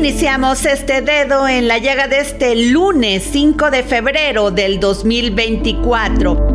Iniciamos 0.00 0.64
este 0.64 1.02
dedo 1.02 1.46
en 1.46 1.68
la 1.68 1.76
llaga 1.76 2.08
de 2.08 2.20
este 2.20 2.56
lunes 2.56 3.22
5 3.32 3.70
de 3.70 3.82
febrero 3.82 4.50
del 4.50 4.80
2024. 4.80 6.49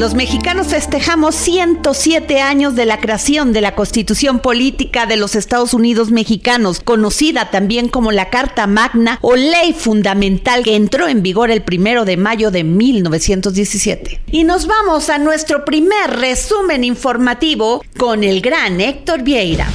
Los 0.00 0.14
mexicanos 0.14 0.68
festejamos 0.68 1.34
107 1.34 2.40
años 2.40 2.74
de 2.74 2.86
la 2.86 3.00
creación 3.00 3.52
de 3.52 3.60
la 3.60 3.74
Constitución 3.74 4.40
Política 4.40 5.04
de 5.04 5.18
los 5.18 5.34
Estados 5.34 5.74
Unidos 5.74 6.10
Mexicanos, 6.10 6.80
conocida 6.80 7.50
también 7.50 7.90
como 7.90 8.10
la 8.10 8.30
Carta 8.30 8.66
Magna 8.66 9.18
o 9.20 9.36
Ley 9.36 9.74
Fundamental 9.74 10.64
que 10.64 10.74
entró 10.74 11.06
en 11.06 11.22
vigor 11.22 11.50
el 11.50 11.60
primero 11.60 12.06
de 12.06 12.16
mayo 12.16 12.50
de 12.50 12.64
1917. 12.64 14.22
Y 14.32 14.44
nos 14.44 14.66
vamos 14.66 15.10
a 15.10 15.18
nuestro 15.18 15.66
primer 15.66 16.10
resumen 16.18 16.82
informativo 16.82 17.84
con 17.98 18.24
el 18.24 18.40
gran 18.40 18.80
Héctor 18.80 19.22
Vieira. 19.22 19.68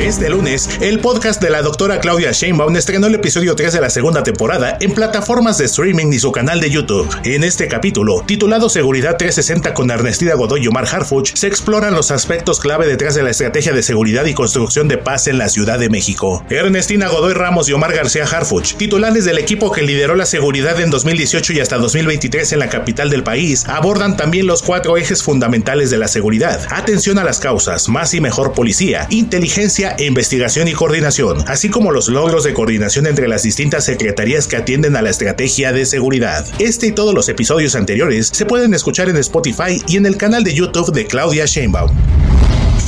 Este 0.00 0.30
lunes, 0.30 0.68
el 0.80 0.98
podcast 0.98 1.42
de 1.42 1.50
la 1.50 1.60
doctora 1.60 2.00
Claudia 2.00 2.32
Sheinbaum 2.32 2.74
estrenó 2.74 3.06
el 3.06 3.16
episodio 3.16 3.54
3 3.54 3.74
de 3.74 3.80
la 3.82 3.90
segunda 3.90 4.22
temporada 4.22 4.78
en 4.80 4.94
plataformas 4.94 5.58
de 5.58 5.66
streaming 5.66 6.10
y 6.10 6.18
su 6.18 6.32
canal 6.32 6.58
de 6.58 6.70
YouTube. 6.70 7.06
En 7.22 7.44
este 7.44 7.68
capítulo, 7.68 8.24
titulado 8.26 8.70
Seguridad 8.70 9.18
360 9.18 9.74
con 9.74 9.90
Ernestina 9.90 10.34
Godoy 10.34 10.64
y 10.64 10.68
Omar 10.68 10.86
Harfuch, 10.90 11.34
se 11.34 11.46
exploran 11.48 11.94
los 11.94 12.10
aspectos 12.10 12.60
clave 12.60 12.86
detrás 12.86 13.14
de 13.14 13.22
la 13.22 13.30
estrategia 13.30 13.74
de 13.74 13.82
seguridad 13.82 14.24
y 14.24 14.32
construcción 14.32 14.88
de 14.88 14.96
paz 14.96 15.26
en 15.26 15.36
la 15.36 15.50
Ciudad 15.50 15.78
de 15.78 15.90
México. 15.90 16.44
Ernestina 16.48 17.08
Godoy 17.08 17.34
Ramos 17.34 17.68
y 17.68 17.74
Omar 17.74 17.92
García 17.92 18.24
Harfuch, 18.24 18.76
titulares 18.76 19.26
del 19.26 19.36
equipo 19.36 19.70
que 19.70 19.82
lideró 19.82 20.16
la 20.16 20.26
seguridad 20.26 20.80
en 20.80 20.88
2018 20.90 21.52
y 21.52 21.60
hasta 21.60 21.76
2023 21.76 22.54
en 22.54 22.58
la 22.58 22.70
capital 22.70 23.10
del 23.10 23.22
país, 23.22 23.66
abordan 23.68 24.16
también 24.16 24.46
los 24.46 24.62
cuatro 24.62 24.96
ejes 24.96 25.22
fundamentales 25.22 25.90
de 25.90 25.98
la 25.98 26.08
seguridad. 26.08 26.66
Atención 26.70 27.18
a 27.18 27.24
las 27.24 27.38
causas, 27.38 27.90
más 27.90 28.14
y 28.14 28.22
mejor 28.22 28.54
policía, 28.54 29.06
inteligencia 29.10 29.89
investigación 29.98 30.68
y 30.68 30.72
coordinación, 30.72 31.44
así 31.46 31.68
como 31.68 31.92
los 31.92 32.08
logros 32.08 32.44
de 32.44 32.54
coordinación 32.54 33.06
entre 33.06 33.28
las 33.28 33.42
distintas 33.42 33.84
secretarías 33.84 34.46
que 34.46 34.56
atienden 34.56 34.96
a 34.96 35.02
la 35.02 35.10
estrategia 35.10 35.72
de 35.72 35.86
seguridad. 35.86 36.46
Este 36.58 36.88
y 36.88 36.92
todos 36.92 37.14
los 37.14 37.28
episodios 37.28 37.74
anteriores 37.74 38.28
se 38.32 38.46
pueden 38.46 38.74
escuchar 38.74 39.08
en 39.08 39.16
Spotify 39.16 39.82
y 39.86 39.96
en 39.96 40.06
el 40.06 40.16
canal 40.16 40.44
de 40.44 40.54
YouTube 40.54 40.92
de 40.92 41.06
Claudia 41.06 41.46
Sheinbaum. 41.46 42.19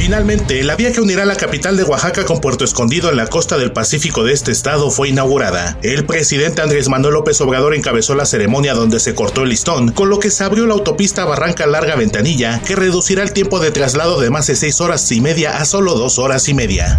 Finalmente, 0.03 0.65
la 0.65 0.75
vía 0.75 0.91
que 0.91 1.01
unirá 1.01 1.25
la 1.25 1.37
capital 1.37 1.77
de 1.77 1.85
Oaxaca 1.85 2.25
con 2.25 2.41
Puerto 2.41 2.65
Escondido 2.65 3.09
en 3.09 3.15
la 3.15 3.29
costa 3.29 3.57
del 3.57 3.71
Pacífico 3.71 4.25
de 4.25 4.33
este 4.33 4.51
estado 4.51 4.91
fue 4.91 5.11
inaugurada. 5.11 5.79
El 5.85 6.07
presidente 6.07 6.61
Andrés 6.61 6.89
Manuel 6.89 7.15
López 7.15 7.41
Obrador 7.41 7.73
encabezó 7.73 8.17
la 8.17 8.27
ceremonia 8.27 8.75
donde 8.75 8.99
se 8.99 9.15
cortó 9.15 9.45
el 9.45 9.51
listón, 9.51 9.93
con 9.93 10.11
lo 10.11 10.19
que 10.19 10.33
se 10.33 10.43
abrió 10.43 10.67
la 10.67 10.75
autopista 10.75 11.25
Barranca 11.25 11.69
Larga 11.69 11.95
Ventanilla, 11.95 12.61
que 12.67 12.75
reducirá 12.75 13.23
el 13.23 13.33
tiempo 13.33 13.61
de 13.61 13.71
traslado 13.71 14.21
de 14.21 14.31
más 14.31 14.49
de 14.49 14.57
6 14.57 14.81
horas 14.81 15.13
y 15.13 15.21
media 15.21 15.59
a 15.59 15.65
solo 15.65 15.95
2 15.95 16.19
horas 16.19 16.49
y 16.49 16.55
media. 16.55 16.99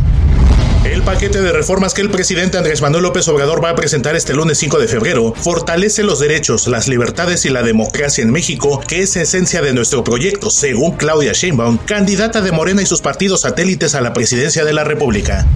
El 0.83 1.01
paquete 1.01 1.41
de 1.41 1.53
reformas 1.53 1.94
que 1.94 2.01
el 2.01 2.09
presidente 2.09 2.57
Andrés 2.57 2.81
Manuel 2.81 3.03
López 3.03 3.25
Obrador 3.29 3.63
va 3.63 3.69
a 3.69 3.75
presentar 3.75 4.17
este 4.17 4.33
lunes 4.33 4.57
5 4.57 4.79
de 4.79 4.89
febrero 4.89 5.33
fortalece 5.33 6.03
los 6.03 6.19
derechos, 6.19 6.67
las 6.67 6.89
libertades 6.89 7.45
y 7.45 7.49
la 7.49 7.63
democracia 7.63 8.21
en 8.21 8.31
México, 8.31 8.81
que 8.85 9.01
es 9.01 9.16
esencia 9.16 9.61
de 9.61 9.73
nuestro 9.73 10.03
proyecto, 10.03 10.49
según 10.49 10.97
Claudia 10.97 11.31
Sheinbaum, 11.31 11.77
candidata 11.77 12.41
de 12.41 12.51
Morena 12.51 12.81
y 12.81 12.85
sus 12.85 13.01
partidos 13.01 13.41
satélites 13.41 13.95
a 13.95 14.01
la 14.01 14.11
presidencia 14.11 14.66
de 14.66 14.73
la 14.73 14.83
República. 14.83 15.47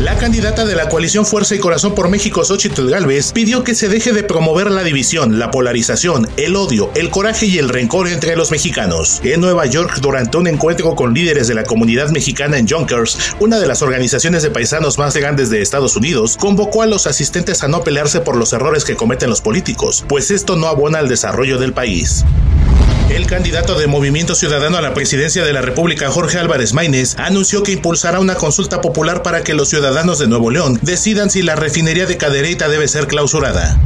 La 0.00 0.16
candidata 0.16 0.64
de 0.64 0.76
la 0.76 0.88
coalición 0.88 1.26
Fuerza 1.26 1.56
y 1.56 1.58
Corazón 1.58 1.92
por 1.92 2.08
México, 2.08 2.44
Xochitl 2.44 2.88
Galvez, 2.88 3.32
pidió 3.32 3.64
que 3.64 3.74
se 3.74 3.88
deje 3.88 4.12
de 4.12 4.22
promover 4.22 4.70
la 4.70 4.84
división, 4.84 5.40
la 5.40 5.50
polarización, 5.50 6.28
el 6.36 6.54
odio, 6.54 6.92
el 6.94 7.10
coraje 7.10 7.46
y 7.46 7.58
el 7.58 7.68
rencor 7.68 8.06
entre 8.06 8.36
los 8.36 8.52
mexicanos. 8.52 9.20
En 9.24 9.40
Nueva 9.40 9.66
York, 9.66 9.98
durante 10.00 10.36
un 10.36 10.46
encuentro 10.46 10.94
con 10.94 11.14
líderes 11.14 11.48
de 11.48 11.56
la 11.56 11.64
comunidad 11.64 12.10
mexicana 12.10 12.58
en 12.58 12.68
Yonkers, 12.68 13.34
una 13.40 13.58
de 13.58 13.66
las 13.66 13.82
organizaciones 13.82 14.44
de 14.44 14.52
paisanos 14.52 14.98
más 14.98 15.16
grandes 15.16 15.50
de 15.50 15.62
Estados 15.62 15.96
Unidos, 15.96 16.36
convocó 16.36 16.82
a 16.82 16.86
los 16.86 17.08
asistentes 17.08 17.64
a 17.64 17.68
no 17.68 17.82
pelearse 17.82 18.20
por 18.20 18.36
los 18.36 18.52
errores 18.52 18.84
que 18.84 18.94
cometen 18.94 19.30
los 19.30 19.40
políticos, 19.40 20.04
pues 20.08 20.30
esto 20.30 20.54
no 20.54 20.68
abona 20.68 21.00
al 21.00 21.08
desarrollo 21.08 21.58
del 21.58 21.72
país. 21.72 22.24
El 23.10 23.26
candidato 23.26 23.78
de 23.78 23.86
Movimiento 23.86 24.34
Ciudadano 24.34 24.76
a 24.76 24.82
la 24.82 24.92
presidencia 24.92 25.42
de 25.42 25.54
la 25.54 25.62
República, 25.62 26.10
Jorge 26.10 26.38
Álvarez 26.38 26.74
Maínez, 26.74 27.16
anunció 27.18 27.62
que 27.62 27.72
impulsará 27.72 28.20
una 28.20 28.34
consulta 28.34 28.82
popular 28.82 29.22
para 29.22 29.42
que 29.42 29.54
los 29.54 29.70
ciudadanos 29.70 30.18
de 30.18 30.28
Nuevo 30.28 30.50
León 30.50 30.78
decidan 30.82 31.30
si 31.30 31.40
la 31.40 31.56
refinería 31.56 32.04
de 32.04 32.18
Cadereyta 32.18 32.68
debe 32.68 32.86
ser 32.86 33.06
clausurada. 33.06 33.80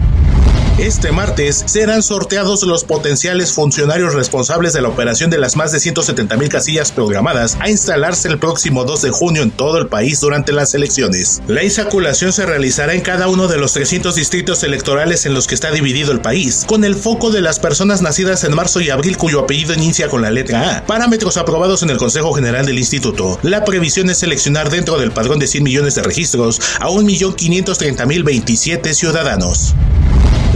Este 0.78 1.12
martes 1.12 1.64
serán 1.66 2.02
sorteados 2.02 2.62
los 2.62 2.84
potenciales 2.84 3.52
funcionarios 3.52 4.14
responsables 4.14 4.72
de 4.72 4.80
la 4.80 4.88
operación 4.88 5.28
de 5.28 5.36
las 5.36 5.54
más 5.54 5.70
de 5.70 5.78
170 5.78 6.34
mil 6.38 6.48
casillas 6.48 6.92
programadas 6.92 7.58
a 7.60 7.68
instalarse 7.68 8.28
el 8.28 8.38
próximo 8.38 8.84
2 8.84 9.02
de 9.02 9.10
junio 9.10 9.42
en 9.42 9.50
todo 9.50 9.78
el 9.78 9.88
país 9.88 10.20
durante 10.20 10.50
las 10.50 10.74
elecciones. 10.74 11.42
La 11.46 11.62
insaculación 11.62 12.32
se 12.32 12.46
realizará 12.46 12.94
en 12.94 13.02
cada 13.02 13.28
uno 13.28 13.48
de 13.48 13.58
los 13.58 13.74
300 13.74 14.14
distritos 14.14 14.62
electorales 14.62 15.26
en 15.26 15.34
los 15.34 15.46
que 15.46 15.54
está 15.54 15.70
dividido 15.70 16.10
el 16.10 16.22
país, 16.22 16.64
con 16.66 16.84
el 16.84 16.96
foco 16.96 17.30
de 17.30 17.42
las 17.42 17.60
personas 17.60 18.00
nacidas 18.00 18.42
en 18.44 18.54
marzo 18.54 18.80
y 18.80 18.88
abril 18.88 19.18
cuyo 19.18 19.40
apellido 19.40 19.74
inicia 19.74 20.08
con 20.08 20.22
la 20.22 20.30
letra 20.30 20.78
A. 20.78 20.86
Parámetros 20.86 21.36
aprobados 21.36 21.82
en 21.82 21.90
el 21.90 21.98
Consejo 21.98 22.32
General 22.32 22.64
del 22.64 22.78
Instituto. 22.78 23.38
La 23.42 23.66
previsión 23.66 24.08
es 24.08 24.18
seleccionar 24.18 24.70
dentro 24.70 24.98
del 24.98 25.12
padrón 25.12 25.38
de 25.38 25.48
100 25.48 25.64
millones 25.64 25.94
de 25.96 26.02
registros 26.02 26.62
a 26.80 26.88
1.530.027 26.88 28.94
ciudadanos. 28.94 29.74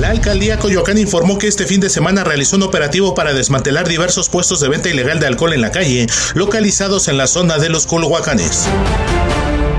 Alcaldía 0.05 0.59
Coyoacán 0.59 0.99
informó 0.99 1.39
que 1.39 1.49
este 1.49 1.67
fin 1.67 1.81
de 1.81 1.89
semana 1.89 2.23
realizó 2.23 2.57
un 2.57 2.63
operativo 2.63 3.15
para 3.15 3.33
desmantelar 3.33 3.89
diversos 3.89 4.29
puestos 4.29 4.61
de 4.61 4.69
venta 4.69 4.89
ilegal 4.89 5.21
de 5.21 5.27
alcohol 5.27 5.55
en 5.55 5.63
la 5.63 5.71
calle, 5.71 6.07
localizados 6.35 7.09
en 7.09 7.17
la 7.17 7.27
zona 7.27 7.59
de 7.59 7.71
los 7.71 7.87
Culhuacanes. 7.87 8.69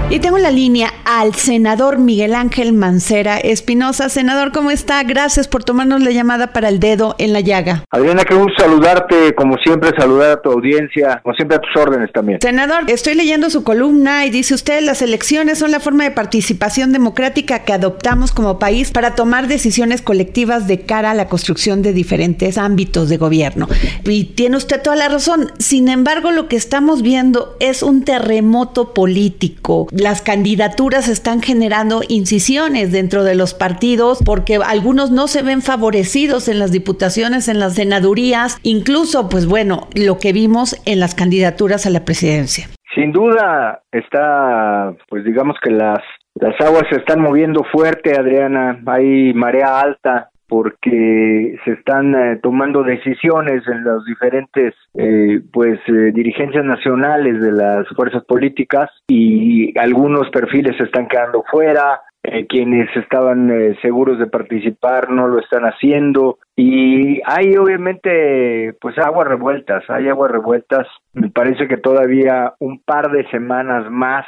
Y 0.10 0.20
tengo 0.20 0.38
la 0.38 0.52
línea 0.52 0.94
al 1.08 1.36
senador 1.36 2.00
Miguel 2.00 2.36
Ángel 2.36 2.74
Mancera 2.74 3.38
Espinosa. 3.38 4.10
Senador, 4.10 4.52
¿cómo 4.52 4.72
está? 4.72 5.02
Gracias 5.04 5.48
por 5.48 5.64
tomarnos 5.64 6.04
la 6.04 6.12
llamada 6.12 6.52
para 6.52 6.68
el 6.68 6.82
dedo 6.82 7.16
en 7.18 7.32
la 7.32 7.40
llaga. 7.40 7.86
Adriana, 7.92 8.26
qué 8.26 8.36
gusto 8.36 8.62
saludarte, 8.62 9.34
como 9.34 9.56
siempre, 9.58 9.92
saludar 9.98 10.32
a 10.32 10.42
tu 10.42 10.52
audiencia, 10.52 11.22
como 11.24 11.34
siempre 11.34 11.56
a 11.56 11.62
tus 11.62 11.74
órdenes 11.82 12.12
también. 12.12 12.40
Senador, 12.42 12.84
estoy 12.88 13.16
leyendo 13.16 13.50
su 13.50 13.64
columna 13.64 14.26
y 14.26 14.32
dice 14.32 14.54
usted, 14.54 14.82
las 14.82 15.02
elecciones 15.02 15.60
son 15.60 15.72
la 15.72 15.80
forma 15.80 16.04
de 16.04 16.12
participación 16.12 16.92
democrática 16.92 17.60
que 17.60 17.72
adoptamos 17.72 18.34
como 18.34 18.60
país 18.60 18.92
para 18.92 19.16
tomar 19.16 19.48
decisiones 19.48 20.02
colectivas 20.02 20.68
de 20.68 20.82
cara 20.82 21.12
a 21.12 21.14
la 21.14 21.30
construcción 21.30 21.84
de 21.84 21.94
diferentes 21.94 22.58
ámbitos 22.58 23.08
de 23.08 23.16
gobierno. 23.16 23.70
Y 24.04 24.26
tiene 24.26 24.58
usted 24.58 24.82
toda 24.82 24.98
la 24.98 25.08
razón. 25.08 25.54
Sin 25.58 25.88
embargo, 25.88 26.32
lo 26.32 26.50
que 26.50 26.58
estamos 26.58 27.02
viendo 27.02 27.56
es 27.62 27.82
un 27.82 28.04
terremoto 28.04 28.94
político 28.94 29.88
las 29.92 30.22
candidaturas 30.22 30.97
están 31.08 31.44
generando 31.44 32.02
incisiones 32.10 32.92
dentro 32.92 33.24
de 33.24 33.36
los 33.36 33.54
partidos 33.54 34.24
porque 34.26 34.56
algunos 34.66 35.12
no 35.12 35.28
se 35.28 35.44
ven 35.44 35.62
favorecidos 35.62 36.48
en 36.48 36.58
las 36.58 36.72
diputaciones, 36.72 37.48
en 37.48 37.60
las 37.60 37.76
senadurías, 37.76 38.58
incluso, 38.64 39.30
pues 39.30 39.46
bueno, 39.46 39.88
lo 39.94 40.18
que 40.18 40.34
vimos 40.34 40.76
en 40.88 41.00
las 41.00 41.14
candidaturas 41.14 41.86
a 41.86 41.92
la 41.92 42.04
presidencia. 42.04 42.68
Sin 42.96 43.12
duda 43.12 43.84
está, 43.92 44.96
pues 45.08 45.24
digamos 45.24 45.56
que 45.64 45.70
las 45.70 46.00
las 46.40 46.60
aguas 46.62 46.84
se 46.92 46.98
están 46.98 47.22
moviendo 47.22 47.64
fuerte, 47.72 48.16
Adriana. 48.18 48.80
Hay 48.86 49.34
marea 49.34 49.80
alta 49.80 50.30
porque 50.48 51.58
se 51.66 51.72
están 51.72 52.16
eh, 52.16 52.40
tomando 52.42 52.84
decisiones 52.84 53.68
en 53.68 53.84
las 53.84 54.04
diferentes 54.06 54.74
eh, 54.94 55.42
pues 55.52 55.80
eh, 55.88 56.12
dirigencias 56.14 56.64
nacionales 56.64 57.42
de 57.42 57.52
las 57.52 57.88
fuerzas 57.96 58.24
políticas 58.26 58.90
y 59.08 59.78
algunos 59.78 60.30
perfiles 60.30 60.78
se 60.78 60.84
están 60.84 61.08
quedando 61.08 61.44
fuera 61.50 62.02
quienes 62.50 62.90
estaban 62.98 63.50
seguros 63.82 64.20
de 64.20 64.28
participar 64.28 65.10
no 65.10 65.28
lo 65.28 65.40
están 65.40 65.64
haciendo 65.64 66.40
y 66.58 67.22
hay 67.24 67.56
obviamente 67.56 68.74
pues 68.82 68.98
aguas 68.98 69.30
revueltas 69.30 69.90
hay 69.90 70.10
aguas 70.10 70.32
revueltas. 70.32 70.88
Me 71.14 71.30
parece 71.30 71.70
que 71.70 71.78
todavía 71.78 72.54
un 72.60 72.82
par 72.84 73.12
de 73.12 73.30
semanas 73.30 73.90
más 73.90 74.26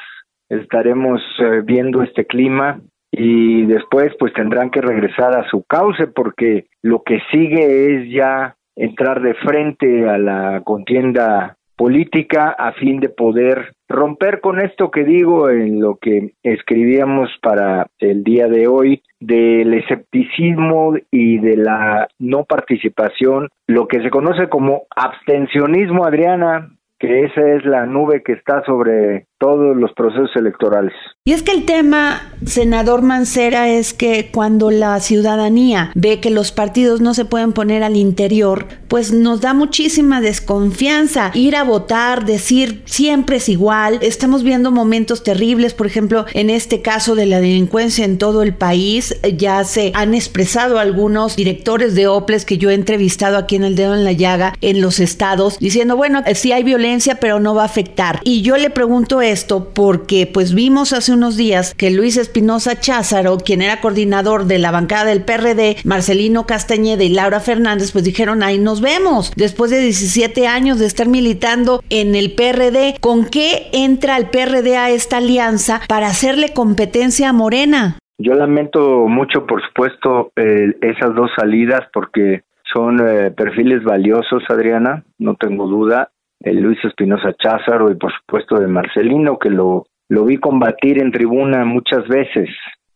estaremos 0.48 1.22
viendo 1.65 2.01
este 2.01 2.25
clima 2.25 2.80
y 3.21 3.66
después 3.66 4.13
pues 4.18 4.33
tendrán 4.33 4.69
que 4.69 4.80
regresar 4.80 5.38
a 5.38 5.48
su 5.50 5.63
cauce 5.63 6.07
porque 6.07 6.68
lo 6.81 7.04
que 7.04 7.19
sigue 7.31 7.95
es 7.95 8.10
ya 8.13 8.56
entrar 8.77 9.21
de 9.21 9.33
frente 9.33 10.10
a 10.10 10.18
la 10.18 10.62
contienda 10.63 11.57
política 11.75 12.56
a 12.57 12.71
fin 12.74 13.01
de 13.01 13.10
poder 13.10 13.74
romper 13.89 14.39
con 14.39 14.62
esto 14.62 14.89
que 14.89 15.04
digo 15.04 15.50
en 15.50 15.81
lo 15.81 15.98
que 15.98 16.31
escribíamos 16.44 17.30
para 17.42 17.88
el 18.00 18.24
día 18.24 18.48
de 18.48 18.68
hoy 18.68 19.01
del 19.19 19.74
escepticismo 19.74 20.95
y 21.12 21.39
de 21.39 21.57
la 21.57 22.07
no 22.19 22.45
participación, 22.45 23.50
lo 23.68 23.88
que 23.89 24.01
se 24.01 24.10
conoce 24.10 24.48
como 24.48 24.83
abstencionismo, 24.95 26.06
Adriana, 26.06 26.69
que 27.00 27.25
esa 27.25 27.42
es 27.50 27.65
la 27.65 27.86
nube 27.86 28.24
que 28.24 28.33
está 28.33 28.63
sobre 28.63 29.25
todos 29.39 29.75
los 29.75 29.91
procesos 29.94 30.30
electorales. 30.36 30.94
Y 31.25 31.31
es 31.31 31.44
que 31.44 31.51
el 31.51 31.65
tema, 31.65 32.21
senador 32.45 33.01
Mancera, 33.01 33.69
es 33.69 33.94
que 33.94 34.30
cuando 34.31 34.71
la 34.71 35.00
ciudadanía 35.00 35.91
ve 35.95 36.19
que 36.19 36.30
los 36.30 36.51
partidos 36.51 37.01
no 37.01 37.13
se 37.13 37.25
pueden 37.25 37.53
poner 37.53 37.83
al 37.83 37.95
interior, 37.95 38.68
pues 38.88 39.13
nos 39.13 39.39
da 39.39 39.53
muchísima 39.53 40.21
desconfianza 40.21 41.31
ir 41.36 41.56
a 41.56 41.63
votar, 41.63 42.25
decir 42.25 42.81
siempre 42.86 43.38
es 43.38 43.47
igual. 43.47 44.00
Estamos 44.01 44.44
viendo 44.44 44.71
momentos 44.71 45.24
terribles, 45.24 45.74
por 45.74 45.88
ejemplo, 45.88 46.25
en 46.33 46.50
este 46.50 46.81
caso 46.81 47.15
de 47.15 47.27
la 47.27 47.39
delincuencia 47.39 48.06
en 48.06 48.18
todo 48.18 48.41
el 48.41 48.56
país, 48.56 49.19
ya 49.38 49.63
se 49.63 49.91
han 49.94 50.13
expresado 50.15 50.80
algunos 50.80 51.36
directores 51.36 51.95
de 51.95 52.07
OPLES 52.07 52.45
que 52.45 52.57
yo 52.57 52.71
he 52.71 52.74
entrevistado 52.74 53.38
aquí 53.38 53.56
en 53.56 53.63
el 53.63 53.75
dedo 53.75 53.94
en 53.94 54.03
la 54.03 54.13
llaga 54.13 54.53
en 54.62 54.81
los 54.81 55.00
estados, 55.00 55.59
diciendo, 55.59 55.95
bueno, 55.95 56.24
sí 56.33 56.51
hay 56.51 56.63
violencia, 56.63 57.15
pero 57.21 57.39
no 57.39 57.53
va 57.53 57.63
a 57.63 57.65
afectar. 57.65 58.19
Y 58.24 58.41
yo 58.41 58.57
le 58.57 58.69
pregunto 58.69 59.21
esto 59.31 59.69
porque 59.73 60.29
pues 60.31 60.53
vimos 60.53 60.93
hace 60.93 61.13
unos 61.13 61.37
días 61.37 61.73
que 61.73 61.91
Luis 61.91 62.17
Espinosa 62.17 62.79
Cházaro, 62.79 63.37
quien 63.37 63.61
era 63.61 63.81
coordinador 63.81 64.45
de 64.45 64.59
la 64.59 64.71
bancada 64.71 65.05
del 65.05 65.23
PRD, 65.23 65.77
Marcelino 65.83 66.45
Castañeda 66.45 67.03
y 67.03 67.09
Laura 67.09 67.39
Fernández, 67.39 67.91
pues 67.91 68.03
dijeron, 68.03 68.43
ahí 68.43 68.59
nos 68.59 68.81
vemos. 68.81 69.31
Después 69.35 69.71
de 69.71 69.79
17 69.79 70.47
años 70.47 70.79
de 70.79 70.85
estar 70.85 71.07
militando 71.07 71.81
en 71.89 72.15
el 72.15 72.33
PRD, 72.33 72.95
¿con 72.99 73.25
qué 73.25 73.69
entra 73.73 74.17
el 74.17 74.27
PRD 74.27 74.77
a 74.77 74.89
esta 74.89 75.17
alianza 75.17 75.81
para 75.87 76.07
hacerle 76.07 76.53
competencia 76.53 77.29
a 77.29 77.33
Morena? 77.33 77.97
Yo 78.17 78.33
lamento 78.33 79.07
mucho, 79.07 79.45
por 79.45 79.61
supuesto, 79.65 80.31
esas 80.35 81.15
dos 81.15 81.31
salidas 81.37 81.81
porque 81.93 82.41
son 82.73 82.99
eh, 82.99 83.31
perfiles 83.31 83.83
valiosos, 83.83 84.43
Adriana, 84.49 85.03
no 85.17 85.35
tengo 85.35 85.67
duda 85.67 86.09
de 86.39 86.53
Luis 86.53 86.77
Espinosa 86.83 87.33
Cházaro 87.33 87.91
y 87.91 87.95
por 87.95 88.12
supuesto 88.13 88.59
de 88.59 88.68
Marcelino, 88.68 89.38
que 89.38 89.50
lo, 89.50 89.86
lo 90.07 90.25
vi 90.25 90.38
combatir 90.38 91.01
en 91.01 91.12
tribuna 91.12 91.65
muchas 91.65 92.07
veces. 92.07 92.50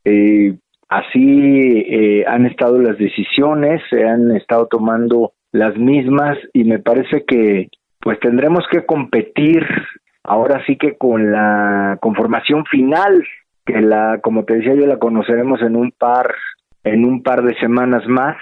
Eh, 0.06 0.56
así 0.90 1.86
eh, 1.88 2.26
han 2.28 2.46
estado 2.46 2.80
las 2.80 2.98
decisiones, 2.98 3.82
se 3.90 4.08
han 4.08 4.36
estado 4.36 4.68
tomando 4.68 5.32
las 5.52 5.78
mismas 5.78 6.38
y 6.54 6.64
me 6.64 6.80
parece 6.80 7.24
que 7.26 7.70
pues 8.00 8.20
tendremos 8.20 8.66
que 8.72 8.86
competir 8.86 9.66
ahora 10.24 10.62
sí 10.66 10.78
que 10.78 10.98
con 10.98 11.32
la 11.32 11.98
conformación 12.02 12.66
final 12.66 13.24
que 13.66 13.80
la 13.82 14.20
como 14.22 14.44
te 14.46 14.56
decía 14.56 14.74
yo 14.74 14.88
la 14.88 14.98
conoceremos 14.98 15.62
en 15.62 15.76
un 15.76 15.92
par 15.92 16.34
en 16.84 17.06
un 17.06 17.22
par 17.22 17.44
de 17.44 17.56
semanas 17.60 18.06
más 18.08 18.36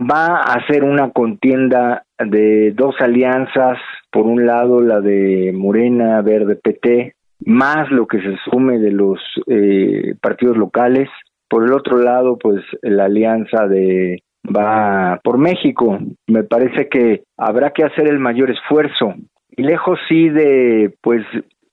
va 0.00 0.40
a 0.40 0.66
ser 0.66 0.84
una 0.84 1.10
contienda 1.10 2.04
de 2.18 2.72
dos 2.72 2.94
alianzas, 3.00 3.78
por 4.10 4.26
un 4.26 4.46
lado 4.46 4.80
la 4.80 5.00
de 5.00 5.52
Morena, 5.54 6.20
Verde, 6.22 6.56
PT, 6.56 7.14
más 7.44 7.90
lo 7.90 8.06
que 8.06 8.20
se 8.20 8.36
sume 8.50 8.78
de 8.78 8.90
los 8.90 9.20
eh, 9.46 10.14
partidos 10.20 10.56
locales, 10.56 11.08
por 11.48 11.64
el 11.64 11.72
otro 11.72 11.98
lado, 11.98 12.36
pues 12.38 12.62
la 12.82 13.06
alianza 13.06 13.66
de 13.66 14.22
va 14.44 15.20
por 15.22 15.38
México. 15.38 15.98
Me 16.26 16.44
parece 16.44 16.88
que 16.88 17.22
habrá 17.36 17.70
que 17.70 17.84
hacer 17.84 18.08
el 18.08 18.18
mayor 18.18 18.50
esfuerzo 18.50 19.14
y 19.56 19.62
lejos 19.62 19.98
sí 20.08 20.28
de 20.28 20.94
pues 21.00 21.24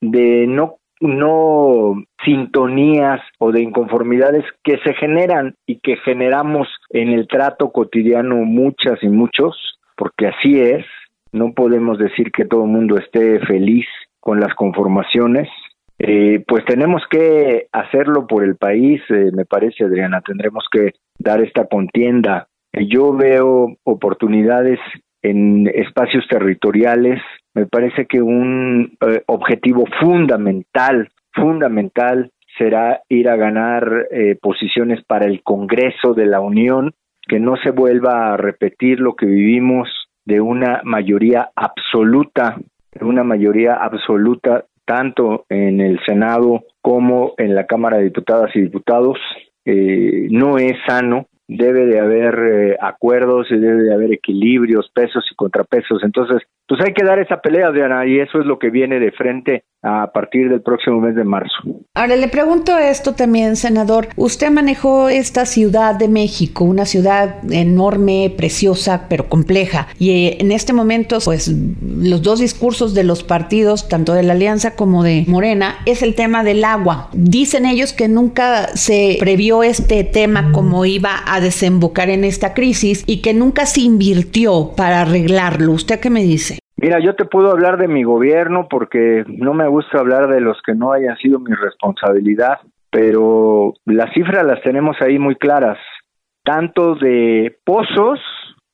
de 0.01 0.47
no 0.47 0.77
no 1.01 2.01
sintonías 2.23 3.21
o 3.37 3.51
de 3.51 3.61
inconformidades 3.61 4.45
que 4.63 4.77
se 4.83 4.93
generan 4.93 5.55
y 5.65 5.79
que 5.79 5.97
generamos 5.97 6.67
en 6.89 7.09
el 7.09 7.27
trato 7.27 7.71
cotidiano 7.71 8.37
muchas 8.37 9.03
y 9.03 9.09
muchos, 9.09 9.74
porque 9.95 10.27
así 10.27 10.59
es, 10.59 10.85
no 11.31 11.53
podemos 11.53 11.97
decir 11.97 12.31
que 12.31 12.45
todo 12.45 12.63
el 12.63 12.71
mundo 12.71 12.97
esté 12.97 13.39
feliz 13.41 13.85
con 14.19 14.39
las 14.39 14.53
conformaciones, 14.55 15.47
eh, 15.99 16.43
pues 16.47 16.65
tenemos 16.65 17.03
que 17.09 17.67
hacerlo 17.71 18.27
por 18.27 18.43
el 18.43 18.55
país, 18.55 19.01
eh, 19.09 19.31
me 19.33 19.45
parece 19.45 19.85
Adriana, 19.85 20.21
tendremos 20.21 20.65
que 20.71 20.91
dar 21.17 21.41
esta 21.41 21.65
contienda. 21.67 22.47
Yo 22.73 23.13
veo 23.13 23.77
oportunidades 23.83 24.79
en 25.25 25.67
espacios 25.73 26.25
territoriales. 26.29 27.21
Me 27.53 27.65
parece 27.65 28.05
que 28.05 28.21
un 28.21 28.97
eh, 29.01 29.23
objetivo 29.27 29.85
fundamental, 29.99 31.09
fundamental, 31.33 32.31
será 32.57 33.01
ir 33.09 33.27
a 33.27 33.35
ganar 33.35 34.07
eh, 34.11 34.37
posiciones 34.41 35.03
para 35.05 35.25
el 35.25 35.41
Congreso 35.43 36.13
de 36.13 36.25
la 36.25 36.39
Unión, 36.39 36.93
que 37.27 37.39
no 37.39 37.55
se 37.57 37.71
vuelva 37.71 38.33
a 38.33 38.37
repetir 38.37 38.99
lo 38.99 39.15
que 39.15 39.25
vivimos 39.25 39.89
de 40.25 40.41
una 40.41 40.81
mayoría 40.83 41.49
absoluta, 41.55 42.57
de 42.91 43.05
una 43.05 43.23
mayoría 43.23 43.75
absoluta 43.75 44.65
tanto 44.85 45.45
en 45.49 45.81
el 45.81 45.99
Senado 46.05 46.63
como 46.81 47.33
en 47.37 47.55
la 47.55 47.65
Cámara 47.65 47.97
de 47.97 48.05
Diputadas 48.05 48.55
y 48.55 48.61
Diputados. 48.61 49.17
Eh, 49.65 50.27
no 50.29 50.57
es 50.57 50.73
sano, 50.87 51.27
debe 51.47 51.85
de 51.85 51.99
haber 51.99 52.77
acuerdos 52.81 53.47
y 53.49 53.57
debe 53.57 53.83
de 53.83 53.93
haber 53.93 54.13
equilibrios, 54.13 54.91
pesos 54.93 55.25
y 55.31 55.35
contrapesos. 55.35 56.03
Entonces, 56.03 56.43
pues 56.67 56.81
hay 56.81 56.93
que 56.93 57.03
dar 57.03 57.19
esa 57.19 57.41
pelea, 57.41 57.71
Diana, 57.71 58.05
y 58.05 58.19
eso 58.19 58.39
es 58.39 58.45
lo 58.45 58.57
que 58.57 58.69
viene 58.69 58.99
de 58.99 59.11
frente 59.11 59.63
a 59.83 60.11
partir 60.11 60.49
del 60.49 60.63
próximo 60.63 60.99
mes 60.99 61.15
de 61.15 61.23
marzo. 61.23 61.53
Ahora 61.93 62.15
le 62.15 62.27
pregunto 62.27 62.75
esto 62.75 63.13
también, 63.13 63.55
senador. 63.55 64.07
Usted 64.15 64.49
manejó 64.49 65.09
esta 65.09 65.45
Ciudad 65.45 65.93
de 65.93 66.07
México, 66.07 66.63
una 66.63 66.85
ciudad 66.85 67.35
enorme, 67.51 68.33
preciosa, 68.35 69.05
pero 69.07 69.29
compleja. 69.29 69.87
Y 69.99 70.09
eh, 70.09 70.37
en 70.39 70.51
este 70.51 70.73
momento, 70.73 71.19
pues 71.23 71.47
los 71.47 72.23
dos 72.23 72.39
discursos 72.39 72.95
de 72.95 73.03
los 73.03 73.23
partidos, 73.23 73.87
tanto 73.87 74.13
de 74.13 74.23
la 74.23 74.33
Alianza 74.33 74.75
como 74.75 75.03
de 75.03 75.25
Morena, 75.27 75.75
es 75.85 76.01
el 76.01 76.15
tema 76.15 76.43
del 76.43 76.63
agua. 76.63 77.09
Dicen 77.13 77.67
ellos 77.67 77.93
que 77.93 78.07
nunca 78.07 78.69
se 78.69 79.17
previó 79.19 79.61
este 79.61 80.03
tema 80.03 80.51
como 80.51 80.83
iba 80.85 81.11
a 81.27 81.35
a 81.35 81.41
desembocar 81.41 82.09
en 82.09 82.23
esta 82.23 82.53
crisis 82.53 83.03
y 83.05 83.17
que 83.17 83.33
nunca 83.33 83.65
se 83.65 83.81
invirtió 83.81 84.71
para 84.75 85.01
arreglarlo. 85.01 85.73
¿Usted 85.73 85.99
qué 85.99 86.09
me 86.09 86.23
dice? 86.23 86.54
Mira, 86.85 86.99
yo 86.99 87.15
te 87.15 87.25
puedo 87.25 87.49
hablar 87.49 87.79
de 87.79 87.87
mi 87.87 88.03
gobierno 88.03 88.67
porque 88.69 89.23
no 89.25 89.55
me 89.55 89.67
gusta 89.67 89.97
hablar 89.97 90.27
de 90.27 90.39
los 90.39 90.61
que 90.61 90.75
no 90.75 90.91
hayan 90.91 91.17
sido 91.17 91.39
mi 91.39 91.51
responsabilidad, 91.51 92.59
pero 92.91 93.73
las 93.85 94.13
cifras 94.13 94.45
las 94.45 94.61
tenemos 94.61 94.95
ahí 95.01 95.17
muy 95.17 95.35
claras, 95.35 95.79
tanto 96.43 96.93
de 96.93 97.57
pozos, 97.65 98.19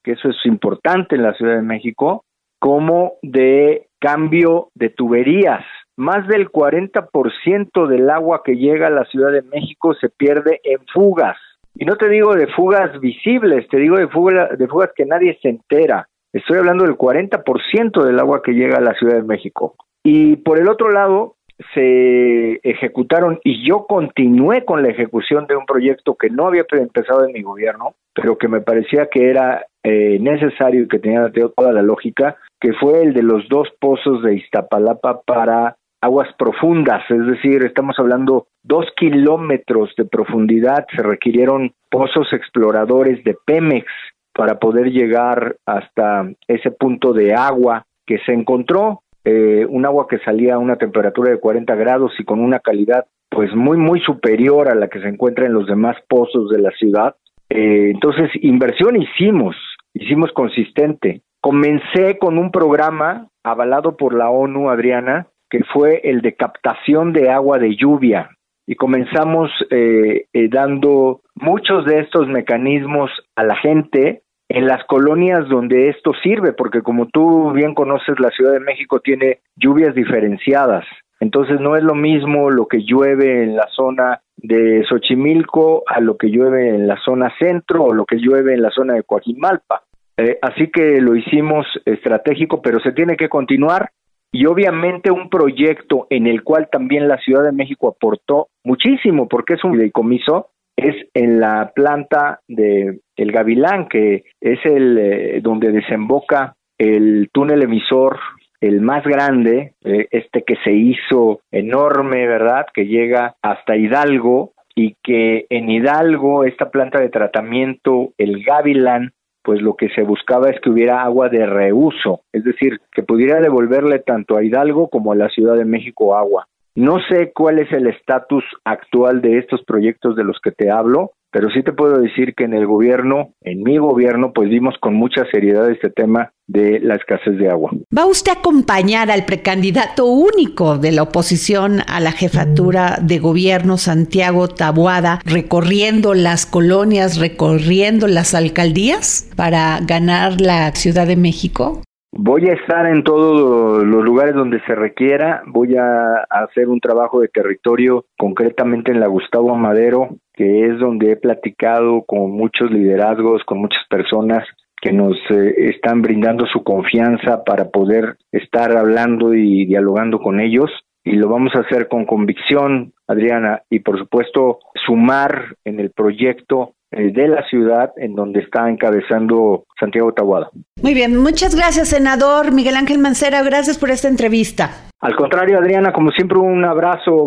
que 0.03 0.11
eso 0.11 0.27
es 0.27 0.35
importante 0.43 1.15
en 1.15 1.23
la 1.23 1.33
Ciudad 1.35 1.55
de 1.55 1.61
México, 1.61 2.25
como 2.59 3.13
de 3.21 3.87
cambio 3.97 4.71
de 4.75 4.89
tuberías. 4.89 5.63
Más 5.95 6.27
del 6.27 6.49
40% 6.51 7.87
del 7.87 8.09
agua 8.09 8.41
que 8.43 8.57
llega 8.57 8.87
a 8.87 8.89
la 8.89 9.05
Ciudad 9.05 9.31
de 9.31 9.43
México 9.43 9.93
se 9.93 10.09
pierde 10.09 10.59
en 10.65 10.79
fugas. 10.93 11.37
Y 11.75 11.85
no 11.85 11.95
te 11.95 12.09
digo 12.09 12.35
de 12.35 12.47
fugas 12.47 12.99
visibles, 12.99 13.69
te 13.69 13.77
digo 13.77 13.95
de, 13.95 14.09
de 14.57 14.67
fugas 14.67 14.89
que 14.93 15.05
nadie 15.05 15.39
se 15.41 15.47
entera. 15.47 16.09
Estoy 16.33 16.57
hablando 16.57 16.85
del 16.85 16.97
40% 16.97 18.03
del 18.03 18.19
agua 18.19 18.41
que 18.41 18.53
llega 18.53 18.77
a 18.77 18.81
la 18.81 18.93
Ciudad 18.93 19.15
de 19.15 19.23
México. 19.23 19.75
Y 20.03 20.37
por 20.37 20.59
el 20.59 20.69
otro 20.69 20.89
lado, 20.89 21.35
se 21.73 22.59
ejecutaron 22.63 23.39
y 23.43 23.67
yo 23.67 23.85
continué 23.87 24.65
con 24.65 24.81
la 24.81 24.89
ejecución 24.89 25.45
de 25.47 25.55
un 25.55 25.65
proyecto 25.65 26.15
que 26.15 26.29
no 26.29 26.47
había 26.47 26.65
empezado 26.71 27.25
en 27.25 27.33
mi 27.33 27.41
gobierno, 27.41 27.93
pero 28.13 28.37
que 28.37 28.47
me 28.47 28.61
parecía 28.61 29.07
que 29.07 29.29
era 29.29 29.65
eh, 29.83 30.17
necesario 30.19 30.83
y 30.83 30.87
que 30.87 30.99
tenía 30.99 31.31
toda 31.55 31.71
la 31.71 31.81
lógica, 31.81 32.37
que 32.59 32.73
fue 32.73 33.03
el 33.03 33.13
de 33.13 33.23
los 33.23 33.47
dos 33.49 33.67
pozos 33.79 34.23
de 34.23 34.35
Iztapalapa 34.35 35.21
para 35.21 35.75
aguas 36.01 36.29
profundas, 36.37 37.03
es 37.11 37.27
decir, 37.27 37.63
estamos 37.63 37.95
hablando 37.99 38.47
dos 38.63 38.87
kilómetros 38.95 39.93
de 39.95 40.05
profundidad, 40.05 40.87
se 40.95 41.03
requirieron 41.03 41.73
pozos 41.91 42.33
exploradores 42.33 43.23
de 43.23 43.35
Pemex 43.45 43.85
para 44.33 44.59
poder 44.59 44.91
llegar 44.91 45.57
hasta 45.65 46.29
ese 46.47 46.71
punto 46.71 47.13
de 47.13 47.33
agua 47.33 47.85
que 48.05 48.19
se 48.25 48.33
encontró, 48.33 49.03
eh, 49.23 49.65
un 49.69 49.85
agua 49.85 50.07
que 50.09 50.19
salía 50.19 50.55
a 50.55 50.59
una 50.59 50.77
temperatura 50.77 51.31
de 51.31 51.39
40 51.39 51.75
grados 51.75 52.11
y 52.19 52.23
con 52.23 52.39
una 52.39 52.59
calidad 52.59 53.05
pues 53.29 53.55
muy 53.55 53.77
muy 53.77 54.01
superior 54.01 54.67
a 54.67 54.75
la 54.75 54.89
que 54.89 54.99
se 54.99 55.07
encuentra 55.07 55.45
en 55.45 55.53
los 55.53 55.65
demás 55.65 55.95
pozos 56.09 56.49
de 56.49 56.59
la 56.59 56.71
ciudad. 56.71 57.15
Eh, 57.49 57.91
entonces, 57.93 58.29
inversión 58.41 59.01
hicimos, 59.01 59.55
hicimos 59.93 60.31
consistente. 60.33 61.21
Comencé 61.39 62.17
con 62.17 62.37
un 62.37 62.51
programa 62.51 63.29
avalado 63.43 63.95
por 63.95 64.13
la 64.13 64.29
ONU, 64.29 64.69
Adriana, 64.69 65.27
que 65.49 65.63
fue 65.73 66.01
el 66.03 66.21
de 66.21 66.35
captación 66.35 67.13
de 67.13 67.29
agua 67.29 67.57
de 67.57 67.75
lluvia. 67.75 68.29
Y 68.67 68.75
comenzamos 68.75 69.49
eh, 69.69 70.25
eh, 70.33 70.49
dando 70.49 71.21
muchos 71.35 71.85
de 71.85 71.99
estos 71.99 72.27
mecanismos 72.27 73.09
a 73.35 73.43
la 73.43 73.55
gente 73.55 74.21
en 74.49 74.67
las 74.67 74.83
colonias 74.85 75.47
donde 75.47 75.89
esto 75.89 76.11
sirve, 76.21 76.53
porque 76.53 76.81
como 76.81 77.07
tú 77.07 77.51
bien 77.53 77.73
conoces, 77.73 78.19
la 78.19 78.29
Ciudad 78.29 78.53
de 78.53 78.59
México 78.59 78.99
tiene 78.99 79.39
lluvias 79.55 79.95
diferenciadas. 79.95 80.85
Entonces 81.21 81.61
no 81.61 81.75
es 81.75 81.83
lo 81.83 81.95
mismo 81.95 82.49
lo 82.49 82.67
que 82.67 82.83
llueve 82.83 83.43
en 83.43 83.55
la 83.55 83.67
zona 83.75 84.21
de 84.37 84.83
Xochimilco 84.89 85.83
a 85.87 86.01
lo 86.01 86.17
que 86.17 86.27
llueve 86.27 86.69
en 86.69 86.87
la 86.87 86.97
zona 86.97 87.31
centro 87.39 87.83
o 87.83 87.93
lo 87.93 88.05
que 88.05 88.17
llueve 88.17 88.53
en 88.53 88.61
la 88.63 88.71
zona 88.71 88.95
de 88.95 89.03
Coajimalpa. 89.03 89.83
Eh, 90.17 90.37
así 90.41 90.69
que 90.71 90.99
lo 90.99 91.15
hicimos 91.15 91.65
estratégico, 91.85 92.61
pero 92.61 92.79
se 92.79 92.91
tiene 92.91 93.15
que 93.15 93.29
continuar 93.29 93.91
y 94.31 94.45
obviamente 94.45 95.11
un 95.11 95.29
proyecto 95.29 96.07
en 96.09 96.27
el 96.27 96.43
cual 96.43 96.69
también 96.71 97.07
la 97.07 97.17
Ciudad 97.17 97.43
de 97.43 97.51
México 97.51 97.89
aportó 97.89 98.47
muchísimo 98.63 99.27
porque 99.27 99.55
es 99.55 99.63
un 99.63 99.73
fideicomiso 99.73 100.49
es 100.75 100.95
en 101.13 101.39
la 101.39 101.71
planta 101.75 102.39
de 102.47 102.99
El 103.15 103.31
Gavilán 103.31 103.87
que 103.89 104.23
es 104.39 104.59
el 104.65 104.97
eh, 104.97 105.39
donde 105.41 105.71
desemboca 105.71 106.55
el 106.77 107.29
túnel 107.31 107.63
emisor 107.63 108.17
el 108.61 108.79
más 108.79 109.03
grande, 109.03 109.73
eh, 109.83 110.07
este 110.11 110.43
que 110.43 110.55
se 110.63 110.71
hizo 110.71 111.41
enorme, 111.51 112.27
¿verdad? 112.27 112.67
Que 112.71 112.85
llega 112.85 113.35
hasta 113.41 113.75
Hidalgo 113.75 114.53
y 114.75 114.95
que 115.03 115.47
en 115.49 115.69
Hidalgo 115.69 116.45
esta 116.45 116.69
planta 116.69 116.99
de 116.99 117.09
tratamiento, 117.09 118.13
el 118.17 118.43
Gavilán, 118.43 119.13
pues 119.43 119.61
lo 119.61 119.75
que 119.75 119.89
se 119.89 120.03
buscaba 120.03 120.49
es 120.49 120.59
que 120.61 120.69
hubiera 120.69 121.03
agua 121.03 121.29
de 121.29 121.45
reuso, 121.45 122.21
es 122.31 122.43
decir, 122.43 122.79
que 122.91 123.03
pudiera 123.03 123.39
devolverle 123.39 123.99
tanto 123.99 124.37
a 124.37 124.43
Hidalgo 124.43 124.89
como 124.89 125.11
a 125.11 125.15
la 125.15 125.29
Ciudad 125.29 125.55
de 125.55 125.65
México 125.65 126.15
agua. 126.15 126.47
No 126.75 126.99
sé 127.09 127.33
cuál 127.33 127.59
es 127.59 127.71
el 127.73 127.87
estatus 127.87 128.43
actual 128.63 129.21
de 129.21 129.39
estos 129.39 129.63
proyectos 129.63 130.15
de 130.15 130.23
los 130.23 130.39
que 130.41 130.51
te 130.51 130.69
hablo, 130.69 131.11
pero 131.31 131.49
sí 131.49 131.63
te 131.63 131.73
puedo 131.73 131.99
decir 131.99 132.33
que 132.35 132.43
en 132.43 132.53
el 132.53 132.67
gobierno, 132.67 133.33
en 133.41 133.63
mi 133.63 133.77
gobierno, 133.77 134.33
pues 134.33 134.49
vimos 134.49 134.75
con 134.79 134.93
mucha 134.93 135.25
seriedad 135.31 135.69
este 135.71 135.89
tema 135.89 136.33
de 136.47 136.79
la 136.81 136.95
escasez 136.95 137.37
de 137.37 137.49
agua. 137.49 137.71
¿Va 137.97 138.05
usted 138.05 138.33
a 138.33 138.39
acompañar 138.39 139.09
al 139.09 139.25
precandidato 139.25 140.05
único 140.05 140.77
de 140.77 140.91
la 140.91 141.03
oposición 141.03 141.79
a 141.87 142.01
la 142.01 142.11
jefatura 142.11 142.99
de 143.01 143.19
gobierno, 143.19 143.77
Santiago 143.77 144.49
Tabuada, 144.49 145.21
recorriendo 145.23 146.13
las 146.13 146.45
colonias, 146.45 147.17
recorriendo 147.17 148.07
las 148.07 148.35
alcaldías 148.35 149.29
para 149.37 149.79
ganar 149.81 150.41
la 150.41 150.71
Ciudad 150.75 151.07
de 151.07 151.15
México? 151.15 151.81
Voy 152.13 152.49
a 152.49 152.53
estar 152.53 152.87
en 152.87 153.03
todos 153.03 153.85
los 153.85 154.03
lugares 154.03 154.35
donde 154.35 154.59
se 154.65 154.75
requiera, 154.75 155.43
voy 155.47 155.77
a 155.77 156.25
hacer 156.29 156.67
un 156.67 156.81
trabajo 156.81 157.21
de 157.21 157.29
territorio 157.29 158.03
concretamente 158.17 158.91
en 158.91 158.99
la 158.99 159.07
Gustavo 159.07 159.53
Amadero, 159.53 160.09
que 160.33 160.65
es 160.65 160.77
donde 160.77 161.13
he 161.13 161.15
platicado 161.15 162.03
con 162.05 162.31
muchos 162.31 162.69
liderazgos, 162.69 163.43
con 163.45 163.59
muchas 163.59 163.81
personas 163.89 164.45
que 164.81 164.91
nos 164.91 165.15
eh, 165.29 165.53
están 165.69 166.01
brindando 166.01 166.45
su 166.47 166.63
confianza 166.63 167.45
para 167.45 167.69
poder 167.69 168.17
estar 168.33 168.75
hablando 168.75 169.33
y 169.33 169.65
dialogando 169.65 170.19
con 170.19 170.41
ellos 170.41 170.69
y 171.03 171.13
lo 171.13 171.29
vamos 171.29 171.53
a 171.55 171.59
hacer 171.59 171.87
con 171.87 172.05
convicción, 172.05 172.93
Adriana, 173.07 173.61
y 173.69 173.79
por 173.79 173.97
supuesto 173.97 174.59
sumar 174.85 175.55
en 175.65 175.79
el 175.79 175.91
proyecto 175.91 176.73
eh, 176.91 177.11
de 177.11 177.27
la 177.27 177.47
ciudad 177.47 177.91
en 177.97 178.15
donde 178.15 178.41
está 178.41 178.69
encabezando 178.69 179.65
Santiago 179.79 180.13
Tahuada. 180.13 180.49
Muy 180.81 180.93
bien, 180.93 181.17
muchas 181.17 181.55
gracias, 181.55 181.89
senador 181.89 182.51
Miguel 182.51 182.75
Ángel 182.75 182.99
Mancera, 182.99 183.41
gracias 183.43 183.77
por 183.77 183.89
esta 183.89 184.07
entrevista. 184.07 184.69
Al 184.99 185.15
contrario, 185.15 185.57
Adriana, 185.57 185.91
como 185.91 186.11
siempre, 186.11 186.37
un 186.37 186.63
abrazo. 186.65 187.25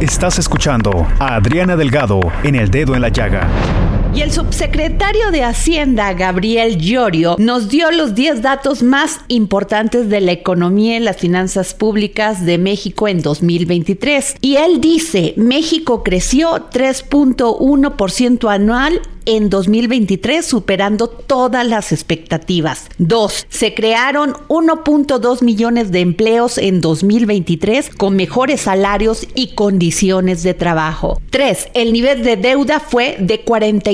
Estás 0.00 0.38
escuchando 0.38 0.90
a 1.20 1.36
Adriana 1.36 1.76
Delgado 1.76 2.20
en 2.42 2.56
El 2.56 2.70
Dedo 2.70 2.96
en 2.96 3.02
la 3.02 3.08
Llaga. 3.08 3.46
Y 4.14 4.20
el 4.20 4.30
subsecretario 4.30 5.30
de 5.30 5.42
Hacienda, 5.42 6.12
Gabriel 6.12 6.76
Llorio, 6.76 7.36
nos 7.38 7.70
dio 7.70 7.90
los 7.90 8.14
10 8.14 8.42
datos 8.42 8.82
más 8.82 9.20
importantes 9.28 10.10
de 10.10 10.20
la 10.20 10.32
economía 10.32 10.98
y 10.98 11.00
las 11.00 11.16
finanzas 11.16 11.72
públicas 11.72 12.44
de 12.44 12.58
México 12.58 13.08
en 13.08 13.22
2023. 13.22 14.36
Y 14.42 14.56
él 14.56 14.82
dice, 14.82 15.32
México 15.38 16.02
creció 16.02 16.68
3.1% 16.70 18.52
anual 18.52 19.00
en 19.24 19.50
2023, 19.50 20.44
superando 20.44 21.08
todas 21.08 21.66
las 21.66 21.92
expectativas. 21.92 22.88
Dos, 22.98 23.46
se 23.48 23.74
crearon 23.74 24.34
1.2 24.48 25.42
millones 25.42 25.92
de 25.92 26.00
empleos 26.00 26.58
en 26.58 26.80
2023 26.80 27.90
con 27.90 28.16
mejores 28.16 28.62
salarios 28.62 29.26
y 29.34 29.54
condiciones 29.54 30.42
de 30.42 30.54
trabajo. 30.54 31.20
Tres, 31.30 31.68
el 31.74 31.92
nivel 31.92 32.22
de 32.22 32.36
deuda 32.36 32.80
fue 32.80 33.16
de 33.18 33.42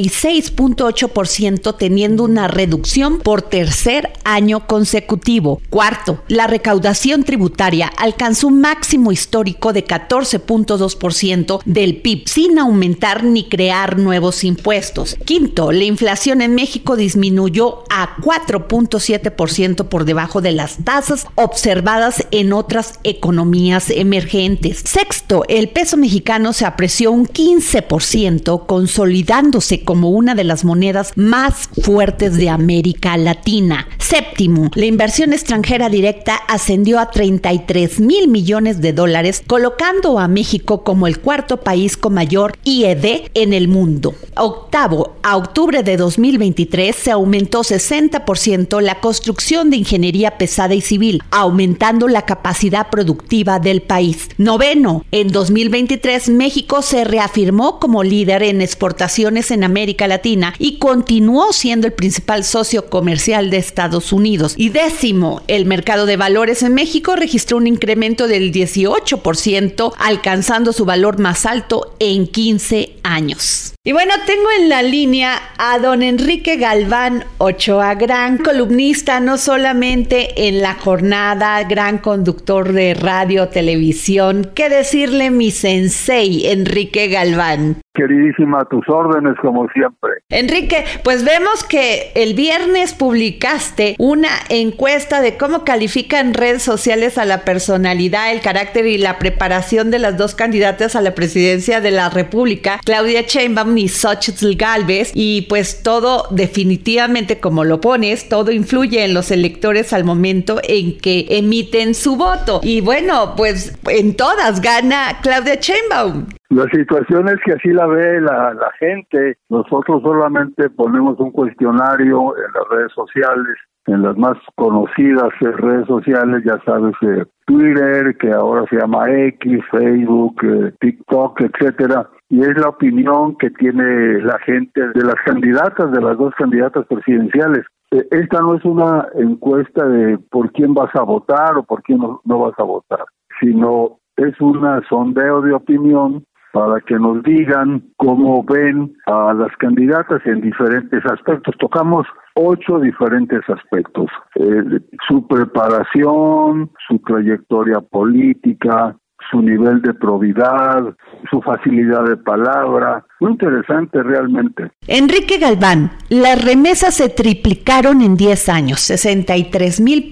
46.8%, 0.09 1.77
teniendo 1.77 2.25
una 2.25 2.49
reducción 2.49 3.21
por 3.21 3.43
tercer 3.43 4.13
año 4.25 4.67
consecutivo. 4.67 5.61
Cuarto, 5.71 6.23
la 6.29 6.47
recaudación 6.47 7.25
tributaria 7.25 7.89
alcanzó 7.97 8.49
un 8.49 8.61
máximo 8.61 9.13
histórico 9.13 9.73
de 9.73 9.85
14.2% 9.85 11.61
del 11.65 12.01
PIB, 12.01 12.23
sin 12.27 12.59
aumentar 12.59 13.25
ni 13.25 13.45
crear 13.45 13.99
nuevos 13.99 14.45
impuestos. 14.45 15.17
Quinto, 15.25 15.73
la 15.73 15.85
inflación 15.85 16.41
en 16.41 16.55
México 16.55 16.97
disminuyó 16.97 17.85
a 17.91 18.17
4.7% 18.17 19.85
por 19.89 20.05
debajo 20.05 20.41
de 20.41 20.53
las 20.53 20.85
tasas 20.85 21.27
observadas 21.35 22.27
en 22.31 22.53
otras 22.53 22.99
economías 23.05 23.91
emergentes. 23.91 24.83
Sexto, 24.85 25.45
el 25.49 25.69
peso 25.69 25.97
mexicano 25.97 26.53
se 26.53 26.65
apreció 26.65 27.13
un 27.13 27.27
15%, 27.27 28.67
consolidándose 28.67 29.85
como 29.85 29.98
una 30.07 30.35
de 30.35 30.45
las 30.45 30.65
monedas 30.65 31.13
más 31.17 31.69
fuertes 31.83 32.37
de 32.37 32.51
América 32.51 33.17
Latina. 33.17 33.89
Séptimo, 34.09 34.71
la 34.75 34.87
inversión 34.87 35.35
extranjera 35.35 35.91
directa 35.91 36.35
ascendió 36.49 36.99
a 36.99 37.11
33 37.11 38.01
mil 38.01 38.29
millones 38.29 38.81
de 38.81 38.95
dólares, 38.95 39.43
colocando 39.47 40.19
a 40.19 40.29
México 40.29 40.83
como 40.83 41.07
el 41.07 41.19
cuarto 41.19 41.59
país 41.59 41.99
con 41.99 42.15
mayor 42.15 42.57
IED 42.65 43.29
en 43.35 43.53
el 43.53 43.69
mundo. 43.69 44.15
Octavo, 44.35 45.17
a 45.23 45.37
octubre 45.37 45.83
de 45.83 45.99
2023 45.99 46.97
se 46.97 47.11
aumentó 47.11 47.61
60% 47.61 48.81
la 48.81 48.99
construcción 49.01 49.69
de 49.69 49.77
ingeniería 49.77 50.39
pesada 50.39 50.75
y 50.75 50.81
civil, 50.81 51.23
aumentando 51.31 52.09
la 52.09 52.23
capacidad 52.23 52.89
productiva 52.89 53.59
del 53.59 53.83
país. 53.83 54.31
Noveno, 54.39 55.05
en 55.11 55.29
2023 55.29 56.31
México 56.31 56.81
se 56.81 57.05
reafirmó 57.05 57.79
como 57.79 58.03
líder 58.03 58.43
en 58.43 58.63
exportaciones 58.63 59.51
en 59.51 59.65
América 59.65 60.09
Latina 60.09 60.55
y 60.59 60.79
continuó 60.79 61.53
siendo 61.53 61.87
el 61.87 61.93
principal 61.93 62.43
socio 62.43 62.89
comercial 62.89 63.51
de 63.51 63.59
Estados 63.59 63.98
Unidos. 64.13 64.55
Y 64.57 64.71
décimo, 64.71 65.43
el 65.49 65.67
mercado 65.67 66.07
de 66.07 66.17
valores 66.17 66.63
en 66.63 66.75
México 66.75 67.17
registró 67.17 67.57
un 67.57 67.67
incremento 67.67 68.29
del 68.29 68.53
18%, 68.53 69.93
alcanzando 69.99 70.73
su 70.73 70.85
valor 70.85 71.19
más 71.19 71.47
alto 71.47 71.95
en 71.99 72.27
15 72.27 72.97
años. 73.03 73.75
Y 73.85 73.93
bueno, 73.93 74.13
tengo 74.27 74.49
en 74.59 74.69
la 74.69 74.83
línea 74.83 75.41
a 75.57 75.79
don 75.79 76.03
Enrique 76.03 76.57
Galván 76.57 77.25
Ochoa, 77.39 77.95
gran 77.95 78.39
columnista, 78.39 79.19
no 79.19 79.39
solamente 79.39 80.49
en 80.49 80.61
la 80.61 80.75
jornada, 80.75 81.63
gran 81.65 81.99
conductor 81.99 82.73
de 82.73 82.95
radio, 82.95 83.49
televisión. 83.49 84.51
¿Qué 84.55 84.69
decirle 84.69 85.31
mi 85.31 85.51
sensei, 85.51 86.47
Enrique 86.49 87.09
Galván? 87.09 87.81
Queridísima, 87.95 88.65
tus 88.67 88.89
órdenes 88.89 89.35
como 89.41 89.67
siempre. 89.71 90.11
Enrique, 90.29 90.85
pues 91.03 91.25
vemos 91.25 91.65
que 91.65 92.13
el 92.15 92.35
viernes 92.35 92.95
publicaste 92.95 93.97
una 93.99 94.29
encuesta 94.51 95.21
de 95.21 95.37
cómo 95.37 95.65
califican 95.65 96.35
redes 96.35 96.63
sociales 96.63 97.19
a 97.19 97.25
la 97.25 97.45
personalidad, 97.45 98.31
el 98.31 98.41
carácter 98.41 98.87
y 98.87 98.99
la 98.99 99.19
preparación 99.19 99.91
de 99.91 99.99
las 99.99 100.17
dos 100.17 100.35
candidatas 100.35 100.95
a 100.95 101.01
la 101.01 101.15
presidencia 101.15 101.81
de 101.81 101.91
la 101.91 102.09
República, 102.09 102.79
Claudia 102.85 103.23
Sheinbaum 103.23 103.77
y 103.79 103.89
Xochitl 103.89 104.55
Galvez, 104.55 105.11
y 105.15 105.43
pues 105.49 105.83
todo 105.83 106.27
definitivamente 106.31 107.41
como 107.41 107.65
lo 107.65 107.81
pones, 107.81 108.29
todo 108.29 108.53
influye 108.53 109.05
en 109.05 109.15
los 109.15 109.31
electores 109.31 109.93
al 109.93 110.05
momento 110.05 110.61
en 110.63 110.99
que 110.99 111.27
emiten 111.31 111.95
su 111.95 112.17
voto. 112.17 112.61
Y 112.63 112.81
bueno, 112.81 113.35
pues 113.37 113.77
en 113.89 114.15
todas 114.15 114.61
gana 114.61 115.19
Claudia 115.23 115.57
Sheinbaum. 115.57 116.27
La 116.51 116.65
situación 116.71 117.29
es 117.29 117.37
que 117.45 117.53
así 117.53 117.69
la 117.69 117.87
ve 117.87 118.21
la, 118.23 118.55
la 118.55 118.73
gente. 118.79 119.37
Nosotros 119.51 120.03
solamente 120.03 120.71
ponemos 120.71 121.21
un 121.21 121.31
cuestionario 121.31 122.35
en 122.37 122.53
las 122.55 122.69
redes 122.71 122.93
sociales, 122.93 123.57
en 123.87 124.03
las 124.03 124.17
más 124.17 124.37
conocidas 124.55 125.31
redes 125.41 125.87
sociales, 125.87 126.43
ya 126.45 126.59
sabes, 126.65 126.95
eh, 127.03 127.25
Twitter, 127.47 128.17
que 128.19 128.33
ahora 128.33 128.65
se 128.71 128.77
llama 128.77 129.11
X, 129.11 129.61
Facebook, 129.71 130.37
eh, 130.43 130.73
TikTok, 130.81 131.41
etcétera. 131.41 132.09
Y 132.31 132.41
es 132.41 132.57
la 132.59 132.69
opinión 132.69 133.37
que 133.37 133.51
tiene 133.51 134.21
la 134.23 134.39
gente 134.41 134.89
de 134.89 135.05
las 135.05 135.17
candidatas, 135.25 135.91
de 135.93 136.01
las 136.01 136.17
dos 136.19 136.35
candidatas 136.35 136.87
presidenciales. 136.87 137.65
Eh, 137.91 138.07
esta 138.11 138.41
no 138.41 138.55
es 138.55 138.65
una 138.65 139.07
encuesta 139.15 139.87
de 139.87 140.19
por 140.31 140.53
quién 140.53 140.75
vas 140.75 140.95
a 140.95 141.03
votar 141.03 141.57
o 141.57 141.63
por 141.63 141.83
quién 141.83 141.99
no, 141.99 142.21
no 142.25 142.39
vas 142.39 142.59
a 142.59 142.63
votar, 142.63 143.05
sino 143.41 143.99
es 144.19 144.39
un 144.41 144.61
sondeo 144.89 145.41
de 145.43 145.55
opinión 145.55 146.25
para 146.53 146.81
que 146.81 146.99
nos 146.99 147.23
digan 147.23 147.83
cómo 147.97 148.43
ven 148.45 148.95
a 149.07 149.35
las 149.35 149.55
candidatas 149.59 150.25
en 150.27 150.41
diferentes 150.41 151.05
aspectos. 151.07 151.55
Tocamos 151.59 152.07
ocho 152.35 152.79
diferentes 152.79 153.41
aspectos. 153.49 154.07
Eh, 154.37 154.81
su 155.09 155.27
preparación, 155.27 156.71
su 156.89 156.99
trayectoria 157.01 157.81
política, 157.81 158.97
su 159.31 159.43
nivel 159.43 159.83
de 159.83 159.95
probidad, 159.95 160.95
su 161.31 161.41
facilidad 161.43 162.05
de 162.05 162.17
palabra. 162.17 163.05
Muy 163.21 163.33
interesante 163.33 164.03
realmente. 164.03 164.71
Enrique 164.87 165.39
Galván, 165.39 165.93
las 166.09 166.43
remesas 166.43 166.95
se 166.95 167.09
triplicaron 167.09 168.01
en 168.01 168.17
10 168.17 168.49
años, 168.49 168.81
63 168.81 169.81
mil 169.81 170.11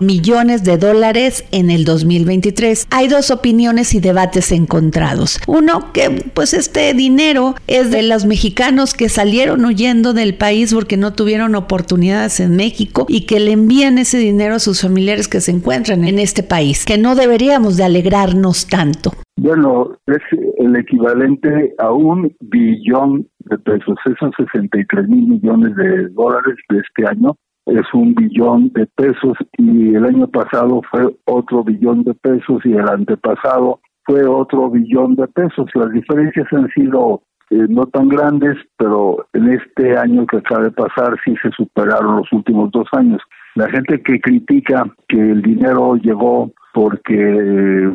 millones 0.00 0.64
de 0.64 0.78
dólares 0.78 1.44
en 1.52 1.70
el 1.70 1.84
2023. 1.84 2.86
Hay 2.90 3.08
dos 3.08 3.30
opiniones 3.30 3.94
y 3.94 4.00
debates 4.00 4.50
encontrados. 4.52 5.40
Uno, 5.46 5.92
que 5.92 6.30
pues 6.34 6.54
este 6.54 6.94
dinero 6.94 7.54
es 7.66 7.90
de 7.90 8.02
los 8.02 8.24
mexicanos 8.24 8.94
que 8.94 9.08
salieron 9.08 9.64
huyendo 9.64 10.14
del 10.14 10.34
país 10.34 10.72
porque 10.72 10.96
no 10.96 11.12
tuvieron 11.12 11.54
oportunidades 11.54 12.40
en 12.40 12.56
México 12.56 13.06
y 13.08 13.22
que 13.22 13.40
le 13.40 13.52
envían 13.52 13.98
ese 13.98 14.18
dinero 14.18 14.54
a 14.54 14.58
sus 14.58 14.80
familiares 14.80 15.28
que 15.28 15.40
se 15.40 15.50
encuentran 15.50 16.04
en 16.04 16.18
este 16.18 16.42
país, 16.42 16.84
que 16.84 16.98
no 16.98 17.14
deberíamos 17.14 17.76
de 17.76 17.84
alegrarnos 17.84 18.47
tanto. 18.68 19.10
Bueno, 19.36 19.92
es 20.06 20.22
el 20.58 20.76
equivalente 20.76 21.74
a 21.78 21.92
un 21.92 22.34
billón 22.40 23.26
de 23.40 23.58
pesos. 23.58 23.96
Esos 24.04 24.30
63 24.36 25.08
mil 25.08 25.28
millones 25.28 25.76
de 25.76 26.08
dólares 26.08 26.56
de 26.68 26.78
este 26.78 27.06
año 27.06 27.36
es 27.66 27.86
un 27.92 28.14
billón 28.14 28.72
de 28.74 28.86
pesos 28.96 29.36
y 29.58 29.94
el 29.94 30.04
año 30.04 30.26
pasado 30.28 30.80
fue 30.90 31.14
otro 31.26 31.62
billón 31.62 32.02
de 32.04 32.14
pesos 32.14 32.64
y 32.64 32.72
el 32.72 32.88
antepasado 32.88 33.80
fue 34.04 34.26
otro 34.26 34.70
billón 34.70 35.16
de 35.16 35.28
pesos. 35.28 35.66
Las 35.74 35.92
diferencias 35.92 36.46
han 36.52 36.68
sido 36.70 37.22
eh, 37.50 37.66
no 37.68 37.86
tan 37.86 38.08
grandes, 38.08 38.56
pero 38.76 39.26
en 39.32 39.52
este 39.52 39.96
año 39.96 40.26
que 40.26 40.38
acaba 40.38 40.64
de 40.64 40.70
pasar 40.70 41.16
sí 41.24 41.34
se 41.42 41.50
superaron 41.50 42.16
los 42.16 42.32
últimos 42.32 42.70
dos 42.70 42.86
años. 42.92 43.20
La 43.54 43.68
gente 43.70 44.00
que 44.02 44.20
critica 44.20 44.84
que 45.08 45.18
el 45.18 45.42
dinero 45.42 45.96
llegó 45.96 46.52
porque 46.74 47.14
eh, 47.14 47.90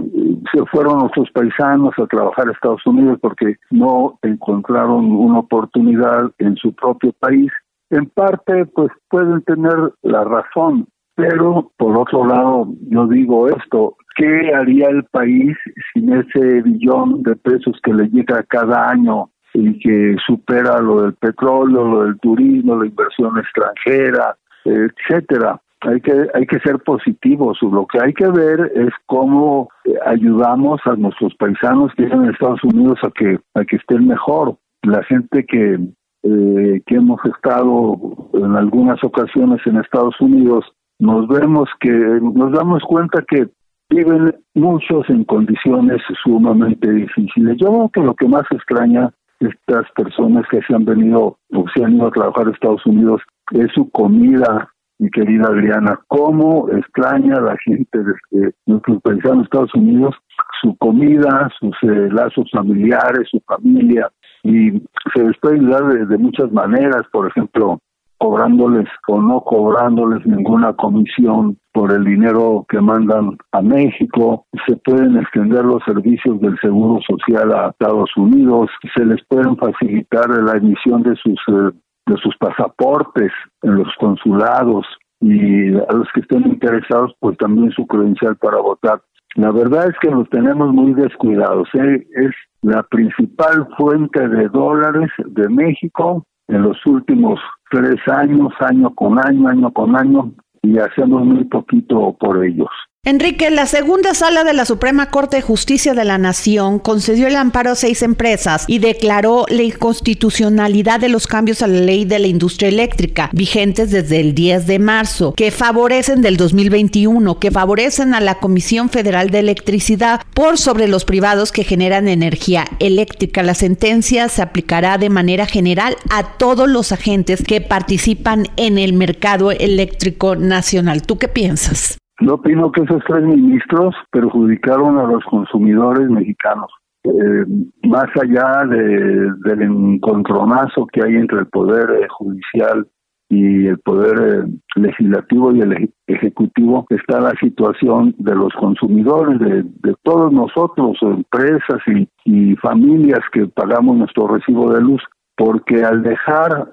se 0.51 0.65
fueron 0.65 0.99
nuestros 0.99 1.29
paisanos 1.31 1.93
a 1.97 2.07
trabajar 2.07 2.47
a 2.47 2.51
Estados 2.51 2.85
Unidos 2.85 3.17
porque 3.21 3.55
no 3.71 4.19
encontraron 4.23 5.11
una 5.11 5.39
oportunidad 5.39 6.31
en 6.39 6.55
su 6.57 6.73
propio 6.73 7.13
país. 7.19 7.51
En 7.89 8.07
parte, 8.07 8.65
pues 8.65 8.89
pueden 9.09 9.41
tener 9.43 9.77
la 10.01 10.23
razón, 10.23 10.87
pero 11.15 11.71
por 11.77 11.95
otro 11.97 12.25
lado, 12.25 12.67
yo 12.89 13.07
digo 13.07 13.47
esto, 13.47 13.95
¿qué 14.15 14.51
haría 14.53 14.87
el 14.87 15.03
país 15.05 15.55
sin 15.93 16.11
ese 16.11 16.61
billón 16.63 17.23
de 17.23 17.35
pesos 17.35 17.79
que 17.83 17.93
le 17.93 18.09
llega 18.09 18.43
cada 18.49 18.89
año 18.89 19.29
y 19.53 19.79
que 19.79 20.15
supera 20.25 20.79
lo 20.79 21.03
del 21.03 21.13
petróleo, 21.13 21.87
lo 21.87 22.03
del 22.05 22.19
turismo, 22.19 22.75
la 22.75 22.87
inversión 22.87 23.37
extranjera, 23.37 24.35
etcétera? 24.65 25.59
hay 25.85 26.01
que 26.01 26.27
hay 26.33 26.45
que 26.45 26.59
ser 26.59 26.79
positivos 26.79 27.57
lo 27.61 27.85
que 27.87 27.99
hay 27.99 28.13
que 28.13 28.29
ver 28.29 28.71
es 28.75 28.93
cómo 29.05 29.69
eh, 29.85 29.93
ayudamos 30.05 30.81
a 30.85 30.95
nuestros 30.95 31.33
paisanos 31.35 31.91
que 31.95 32.03
están 32.03 32.23
en 32.23 32.31
Estados 32.31 32.63
Unidos 32.63 32.99
a 33.03 33.11
que 33.11 33.39
a 33.55 33.63
que 33.65 33.75
estén 33.77 34.07
mejor. 34.07 34.57
La 34.83 35.03
gente 35.03 35.45
que 35.45 35.79
eh, 36.23 36.81
que 36.85 36.95
hemos 36.95 37.19
estado 37.25 37.99
en 38.33 38.55
algunas 38.55 39.03
ocasiones 39.03 39.59
en 39.65 39.77
Estados 39.77 40.19
Unidos 40.21 40.65
nos 40.99 41.27
vemos 41.27 41.69
que 41.79 41.89
nos 41.89 42.51
damos 42.53 42.81
cuenta 42.83 43.23
que 43.27 43.47
viven 43.89 44.33
muchos 44.55 45.09
en 45.09 45.23
condiciones 45.25 46.01
sumamente 46.23 46.89
difíciles. 46.89 47.57
Yo 47.57 47.67
creo 47.67 47.89
que 47.93 48.01
lo 48.01 48.15
que 48.15 48.27
más 48.27 48.45
extraña 48.51 49.11
estas 49.39 49.91
personas 49.95 50.45
que 50.49 50.61
se 50.61 50.73
han 50.73 50.85
venido 50.85 51.37
o 51.53 51.65
se 51.75 51.83
han 51.83 51.95
ido 51.95 52.07
a 52.07 52.11
trabajar 52.11 52.47
a 52.47 52.51
Estados 52.51 52.85
Unidos 52.85 53.21
es 53.51 53.71
su 53.73 53.89
comida 53.91 54.73
mi 54.99 55.09
querida 55.09 55.47
Adriana, 55.47 55.99
cómo 56.07 56.69
extraña 56.69 57.39
la 57.41 57.57
gente 57.57 57.99
de, 58.31 58.53
nuestros 58.65 59.01
países 59.01 59.31
en 59.31 59.41
Estados 59.41 59.73
Unidos 59.75 60.15
su 60.61 60.75
comida, 60.77 61.49
sus 61.59 61.75
eh, 61.83 62.09
lazos 62.09 62.49
familiares, 62.51 63.27
su 63.29 63.41
familia, 63.41 64.09
y 64.43 64.71
se 65.13 65.23
les 65.23 65.37
puede 65.41 65.55
ayudar 65.55 66.07
de, 66.07 66.17
muchas 66.17 66.51
maneras, 66.51 67.03
por 67.11 67.27
ejemplo, 67.27 67.79
cobrándoles 68.17 68.87
o 69.07 69.21
no 69.21 69.41
cobrándoles 69.41 70.25
ninguna 70.25 70.73
comisión 70.73 71.57
por 71.73 71.91
el 71.91 72.05
dinero 72.05 72.65
que 72.69 72.79
mandan 72.79 73.37
a 73.51 73.61
México, 73.61 74.45
se 74.65 74.77
pueden 74.77 75.17
extender 75.17 75.65
los 75.65 75.83
servicios 75.85 76.39
del 76.39 76.57
Seguro 76.59 77.01
Social 77.05 77.51
a 77.51 77.69
Estados 77.71 78.09
Unidos, 78.15 78.69
se 78.95 79.05
les 79.05 79.21
pueden 79.25 79.57
facilitar 79.57 80.29
la 80.29 80.53
emisión 80.53 81.03
de 81.03 81.15
sus 81.17 81.39
eh, 81.49 81.71
de 82.05 82.17
sus 82.17 82.35
pasaportes 82.37 83.31
en 83.61 83.75
los 83.75 83.87
consulados 83.99 84.85
y 85.21 85.73
a 85.75 85.93
los 85.93 86.07
que 86.13 86.21
estén 86.21 86.47
interesados 86.47 87.15
pues 87.19 87.37
también 87.37 87.71
su 87.71 87.87
credencial 87.87 88.35
para 88.37 88.57
votar. 88.57 89.01
La 89.35 89.51
verdad 89.51 89.87
es 89.89 89.95
que 89.99 90.11
los 90.11 90.29
tenemos 90.29 90.73
muy 90.73 90.93
descuidados. 90.93 91.67
¿eh? 91.73 92.05
Es 92.15 92.31
la 92.61 92.83
principal 92.83 93.67
fuente 93.77 94.27
de 94.27 94.47
dólares 94.49 95.09
de 95.25 95.49
México 95.49 96.25
en 96.47 96.61
los 96.61 96.77
últimos 96.85 97.39
tres 97.71 97.95
años, 98.07 98.53
año 98.59 98.93
con 98.93 99.17
año, 99.17 99.47
año 99.47 99.71
con 99.71 99.95
año, 99.95 100.33
y 100.61 100.77
hacemos 100.77 101.25
muy 101.25 101.45
poquito 101.45 102.15
por 102.19 102.43
ellos. 102.45 102.69
Enrique, 103.05 103.49
la 103.49 103.65
segunda 103.65 104.13
sala 104.13 104.45
de 104.45 104.53
la 104.53 104.63
Suprema 104.63 105.09
Corte 105.09 105.35
de 105.35 105.41
Justicia 105.41 105.93
de 105.93 106.05
la 106.05 106.17
Nación 106.17 106.79
concedió 106.79 107.27
el 107.27 107.35
amparo 107.35 107.71
a 107.71 107.75
seis 107.75 108.01
empresas 108.01 108.63
y 108.65 108.79
declaró 108.79 109.45
la 109.49 109.61
inconstitucionalidad 109.61 111.01
de 111.01 111.09
los 111.09 111.27
cambios 111.27 111.61
a 111.61 111.67
la 111.67 111.81
ley 111.81 112.05
de 112.05 112.19
la 112.19 112.27
industria 112.27 112.69
eléctrica 112.69 113.29
vigentes 113.33 113.91
desde 113.91 114.21
el 114.21 114.33
10 114.33 114.67
de 114.67 114.79
marzo, 114.79 115.33
que 115.33 115.51
favorecen 115.51 116.21
del 116.21 116.37
2021, 116.37 117.39
que 117.39 117.51
favorecen 117.51 118.13
a 118.13 118.21
la 118.21 118.39
Comisión 118.39 118.89
Federal 118.89 119.31
de 119.31 119.39
Electricidad 119.39 120.21
por 120.33 120.57
sobre 120.57 120.87
los 120.87 121.03
privados 121.03 121.51
que 121.51 121.65
generan 121.65 122.07
energía 122.07 122.63
eléctrica. 122.79 123.43
La 123.43 123.53
sentencia 123.53 124.29
se 124.29 124.41
aplicará 124.41 124.97
de 124.97 125.09
manera 125.09 125.45
general 125.45 125.97
a 126.09 126.37
todos 126.37 126.69
los 126.69 126.93
agentes 126.93 127.43
que 127.45 127.59
participan 127.59 128.47
en 128.55 128.77
el 128.77 128.93
mercado 128.93 129.51
eléctrico 129.51 130.37
nacional. 130.37 131.01
¿Tú 131.01 131.17
qué 131.17 131.27
piensas? 131.27 131.97
Yo 132.25 132.35
opino 132.35 132.71
que 132.71 132.83
esos 132.83 133.03
tres 133.05 133.21
ministros 133.21 133.93
perjudicaron 134.09 134.97
a 134.97 135.03
los 135.03 135.25
consumidores 135.25 136.09
mexicanos. 136.09 136.71
Eh, 137.03 137.45
más 137.83 138.05
allá 138.15 138.63
de, 138.65 139.29
del 139.43 139.61
encontronazo 139.61 140.87
que 140.87 141.01
hay 141.03 141.15
entre 141.15 141.39
el 141.39 141.47
poder 141.47 142.01
eh, 142.01 142.07
judicial 142.07 142.87
y 143.27 143.67
el 143.67 143.77
poder 143.79 144.45
eh, 144.45 144.59
legislativo 144.75 145.53
y 145.53 145.59
el 145.59 145.93
ejecutivo 146.07 146.85
está 146.91 147.19
la 147.19 147.33
situación 147.41 148.15
de 148.17 148.35
los 148.35 148.53
consumidores, 148.53 149.37
de, 149.39 149.93
todos 150.03 150.31
nosotros, 150.31 150.97
empresas 151.01 151.81
y, 151.87 152.07
y, 152.23 152.55
familias 152.55 153.19
que 153.33 153.47
pagamos 153.47 153.97
nuestro 153.97 154.29
recibo 154.29 154.71
de 154.71 154.79
luz, 154.79 155.01
porque 155.35 155.83
al 155.83 156.03
dejar 156.03 156.69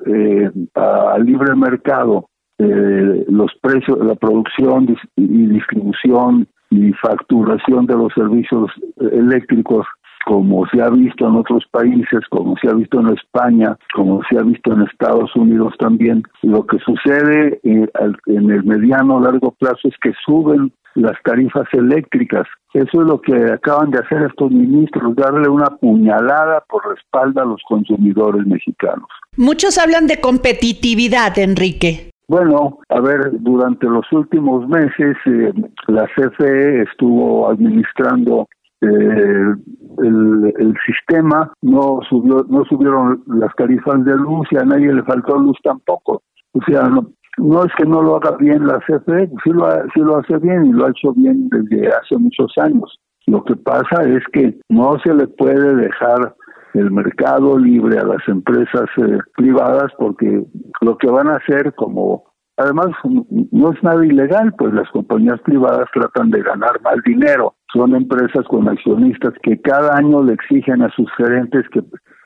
al 0.76 1.24
libre 1.24 1.56
mercado 1.56 2.30
eh, 2.60 3.24
los 3.28 3.50
precios, 3.62 3.98
la 4.04 4.14
producción 4.14 4.96
y 5.16 5.46
distribución 5.46 6.46
y 6.70 6.92
facturación 6.92 7.86
de 7.86 7.94
los 7.94 8.12
servicios 8.14 8.70
eléctricos 9.12 9.86
como 10.26 10.66
se 10.68 10.82
ha 10.82 10.90
visto 10.90 11.26
en 11.26 11.36
otros 11.36 11.64
países, 11.70 12.20
como 12.28 12.54
se 12.58 12.68
ha 12.68 12.74
visto 12.74 13.00
en 13.00 13.08
España, 13.08 13.76
como 13.94 14.20
se 14.28 14.38
ha 14.38 14.42
visto 14.42 14.72
en 14.72 14.82
Estados 14.82 15.34
Unidos 15.34 15.74
también. 15.78 16.22
Lo 16.42 16.66
que 16.66 16.78
sucede 16.78 17.58
eh, 17.64 17.88
en 18.26 18.50
el 18.50 18.64
mediano 18.64 19.16
o 19.16 19.20
largo 19.20 19.52
plazo 19.52 19.88
es 19.88 19.94
que 20.02 20.12
suben 20.24 20.72
las 20.94 21.16
tarifas 21.24 21.66
eléctricas. 21.72 22.46
Eso 22.74 23.00
es 23.00 23.06
lo 23.08 23.20
que 23.20 23.34
acaban 23.52 23.90
de 23.90 23.98
hacer 23.98 24.22
estos 24.22 24.50
ministros, 24.50 25.16
darle 25.16 25.48
una 25.48 25.70
puñalada 25.80 26.62
por 26.68 26.82
la 26.86 27.42
a 27.42 27.44
los 27.44 27.60
consumidores 27.68 28.46
mexicanos. 28.46 29.08
Muchos 29.36 29.78
hablan 29.78 30.06
de 30.06 30.20
competitividad, 30.20 31.38
Enrique. 31.38 32.10
Bueno, 32.30 32.78
a 32.90 33.00
ver, 33.00 33.32
durante 33.40 33.88
los 33.88 34.06
últimos 34.12 34.68
meses 34.68 35.16
eh, 35.26 35.52
la 35.88 36.06
CFE 36.14 36.82
estuvo 36.82 37.50
administrando 37.50 38.46
eh, 38.82 39.54
el, 39.98 40.74
sistema, 40.86 41.52
no 41.60 41.98
subió, 42.08 42.46
no 42.48 42.64
subieron 42.66 43.24
las 43.26 43.52
tarifas 43.56 44.04
de 44.04 44.14
luz 44.14 44.46
y 44.52 44.58
a 44.58 44.64
nadie 44.64 44.92
le 44.92 45.02
faltó 45.02 45.38
luz 45.38 45.58
tampoco. 45.64 46.22
O 46.52 46.60
sea, 46.68 46.88
no, 46.88 47.64
es 47.64 47.72
que 47.76 47.84
no 47.84 48.00
lo 48.00 48.14
haga 48.14 48.36
bien 48.36 48.64
la 48.64 48.78
CFE, 48.78 49.28
sí 49.42 49.50
lo, 49.50 49.66
sí 49.92 50.00
lo 50.00 50.18
hace 50.18 50.38
bien 50.38 50.66
y 50.66 50.72
lo 50.72 50.86
ha 50.86 50.90
hecho 50.90 51.12
bien 51.14 51.48
desde 51.48 51.88
hace 51.88 52.16
muchos 52.16 52.52
años. 52.58 52.96
Lo 53.26 53.42
que 53.42 53.56
pasa 53.56 54.04
es 54.04 54.22
que 54.32 54.56
no 54.68 54.96
se 55.04 55.12
le 55.14 55.26
puede 55.26 55.74
dejar 55.74 56.36
el 56.74 56.90
mercado 56.90 57.58
libre 57.58 57.98
a 57.98 58.04
las 58.04 58.26
empresas 58.28 58.86
eh, 58.96 59.18
privadas 59.36 59.92
porque 59.98 60.44
lo 60.80 60.98
que 60.98 61.08
van 61.08 61.28
a 61.28 61.36
hacer 61.36 61.74
como 61.74 62.24
además 62.56 62.88
no 63.04 63.72
es 63.72 63.82
nada 63.82 64.04
ilegal 64.04 64.54
pues 64.56 64.72
las 64.74 64.88
compañías 64.90 65.40
privadas 65.40 65.88
tratan 65.92 66.30
de 66.30 66.42
ganar 66.42 66.80
más 66.82 66.96
dinero. 67.04 67.54
Son 67.72 67.94
empresas 67.94 68.46
con 68.48 68.68
accionistas 68.68 69.34
que 69.42 69.60
cada 69.60 69.96
año 69.96 70.22
le 70.22 70.34
exigen 70.34 70.82
a 70.82 70.90
sus 70.90 71.10
gerentes 71.16 71.64
que, 71.70 71.82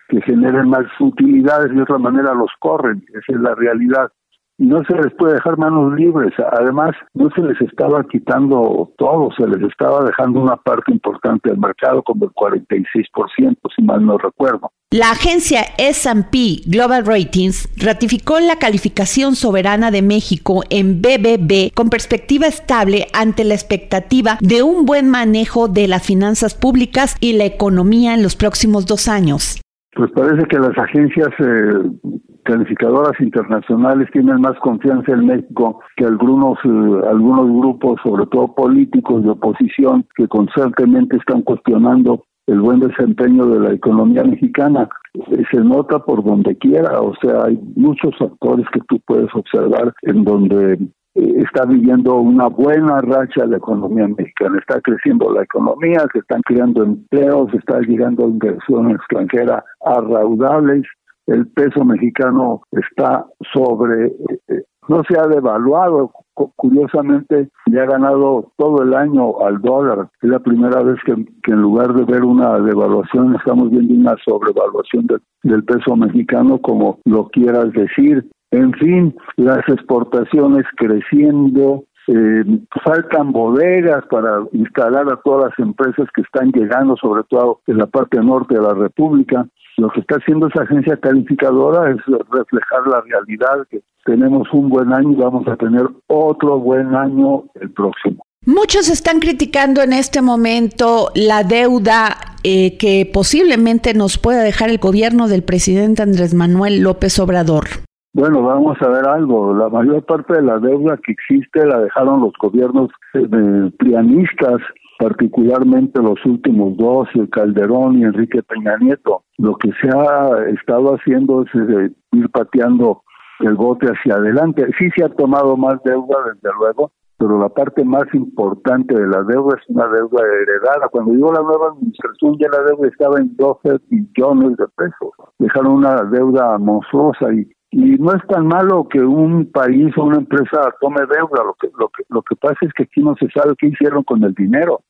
que 0.08 0.20
generen 0.22 0.68
más 0.68 0.86
utilidades 1.00 1.74
de 1.74 1.82
otra 1.82 1.98
manera 1.98 2.34
los 2.34 2.50
corren. 2.58 3.04
Esa 3.08 3.36
es 3.36 3.40
la 3.40 3.54
realidad 3.54 4.10
no 4.58 4.84
se 4.84 4.94
les 4.94 5.12
puede 5.14 5.34
dejar 5.34 5.58
manos 5.58 5.94
libres. 5.94 6.32
Además, 6.52 6.92
no 7.14 7.28
se 7.30 7.42
les 7.42 7.60
estaba 7.60 8.04
quitando 8.04 8.92
todo, 8.98 9.30
se 9.36 9.46
les 9.46 9.62
estaba 9.68 10.04
dejando 10.04 10.40
una 10.40 10.56
parte 10.56 10.92
importante 10.92 11.50
del 11.50 11.58
mercado, 11.58 12.02
como 12.02 12.26
el 12.26 12.30
46%, 12.32 13.56
si 13.74 13.82
mal 13.82 14.04
no 14.04 14.18
recuerdo. 14.18 14.70
La 14.90 15.10
agencia 15.10 15.62
SP 15.74 16.62
Global 16.66 17.04
Ratings 17.04 17.68
ratificó 17.84 18.38
la 18.38 18.56
calificación 18.60 19.34
soberana 19.34 19.90
de 19.90 20.02
México 20.02 20.62
en 20.70 21.02
BBB 21.02 21.74
con 21.74 21.90
perspectiva 21.90 22.46
estable 22.46 23.06
ante 23.12 23.42
la 23.42 23.54
expectativa 23.54 24.38
de 24.40 24.62
un 24.62 24.84
buen 24.84 25.10
manejo 25.10 25.66
de 25.66 25.88
las 25.88 26.06
finanzas 26.06 26.54
públicas 26.54 27.16
y 27.20 27.36
la 27.36 27.44
economía 27.44 28.14
en 28.14 28.22
los 28.22 28.36
próximos 28.36 28.86
dos 28.86 29.08
años. 29.08 29.60
Pues 29.96 30.12
parece 30.12 30.46
que 30.46 30.58
las 30.58 30.76
agencias 30.78 31.28
eh, 31.40 32.22
calificadoras 32.44 33.20
internacionales 33.20 34.08
tienen 34.12 34.40
más 34.40 34.58
confianza 34.60 35.12
en 35.12 35.26
México 35.26 35.80
que 35.96 36.04
algunos 36.04 36.58
eh, 36.64 37.08
algunos 37.10 37.48
grupos, 37.48 38.00
sobre 38.02 38.26
todo 38.26 38.54
políticos 38.54 39.22
de 39.24 39.30
oposición, 39.30 40.06
que 40.16 40.28
constantemente 40.28 41.16
están 41.16 41.42
cuestionando 41.42 42.24
el 42.46 42.60
buen 42.60 42.80
desempeño 42.80 43.46
de 43.46 43.60
la 43.60 43.72
economía 43.72 44.22
mexicana. 44.22 44.88
Eh, 45.14 45.42
se 45.50 45.60
nota 45.60 45.98
por 45.98 46.24
donde 46.24 46.56
quiera, 46.56 47.00
o 47.00 47.14
sea, 47.16 47.44
hay 47.44 47.58
muchos 47.76 48.16
factores 48.18 48.66
que 48.72 48.80
tú 48.88 49.00
puedes 49.06 49.34
observar 49.34 49.92
en 50.02 50.24
donde 50.24 50.78
eh, 51.14 51.42
está 51.46 51.64
viviendo 51.64 52.16
una 52.16 52.48
buena 52.48 53.00
racha 53.00 53.46
la 53.46 53.56
economía 53.56 54.08
mexicana, 54.08 54.58
está 54.58 54.80
creciendo 54.80 55.32
la 55.32 55.42
economía, 55.42 56.04
se 56.12 56.18
están 56.18 56.42
creando 56.42 56.82
empleos, 56.82 57.54
está 57.54 57.80
llegando 57.80 58.28
inversión 58.28 58.90
extranjera 58.90 59.64
a 59.86 60.00
raudales, 60.00 60.84
el 61.26 61.46
peso 61.48 61.84
mexicano 61.84 62.62
está 62.72 63.26
sobre, 63.52 64.06
eh, 64.48 64.64
no 64.88 65.02
se 65.08 65.18
ha 65.18 65.26
devaluado, 65.26 66.10
curiosamente 66.34 67.48
le 67.66 67.80
ha 67.80 67.86
ganado 67.86 68.52
todo 68.56 68.82
el 68.82 68.94
año 68.94 69.40
al 69.40 69.60
dólar. 69.60 70.08
Es 70.20 70.28
la 70.28 70.40
primera 70.40 70.82
vez 70.82 70.98
que, 71.04 71.12
en 71.12 71.62
lugar 71.62 71.94
de 71.94 72.04
ver 72.04 72.24
una 72.24 72.58
devaluación 72.58 73.34
estamos 73.36 73.70
viendo 73.70 73.94
una 73.94 74.16
sobrevaluación 74.24 75.06
del 75.42 75.64
peso 75.64 75.96
mexicano, 75.96 76.58
como 76.58 76.98
lo 77.04 77.28
quieras 77.28 77.72
decir. 77.72 78.28
En 78.50 78.72
fin, 78.74 79.16
las 79.36 79.66
exportaciones 79.68 80.64
creciendo, 80.76 81.84
eh, 82.06 82.44
faltan 82.84 83.32
bodegas 83.32 84.04
para 84.10 84.42
instalar 84.52 85.10
a 85.10 85.20
todas 85.24 85.50
las 85.50 85.66
empresas 85.66 86.06
que 86.14 86.20
están 86.22 86.52
llegando, 86.52 86.96
sobre 86.96 87.22
todo 87.24 87.60
en 87.66 87.78
la 87.78 87.86
parte 87.86 88.20
norte 88.20 88.54
de 88.54 88.62
la 88.62 88.74
República. 88.74 89.46
Lo 89.76 89.90
que 89.90 90.00
está 90.00 90.16
haciendo 90.16 90.46
esa 90.48 90.62
agencia 90.62 90.96
calificadora 90.96 91.90
es 91.90 91.98
reflejar 92.30 92.86
la 92.86 93.00
realidad 93.00 93.66
que 93.70 93.82
tenemos 94.04 94.46
un 94.52 94.68
buen 94.68 94.92
año 94.92 95.12
y 95.12 95.16
vamos 95.16 95.46
a 95.48 95.56
tener 95.56 95.82
otro 96.06 96.58
buen 96.58 96.94
año 96.94 97.44
el 97.60 97.70
próximo. 97.72 98.24
Muchos 98.46 98.90
están 98.90 99.20
criticando 99.20 99.82
en 99.82 99.94
este 99.94 100.20
momento 100.20 101.08
la 101.14 101.44
deuda 101.44 102.08
eh, 102.44 102.76
que 102.76 103.10
posiblemente 103.10 103.94
nos 103.94 104.18
pueda 104.18 104.42
dejar 104.42 104.68
el 104.68 104.78
gobierno 104.78 105.28
del 105.28 105.42
presidente 105.42 106.02
Andrés 106.02 106.34
Manuel 106.34 106.82
López 106.82 107.18
Obrador. 107.18 107.64
Bueno, 108.12 108.42
vamos 108.42 108.76
a 108.80 108.88
ver 108.88 109.08
algo. 109.08 109.54
La 109.54 109.70
mayor 109.70 110.04
parte 110.04 110.34
de 110.34 110.42
la 110.42 110.58
deuda 110.58 110.98
que 111.04 111.12
existe 111.12 111.66
la 111.66 111.80
dejaron 111.80 112.20
los 112.20 112.32
gobiernos 112.38 112.90
eh, 113.14 113.70
prianistas 113.78 114.60
particularmente 114.98 116.00
los 116.00 116.24
últimos 116.24 116.76
dos, 116.76 117.08
el 117.14 117.28
Calderón 117.30 117.98
y 117.98 118.04
Enrique 118.04 118.42
Peña 118.42 118.76
Nieto. 118.78 119.22
Lo 119.38 119.56
que 119.56 119.70
se 119.80 119.88
ha 119.88 120.48
estado 120.48 120.94
haciendo 120.94 121.42
es 121.42 121.54
eh, 121.54 121.90
ir 122.12 122.30
pateando 122.30 123.02
el 123.40 123.54
bote 123.54 123.86
hacia 123.86 124.14
adelante. 124.14 124.66
Sí 124.78 124.88
se 124.96 125.04
ha 125.04 125.08
tomado 125.08 125.56
más 125.56 125.82
deuda, 125.84 126.16
desde 126.34 126.56
luego, 126.58 126.92
pero 127.18 127.38
la 127.38 127.48
parte 127.48 127.84
más 127.84 128.04
importante 128.12 128.94
de 128.94 129.06
la 129.06 129.22
deuda 129.22 129.56
es 129.60 129.68
una 129.68 129.86
deuda 129.88 130.22
heredada. 130.22 130.88
Cuando 130.90 131.12
llegó 131.12 131.32
la 131.32 131.42
nueva 131.42 131.68
administración 131.68 132.36
ya 132.38 132.48
la 132.50 132.64
deuda 132.64 132.88
estaba 132.88 133.18
en 133.18 133.36
12 133.36 133.80
billones 133.88 134.56
de 134.56 134.66
pesos. 134.76 135.10
Dejaron 135.38 135.72
una 135.72 135.96
deuda 136.04 136.58
monstruosa 136.58 137.32
y 137.32 137.48
y 137.74 137.96
no 137.98 138.14
es 138.14 138.24
tan 138.28 138.46
malo 138.46 138.86
que 138.88 139.00
un 139.00 139.50
país 139.50 139.92
o 139.96 140.04
una 140.04 140.18
empresa 140.18 140.72
tome 140.80 141.00
deuda. 141.00 141.42
Lo 141.44 141.54
que 141.54 141.68
lo 141.76 141.88
que 141.88 142.04
lo 142.08 142.22
que 142.22 142.36
pasa 142.36 142.56
es 142.62 142.72
que 142.72 142.84
aquí 142.84 143.02
no 143.02 143.16
se 143.16 143.28
sabe 143.30 143.54
qué 143.58 143.66
hicieron 143.66 144.04
con 144.04 144.22
el 144.22 144.32
dinero. 144.32 144.82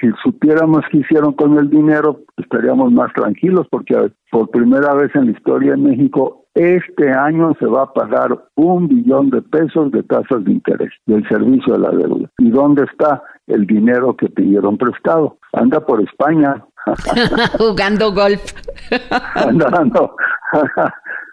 Si 0.00 0.08
supiéramos 0.22 0.80
qué 0.90 0.98
hicieron 0.98 1.34
con 1.34 1.58
el 1.58 1.68
dinero 1.68 2.20
estaríamos 2.38 2.92
más 2.92 3.12
tranquilos 3.12 3.66
porque 3.70 4.10
por 4.30 4.48
primera 4.48 4.94
vez 4.94 5.14
en 5.14 5.26
la 5.26 5.32
historia 5.32 5.72
de 5.72 5.76
México 5.76 6.46
este 6.54 7.12
año 7.12 7.52
se 7.58 7.66
va 7.66 7.82
a 7.82 7.92
pagar 7.92 8.30
un 8.54 8.88
billón 8.88 9.28
de 9.28 9.42
pesos 9.42 9.92
de 9.92 10.02
tasas 10.02 10.42
de 10.44 10.52
interés 10.52 10.92
del 11.04 11.28
servicio 11.28 11.74
de 11.74 11.80
la 11.80 11.90
deuda. 11.90 12.30
Y 12.38 12.50
dónde 12.50 12.84
está 12.90 13.22
el 13.48 13.66
dinero 13.66 14.16
que 14.16 14.30
pidieron 14.30 14.78
prestado 14.78 15.36
anda 15.52 15.84
por 15.84 16.02
España. 16.02 16.64
Jugando 17.58 18.14
golf. 18.14 18.40
Andando 19.34 20.16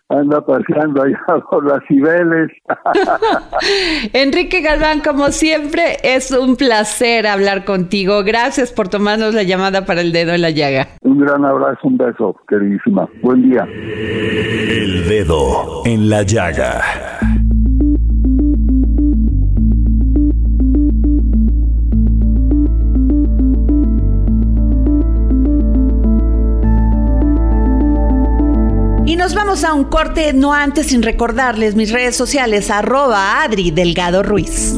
anda 0.10 0.42
paseando 0.46 1.04
allá 1.04 1.20
por 1.52 1.66
las 1.66 1.80
Cibeles. 1.88 2.52
Enrique 4.14 4.62
Galván, 4.62 5.02
como 5.02 5.32
siempre, 5.32 5.98
es 6.04 6.32
un 6.32 6.56
placer 6.56 7.28
hablar 7.28 7.66
contigo. 7.66 8.24
Gracias 8.24 8.72
por 8.72 8.88
tomarnos 8.88 9.34
la 9.34 9.44
llamada 9.44 9.86
para 9.86 10.02
el 10.02 10.12
dedo 10.12 10.34
en 10.34 10.42
la 10.42 10.50
llaga. 10.52 10.88
Un 11.02 11.20
gran 11.20 11.46
abrazo, 11.46 11.80
un 11.84 11.98
beso, 11.98 12.36
queridísima. 12.48 13.08
Buen 13.22 13.50
día. 13.50 13.64
El 13.64 15.08
dedo 15.08 15.84
en 15.86 16.10
la 16.10 16.24
llaga. 16.24 17.17
Vamos 29.48 29.64
a 29.64 29.74
un 29.74 29.86
corte, 29.86 30.34
no 30.34 30.54
antes 30.54 30.88
sin 30.88 31.02
recordarles 31.02 31.74
mis 31.74 31.90
redes 31.90 32.18
sociales, 32.18 32.70
arroba 32.70 33.42
Adri 33.42 33.72
Delgado 33.72 34.22
Ruiz. 34.22 34.74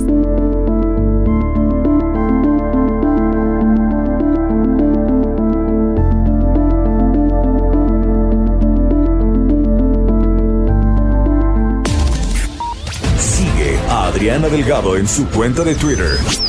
Sigue 13.18 13.80
a 13.90 14.06
Adriana 14.06 14.50
Delgado 14.50 14.98
en 14.98 15.08
su 15.08 15.28
cuenta 15.30 15.64
de 15.64 15.74
Twitter. 15.74 16.49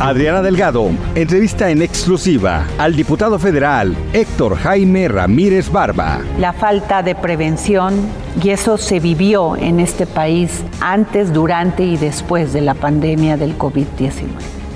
Adriana 0.00 0.42
Delgado 0.42 0.90
entrevista 1.16 1.70
en 1.70 1.82
exclusiva 1.82 2.64
al 2.78 2.94
diputado 2.94 3.36
federal 3.38 3.96
Héctor 4.12 4.56
Jaime 4.56 5.08
Ramírez 5.08 5.72
Barba. 5.72 6.20
la 6.38 6.52
falta 6.52 7.02
de 7.02 7.16
prevención 7.16 7.94
y 8.40 8.50
eso 8.50 8.78
se 8.78 9.00
vivió 9.00 9.56
en 9.56 9.80
este 9.80 10.06
país 10.06 10.62
antes, 10.80 11.32
durante 11.32 11.82
y 11.82 11.96
después 11.96 12.52
de 12.52 12.60
la 12.60 12.74
pandemia 12.74 13.36
del 13.36 13.58
COVID-19. 13.58 14.28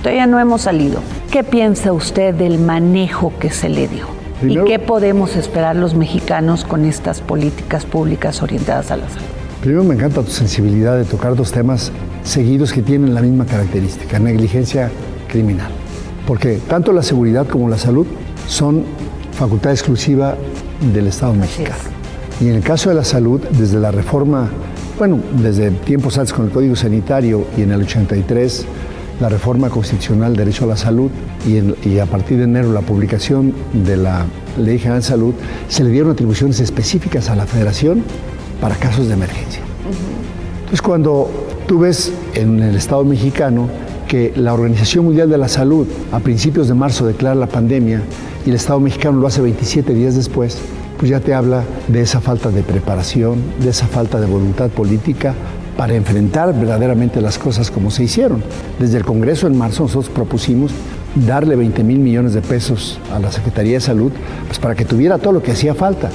Todavía 0.02 0.26
no 0.26 0.40
hemos 0.40 0.62
salido. 0.62 1.00
¿Qué 1.30 1.44
piensa 1.44 1.92
usted 1.92 2.34
del 2.34 2.58
manejo 2.58 3.32
que 3.38 3.50
se 3.50 3.68
le 3.68 3.86
dio? 3.86 4.06
Primero- 4.40 4.64
¿Y 4.66 4.68
qué 4.68 4.78
podemos 4.80 5.36
esperar 5.36 5.76
los 5.76 5.94
mexicanos 5.94 6.64
con 6.64 6.84
estas 6.84 7.20
políticas 7.20 7.84
públicas 7.86 8.42
orientadas 8.42 8.90
a 8.90 8.96
la 8.96 9.08
salud? 9.08 9.22
Primero 9.62 9.84
me 9.84 9.94
encanta 9.94 10.22
tu 10.22 10.30
sensibilidad 10.30 10.98
de 10.98 11.04
tocar 11.04 11.36
dos 11.36 11.52
temas 11.52 11.92
seguidos 12.24 12.72
que 12.72 12.82
tienen 12.82 13.14
la 13.14 13.22
misma 13.22 13.46
característica, 13.46 14.18
negligencia 14.18 14.90
criminal. 15.28 15.70
Porque 16.26 16.58
tanto 16.68 16.92
la 16.92 17.02
seguridad 17.02 17.46
como 17.46 17.68
la 17.68 17.78
salud 17.78 18.06
son 18.48 18.82
facultad 19.32 19.70
exclusiva 19.70 20.36
del 20.92 21.06
Estado 21.06 21.34
mexicano. 21.34 21.76
Y 22.40 22.48
en 22.48 22.56
el 22.56 22.62
caso 22.62 22.88
de 22.88 22.96
la 22.96 23.04
salud, 23.04 23.40
desde 23.56 23.78
la 23.78 23.92
reforma, 23.92 24.50
bueno, 24.98 25.20
desde 25.40 25.70
tiempos 25.70 26.18
antes 26.18 26.32
con 26.32 26.46
el 26.46 26.50
Código 26.50 26.74
Sanitario 26.74 27.46
y 27.56 27.62
en 27.62 27.70
el 27.70 27.82
83, 27.82 28.64
la 29.20 29.28
reforma 29.28 29.70
constitucional 29.70 30.34
Derecho 30.34 30.64
a 30.64 30.68
la 30.68 30.76
Salud 30.76 31.08
y, 31.46 31.58
en- 31.58 31.76
y 31.84 32.00
a 32.00 32.06
partir 32.06 32.38
de 32.38 32.44
enero 32.44 32.72
la 32.72 32.80
publicación 32.80 33.54
de 33.86 33.96
la 33.96 34.24
Ley 34.58 34.78
General 34.80 35.00
de 35.02 35.06
Salud, 35.06 35.34
se 35.68 35.84
le 35.84 35.90
dieron 35.90 36.10
atribuciones 36.10 36.58
específicas 36.58 37.28
a 37.30 37.36
la 37.36 37.46
Federación 37.46 38.02
para 38.62 38.76
casos 38.76 39.08
de 39.08 39.14
emergencia. 39.14 39.60
Entonces, 40.60 40.80
cuando 40.80 41.28
tú 41.66 41.80
ves 41.80 42.12
en 42.34 42.60
el 42.60 42.76
Estado 42.76 43.04
mexicano 43.04 43.68
que 44.06 44.32
la 44.36 44.54
Organización 44.54 45.04
Mundial 45.04 45.28
de 45.28 45.36
la 45.36 45.48
Salud 45.48 45.88
a 46.12 46.20
principios 46.20 46.68
de 46.68 46.74
marzo 46.74 47.04
declara 47.04 47.34
la 47.34 47.48
pandemia 47.48 48.02
y 48.46 48.50
el 48.50 48.54
Estado 48.54 48.78
mexicano 48.78 49.18
lo 49.18 49.26
hace 49.26 49.40
27 49.40 49.92
días 49.94 50.14
después, 50.14 50.58
pues 50.96 51.10
ya 51.10 51.18
te 51.18 51.34
habla 51.34 51.64
de 51.88 52.02
esa 52.02 52.20
falta 52.20 52.50
de 52.50 52.62
preparación, 52.62 53.42
de 53.60 53.70
esa 53.70 53.88
falta 53.88 54.20
de 54.20 54.26
voluntad 54.26 54.70
política 54.70 55.34
para 55.76 55.94
enfrentar 55.94 56.54
verdaderamente 56.54 57.20
las 57.20 57.38
cosas 57.38 57.68
como 57.68 57.90
se 57.90 58.04
hicieron. 58.04 58.44
Desde 58.78 58.96
el 58.96 59.04
Congreso 59.04 59.48
en 59.48 59.58
marzo 59.58 59.82
nosotros 59.82 60.08
propusimos 60.08 60.70
darle 61.26 61.56
20 61.56 61.82
mil 61.82 61.98
millones 61.98 62.32
de 62.32 62.42
pesos 62.42 63.00
a 63.12 63.18
la 63.18 63.32
Secretaría 63.32 63.74
de 63.74 63.80
Salud 63.80 64.12
pues 64.46 64.60
para 64.60 64.76
que 64.76 64.84
tuviera 64.84 65.18
todo 65.18 65.32
lo 65.32 65.42
que 65.42 65.50
hacía 65.50 65.74
falta. 65.74 66.10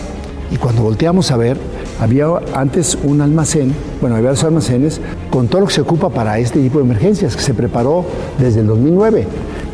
Y 0.49 0.55
cuando 0.55 0.81
volteamos 0.81 1.29
a 1.31 1.35
ver, 1.35 1.57
había 1.99 2.27
antes 2.53 2.97
un 3.03 3.21
almacén, 3.21 3.73
bueno, 4.01 4.15
había 4.15 4.29
dos 4.29 4.43
almacenes 4.43 5.01
con 5.29 5.47
todo 5.47 5.61
lo 5.61 5.67
que 5.67 5.73
se 5.73 5.81
ocupa 5.81 6.09
para 6.09 6.37
este 6.39 6.59
tipo 6.59 6.79
de 6.79 6.85
emergencias, 6.85 7.35
que 7.35 7.41
se 7.41 7.53
preparó 7.53 8.05
desde 8.39 8.61
el 8.61 8.67
2009. 8.67 9.27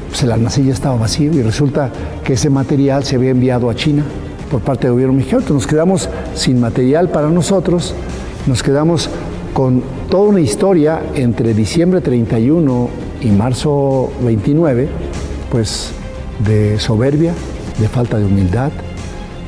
Pues 0.09 0.23
el 0.23 0.31
almacén 0.31 0.67
ya 0.67 0.73
estaba 0.73 0.95
vacío 0.95 1.33
y 1.33 1.41
resulta 1.41 1.91
que 2.23 2.33
ese 2.33 2.49
material 2.49 3.03
se 3.03 3.15
había 3.15 3.31
enviado 3.31 3.69
a 3.69 3.75
China 3.75 4.03
por 4.49 4.61
parte 4.61 4.83
del 4.83 4.93
gobierno 4.93 5.15
mexicano. 5.15 5.41
Entonces 5.41 5.63
nos 5.63 5.67
quedamos 5.67 6.09
sin 6.35 6.59
material 6.59 7.09
para 7.09 7.29
nosotros, 7.29 7.93
nos 8.45 8.61
quedamos 8.61 9.09
con 9.53 9.83
toda 10.09 10.29
una 10.29 10.41
historia 10.41 11.01
entre 11.15 11.53
diciembre 11.53 12.01
31 12.01 12.89
y 13.21 13.27
marzo 13.29 14.11
29, 14.23 14.87
pues 15.51 15.91
de 16.45 16.79
soberbia, 16.79 17.33
de 17.79 17.87
falta 17.87 18.17
de 18.17 18.25
humildad, 18.25 18.71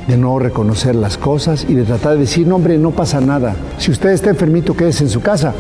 de 0.08 0.18
no 0.18 0.40
reconocer 0.40 0.96
las 0.96 1.18
cosas 1.18 1.66
y 1.68 1.74
de 1.74 1.84
tratar 1.84 2.14
de 2.14 2.22
decir, 2.22 2.48
no 2.48 2.56
hombre, 2.56 2.78
no 2.78 2.92
pasa 2.92 3.22
nada. 3.22 3.56
Si 3.78 3.92
usted 3.92 4.10
está 4.10 4.30
enfermito, 4.30 4.76
quédese 4.76 5.04
en 5.04 5.10
su 5.10 5.22
casa. 5.22 5.54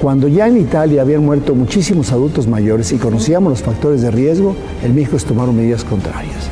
Cuando 0.00 0.28
ya 0.28 0.46
en 0.48 0.56
Italia 0.56 1.02
habían 1.02 1.24
muerto 1.24 1.54
muchísimos 1.54 2.10
adultos 2.12 2.46
mayores 2.46 2.92
y 2.92 2.96
conocíamos 2.96 3.50
los 3.50 3.62
factores 3.62 4.00
de 4.00 4.10
riesgo, 4.10 4.56
en 4.82 4.94
México 4.94 5.18
tomaron 5.18 5.56
medidas 5.56 5.84
contrarias. 5.84 6.48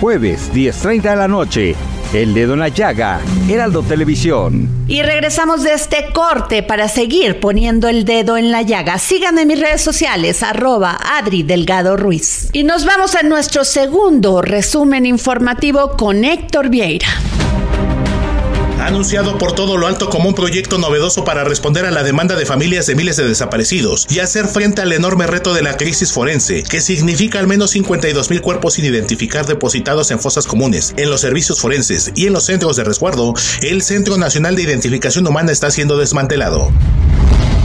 Jueves, 0.00 0.50
10.30 0.52 1.02
de 1.02 1.16
la 1.16 1.28
noche. 1.28 1.74
El 2.14 2.32
dedo 2.32 2.54
en 2.54 2.60
la 2.60 2.68
llaga. 2.68 3.20
Heraldo 3.50 3.82
Televisión. 3.82 4.86
Y 4.88 5.02
regresamos 5.02 5.62
de 5.62 5.74
este 5.74 6.06
corte 6.14 6.62
para 6.62 6.88
seguir 6.88 7.38
poniendo 7.38 7.86
el 7.86 8.06
dedo 8.06 8.38
en 8.38 8.50
la 8.50 8.62
llaga. 8.62 8.98
Síganme 8.98 9.42
en 9.42 9.48
mis 9.48 9.60
redes 9.60 9.82
sociales, 9.82 10.42
arroba 10.42 10.98
Adri 11.18 11.42
Delgado 11.42 11.98
Ruiz. 11.98 12.48
Y 12.54 12.64
nos 12.64 12.86
vamos 12.86 13.14
a 13.14 13.22
nuestro 13.24 13.62
segundo 13.62 14.40
resumen 14.40 15.04
informativo 15.04 15.98
con 15.98 16.24
Héctor 16.24 16.70
Vieira. 16.70 17.08
Anunciado 18.88 19.36
por 19.36 19.52
todo 19.52 19.76
lo 19.76 19.86
alto 19.86 20.08
como 20.08 20.30
un 20.30 20.34
proyecto 20.34 20.78
novedoso 20.78 21.22
para 21.22 21.44
responder 21.44 21.84
a 21.84 21.90
la 21.90 22.02
demanda 22.02 22.36
de 22.36 22.46
familias 22.46 22.86
de 22.86 22.94
miles 22.94 23.18
de 23.18 23.28
desaparecidos 23.28 24.06
y 24.10 24.20
hacer 24.20 24.48
frente 24.48 24.80
al 24.80 24.92
enorme 24.92 25.26
reto 25.26 25.52
de 25.52 25.60
la 25.60 25.76
crisis 25.76 26.10
forense, 26.10 26.62
que 26.62 26.80
significa 26.80 27.38
al 27.38 27.46
menos 27.46 27.72
52 27.72 28.30
mil 28.30 28.40
cuerpos 28.40 28.74
sin 28.74 28.86
identificar 28.86 29.46
depositados 29.46 30.10
en 30.10 30.18
fosas 30.18 30.46
comunes, 30.46 30.94
en 30.96 31.10
los 31.10 31.20
servicios 31.20 31.60
forenses 31.60 32.12
y 32.14 32.28
en 32.28 32.32
los 32.32 32.46
centros 32.46 32.76
de 32.76 32.84
resguardo, 32.84 33.34
el 33.60 33.82
Centro 33.82 34.16
Nacional 34.16 34.56
de 34.56 34.62
Identificación 34.62 35.26
Humana 35.26 35.52
está 35.52 35.70
siendo 35.70 35.98
desmantelado. 35.98 36.72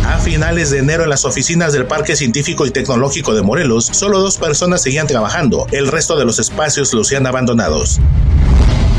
A 0.06 0.20
finales 0.20 0.72
de 0.72 0.80
enero 0.80 1.04
en 1.04 1.10
las 1.10 1.24
oficinas 1.24 1.72
del 1.72 1.86
Parque 1.86 2.18
Científico 2.18 2.66
y 2.66 2.72
Tecnológico 2.72 3.34
de 3.34 3.44
Morelos, 3.44 3.86
solo 3.86 4.20
dos 4.20 4.38
personas 4.38 4.84
seguían 4.84 5.08
trabajando, 5.08 5.68
el 5.72 5.88
resto 5.88 6.18
de 6.18 6.26
los 6.26 6.40
espacios 6.40 6.94
lucían 6.94 7.26
abandonados. 7.26 8.02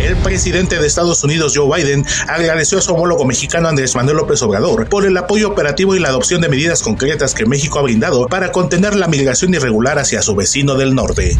El 0.05 0.17
presidente 0.17 0.79
de 0.79 0.87
Estados 0.87 1.25
Unidos, 1.25 1.55
Joe 1.57 1.83
Biden, 1.83 2.05
agradeció 2.29 2.77
a 2.77 2.83
su 2.83 2.93
homólogo 2.93 3.25
mexicano 3.25 3.69
Andrés 3.69 3.95
Manuel 3.95 4.19
López 4.19 4.43
Obrador 4.43 4.87
por 4.87 5.07
el 5.07 5.17
apoyo 5.17 5.49
operativo 5.49 5.97
y 5.97 5.99
la 5.99 6.11
adopción 6.11 6.43
de 6.43 6.51
medidas 6.51 6.83
concretas 6.83 7.33
que 7.33 7.47
México 7.47 7.79
ha 7.79 7.83
brindado 7.83 8.27
para 8.27 8.53
contener 8.53 8.97
la 8.97 9.09
migración 9.09 9.55
irregular 9.55 9.99
hacia 9.99 10.21
su 10.21 10.35
vecino 10.35 10.75
del 10.75 10.95
norte. 10.95 11.38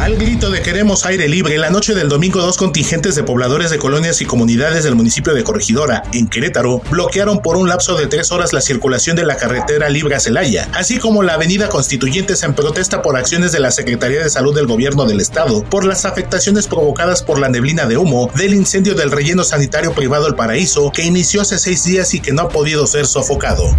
Al 0.00 0.16
grito 0.16 0.50
de 0.50 0.62
queremos 0.62 1.04
aire 1.04 1.28
libre, 1.28 1.58
la 1.58 1.68
noche 1.68 1.94
del 1.94 2.08
domingo 2.08 2.40
dos 2.40 2.56
contingentes 2.56 3.14
de 3.16 3.22
pobladores 3.22 3.68
de 3.68 3.76
colonias 3.76 4.22
y 4.22 4.24
comunidades 4.24 4.82
del 4.82 4.94
municipio 4.94 5.34
de 5.34 5.44
Corregidora, 5.44 6.04
en 6.14 6.26
Querétaro, 6.26 6.80
bloquearon 6.90 7.42
por 7.42 7.58
un 7.58 7.68
lapso 7.68 7.98
de 7.98 8.06
tres 8.06 8.32
horas 8.32 8.54
la 8.54 8.62
circulación 8.62 9.14
de 9.14 9.26
la 9.26 9.36
carretera 9.36 9.90
libre 9.90 10.14
a 10.14 10.20
Celaya, 10.20 10.70
así 10.72 10.98
como 10.98 11.22
la 11.22 11.34
avenida 11.34 11.68
Constituyentes 11.68 12.42
en 12.44 12.54
protesta 12.54 13.02
por 13.02 13.18
acciones 13.18 13.52
de 13.52 13.60
la 13.60 13.70
Secretaría 13.70 14.22
de 14.22 14.30
Salud 14.30 14.54
del 14.54 14.66
Gobierno 14.66 15.04
del 15.04 15.20
Estado 15.20 15.62
por 15.64 15.84
las 15.84 16.06
afectaciones 16.06 16.66
provocadas 16.66 17.22
por 17.22 17.38
la 17.38 17.50
neblina 17.50 17.84
de 17.84 17.98
humo 17.98 18.30
del 18.34 18.54
incendio 18.54 18.94
del 18.94 19.10
relleno 19.10 19.44
sanitario 19.44 19.92
privado 19.92 20.26
El 20.26 20.34
Paraíso, 20.34 20.90
que 20.92 21.04
inició 21.04 21.42
hace 21.42 21.58
seis 21.58 21.84
días 21.84 22.14
y 22.14 22.20
que 22.20 22.32
no 22.32 22.40
ha 22.40 22.48
podido 22.48 22.86
ser 22.86 23.06
sofocado. 23.06 23.76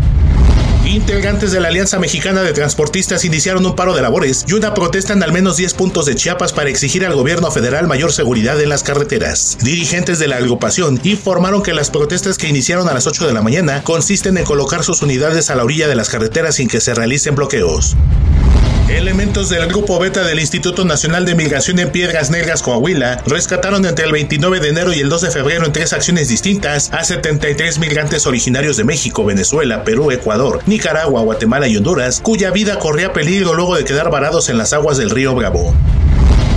Integrantes 0.86 1.52
de 1.52 1.60
la 1.60 1.68
Alianza 1.68 2.00
Mexicana 2.00 2.42
de 2.42 2.54
Transportistas 2.54 3.24
iniciaron 3.24 3.66
un 3.66 3.76
paro 3.76 3.94
de 3.94 4.02
labores 4.02 4.46
y 4.48 4.54
una 4.54 4.74
protesta 4.74 5.14
en 5.14 5.24
al 5.24 5.32
menos 5.32 5.58
10 5.58 5.76
puntos 5.76 6.06
de 6.06 6.16
Chiapas 6.16 6.54
para 6.54 6.70
exigir 6.70 7.06
al 7.06 7.14
gobierno 7.14 7.52
federal 7.52 7.88
mayor 7.88 8.12
seguridad 8.12 8.60
en 8.60 8.70
las 8.70 8.84
carreteras. 8.84 9.58
Dirigentes 9.62 10.20
de 10.20 10.28
la 10.28 10.38
agrupación 10.38 11.00
informaron 11.04 11.64
que 11.64 11.74
las 11.74 11.92
protestas 11.92 12.38
que 12.38 12.50
iniciaron 12.50 12.90
a 12.90 12.94
las 12.94 13.08
8 13.08 13.28
de 13.28 13.34
la 13.34 13.42
mañana 13.42 13.84
consisten 13.84 14.38
en 14.38 14.44
colocar 14.44 14.84
sus 14.84 15.02
unidades 15.02 15.50
a 15.50 15.56
la 15.56 15.64
orilla 15.64 15.88
de 15.88 15.96
las 15.96 16.10
carreteras 16.10 16.56
sin 16.56 16.68
que 16.68 16.82
se 16.82 16.94
realicen 16.94 17.36
bloqueos. 17.36 17.96
Elementos 18.98 19.50
del 19.50 19.68
Grupo 19.68 19.98
Beta 20.00 20.24
del 20.26 20.40
Instituto 20.40 20.84
Nacional 20.84 21.26
de 21.26 21.34
Migración 21.34 21.80
en 21.80 21.92
Piedras 21.92 22.30
Negras, 22.30 22.62
Coahuila, 22.62 23.24
rescataron 23.26 23.86
entre 23.86 24.06
el 24.06 24.12
29 24.12 24.60
de 24.60 24.70
enero 24.70 24.94
y 24.94 25.00
el 25.00 25.08
2 25.08 25.22
de 25.22 25.32
febrero 25.32 25.66
en 25.66 25.72
tres 25.72 25.94
acciones 25.94 26.28
distintas 26.28 26.92
a 26.92 27.04
73 27.06 27.80
migrantes 27.80 28.28
originarios 28.28 28.76
de 28.76 28.84
México, 28.84 29.24
Venezuela, 29.24 29.86
Perú, 29.86 30.12
Ecuador, 30.12 30.60
Nicaragua, 30.66 31.22
Guatemala 31.22 31.70
y 31.70 31.78
Honduras, 31.78 32.20
cuya 32.22 32.52
vida 32.52 32.80
corría 32.80 33.14
peligro 33.14 33.54
luego 33.54 33.78
de 33.78 33.86
quedar 33.86 34.12
varados 34.12 34.50
en 34.50 34.58
las 34.58 34.74
aguas 34.74 34.98
del 34.98 35.10
río 35.10 35.34
Bravo. 35.36 35.74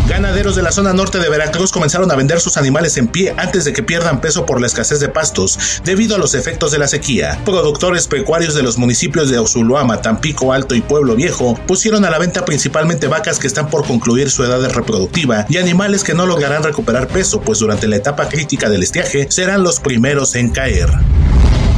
Ganaderos 0.08 0.54
de 0.54 0.62
la 0.62 0.70
zona 0.70 0.92
norte 0.92 1.18
de 1.18 1.30
Veracruz 1.30 1.72
comenzaron 1.72 2.10
a 2.10 2.14
vender 2.14 2.38
sus 2.38 2.58
animales 2.58 2.98
en 2.98 3.08
pie 3.08 3.34
antes 3.38 3.64
de 3.64 3.72
que 3.72 3.82
pierdan 3.82 4.20
peso 4.20 4.44
por 4.44 4.60
la 4.60 4.66
escasez 4.66 5.00
de 5.00 5.08
pastos 5.08 5.80
debido 5.82 6.14
a 6.14 6.18
los 6.18 6.34
efectos 6.34 6.72
de 6.72 6.78
la 6.78 6.88
sequía. 6.88 7.40
Productores 7.46 8.06
pecuarios 8.06 8.54
de 8.54 8.62
los 8.62 8.76
municipios 8.76 9.30
de 9.30 9.38
Osuluama, 9.38 10.02
Tampico 10.02 10.52
Alto 10.52 10.74
y 10.74 10.82
Pueblo 10.82 11.16
Viejo 11.16 11.58
pusieron 11.66 12.04
a 12.04 12.10
la 12.10 12.18
venta 12.18 12.44
principalmente 12.44 13.08
vacas 13.08 13.38
que 13.38 13.46
están 13.46 13.70
por 13.70 13.86
concluir 13.86 14.30
su 14.30 14.44
edad 14.44 14.62
reproductiva 14.70 15.46
y 15.48 15.56
animales 15.56 16.04
que 16.04 16.12
no 16.12 16.26
lograrán 16.26 16.62
recuperar 16.62 17.08
peso, 17.08 17.40
pues 17.40 17.60
durante 17.60 17.88
la 17.88 17.96
etapa 17.96 18.28
crítica 18.28 18.68
del 18.68 18.82
estiaje 18.82 19.30
serán 19.30 19.62
los 19.62 19.80
primeros 19.80 20.34
en 20.34 20.50
caer 20.50 20.90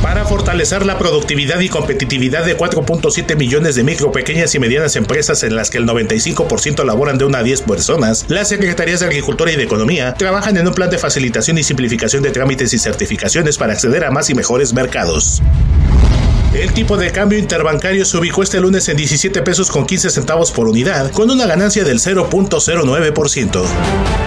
para 0.06 0.24
fortalecer 0.24 0.86
la 0.86 1.00
productividad 1.00 1.58
y 1.58 1.68
competitividad 1.68 2.44
de 2.44 2.56
4.7 2.56 3.34
millones 3.34 3.74
de 3.74 3.82
micro, 3.82 4.12
pequeñas 4.12 4.54
y 4.54 4.60
medianas 4.60 4.94
empresas 4.94 5.42
en 5.42 5.56
las 5.56 5.68
que 5.68 5.78
el 5.78 5.84
95% 5.84 6.84
laboran 6.84 7.18
de 7.18 7.24
una 7.24 7.38
a 7.38 7.42
10 7.42 7.62
personas, 7.62 8.24
las 8.28 8.48
Secretarías 8.48 9.00
de 9.00 9.06
Agricultura 9.06 9.50
y 9.50 9.56
de 9.56 9.64
Economía 9.64 10.14
trabajan 10.14 10.56
en 10.58 10.68
un 10.68 10.74
plan 10.74 10.90
de 10.90 10.98
facilitación 10.98 11.58
y 11.58 11.64
simplificación 11.64 12.22
de 12.22 12.30
trámites 12.30 12.72
y 12.72 12.78
certificaciones 12.78 13.58
para 13.58 13.72
acceder 13.72 14.04
a 14.04 14.12
más 14.12 14.30
y 14.30 14.36
mejores 14.36 14.72
mercados. 14.72 15.42
El 16.54 16.72
tipo 16.72 16.96
de 16.96 17.10
cambio 17.10 17.40
interbancario 17.40 18.04
se 18.04 18.16
ubicó 18.16 18.44
este 18.44 18.60
lunes 18.60 18.88
en 18.88 18.96
17 18.96 19.42
pesos 19.42 19.72
con 19.72 19.86
15 19.86 20.10
centavos 20.10 20.52
por 20.52 20.68
unidad, 20.68 21.10
con 21.10 21.32
una 21.32 21.46
ganancia 21.46 21.82
del 21.82 21.98
0.09%. 21.98 24.25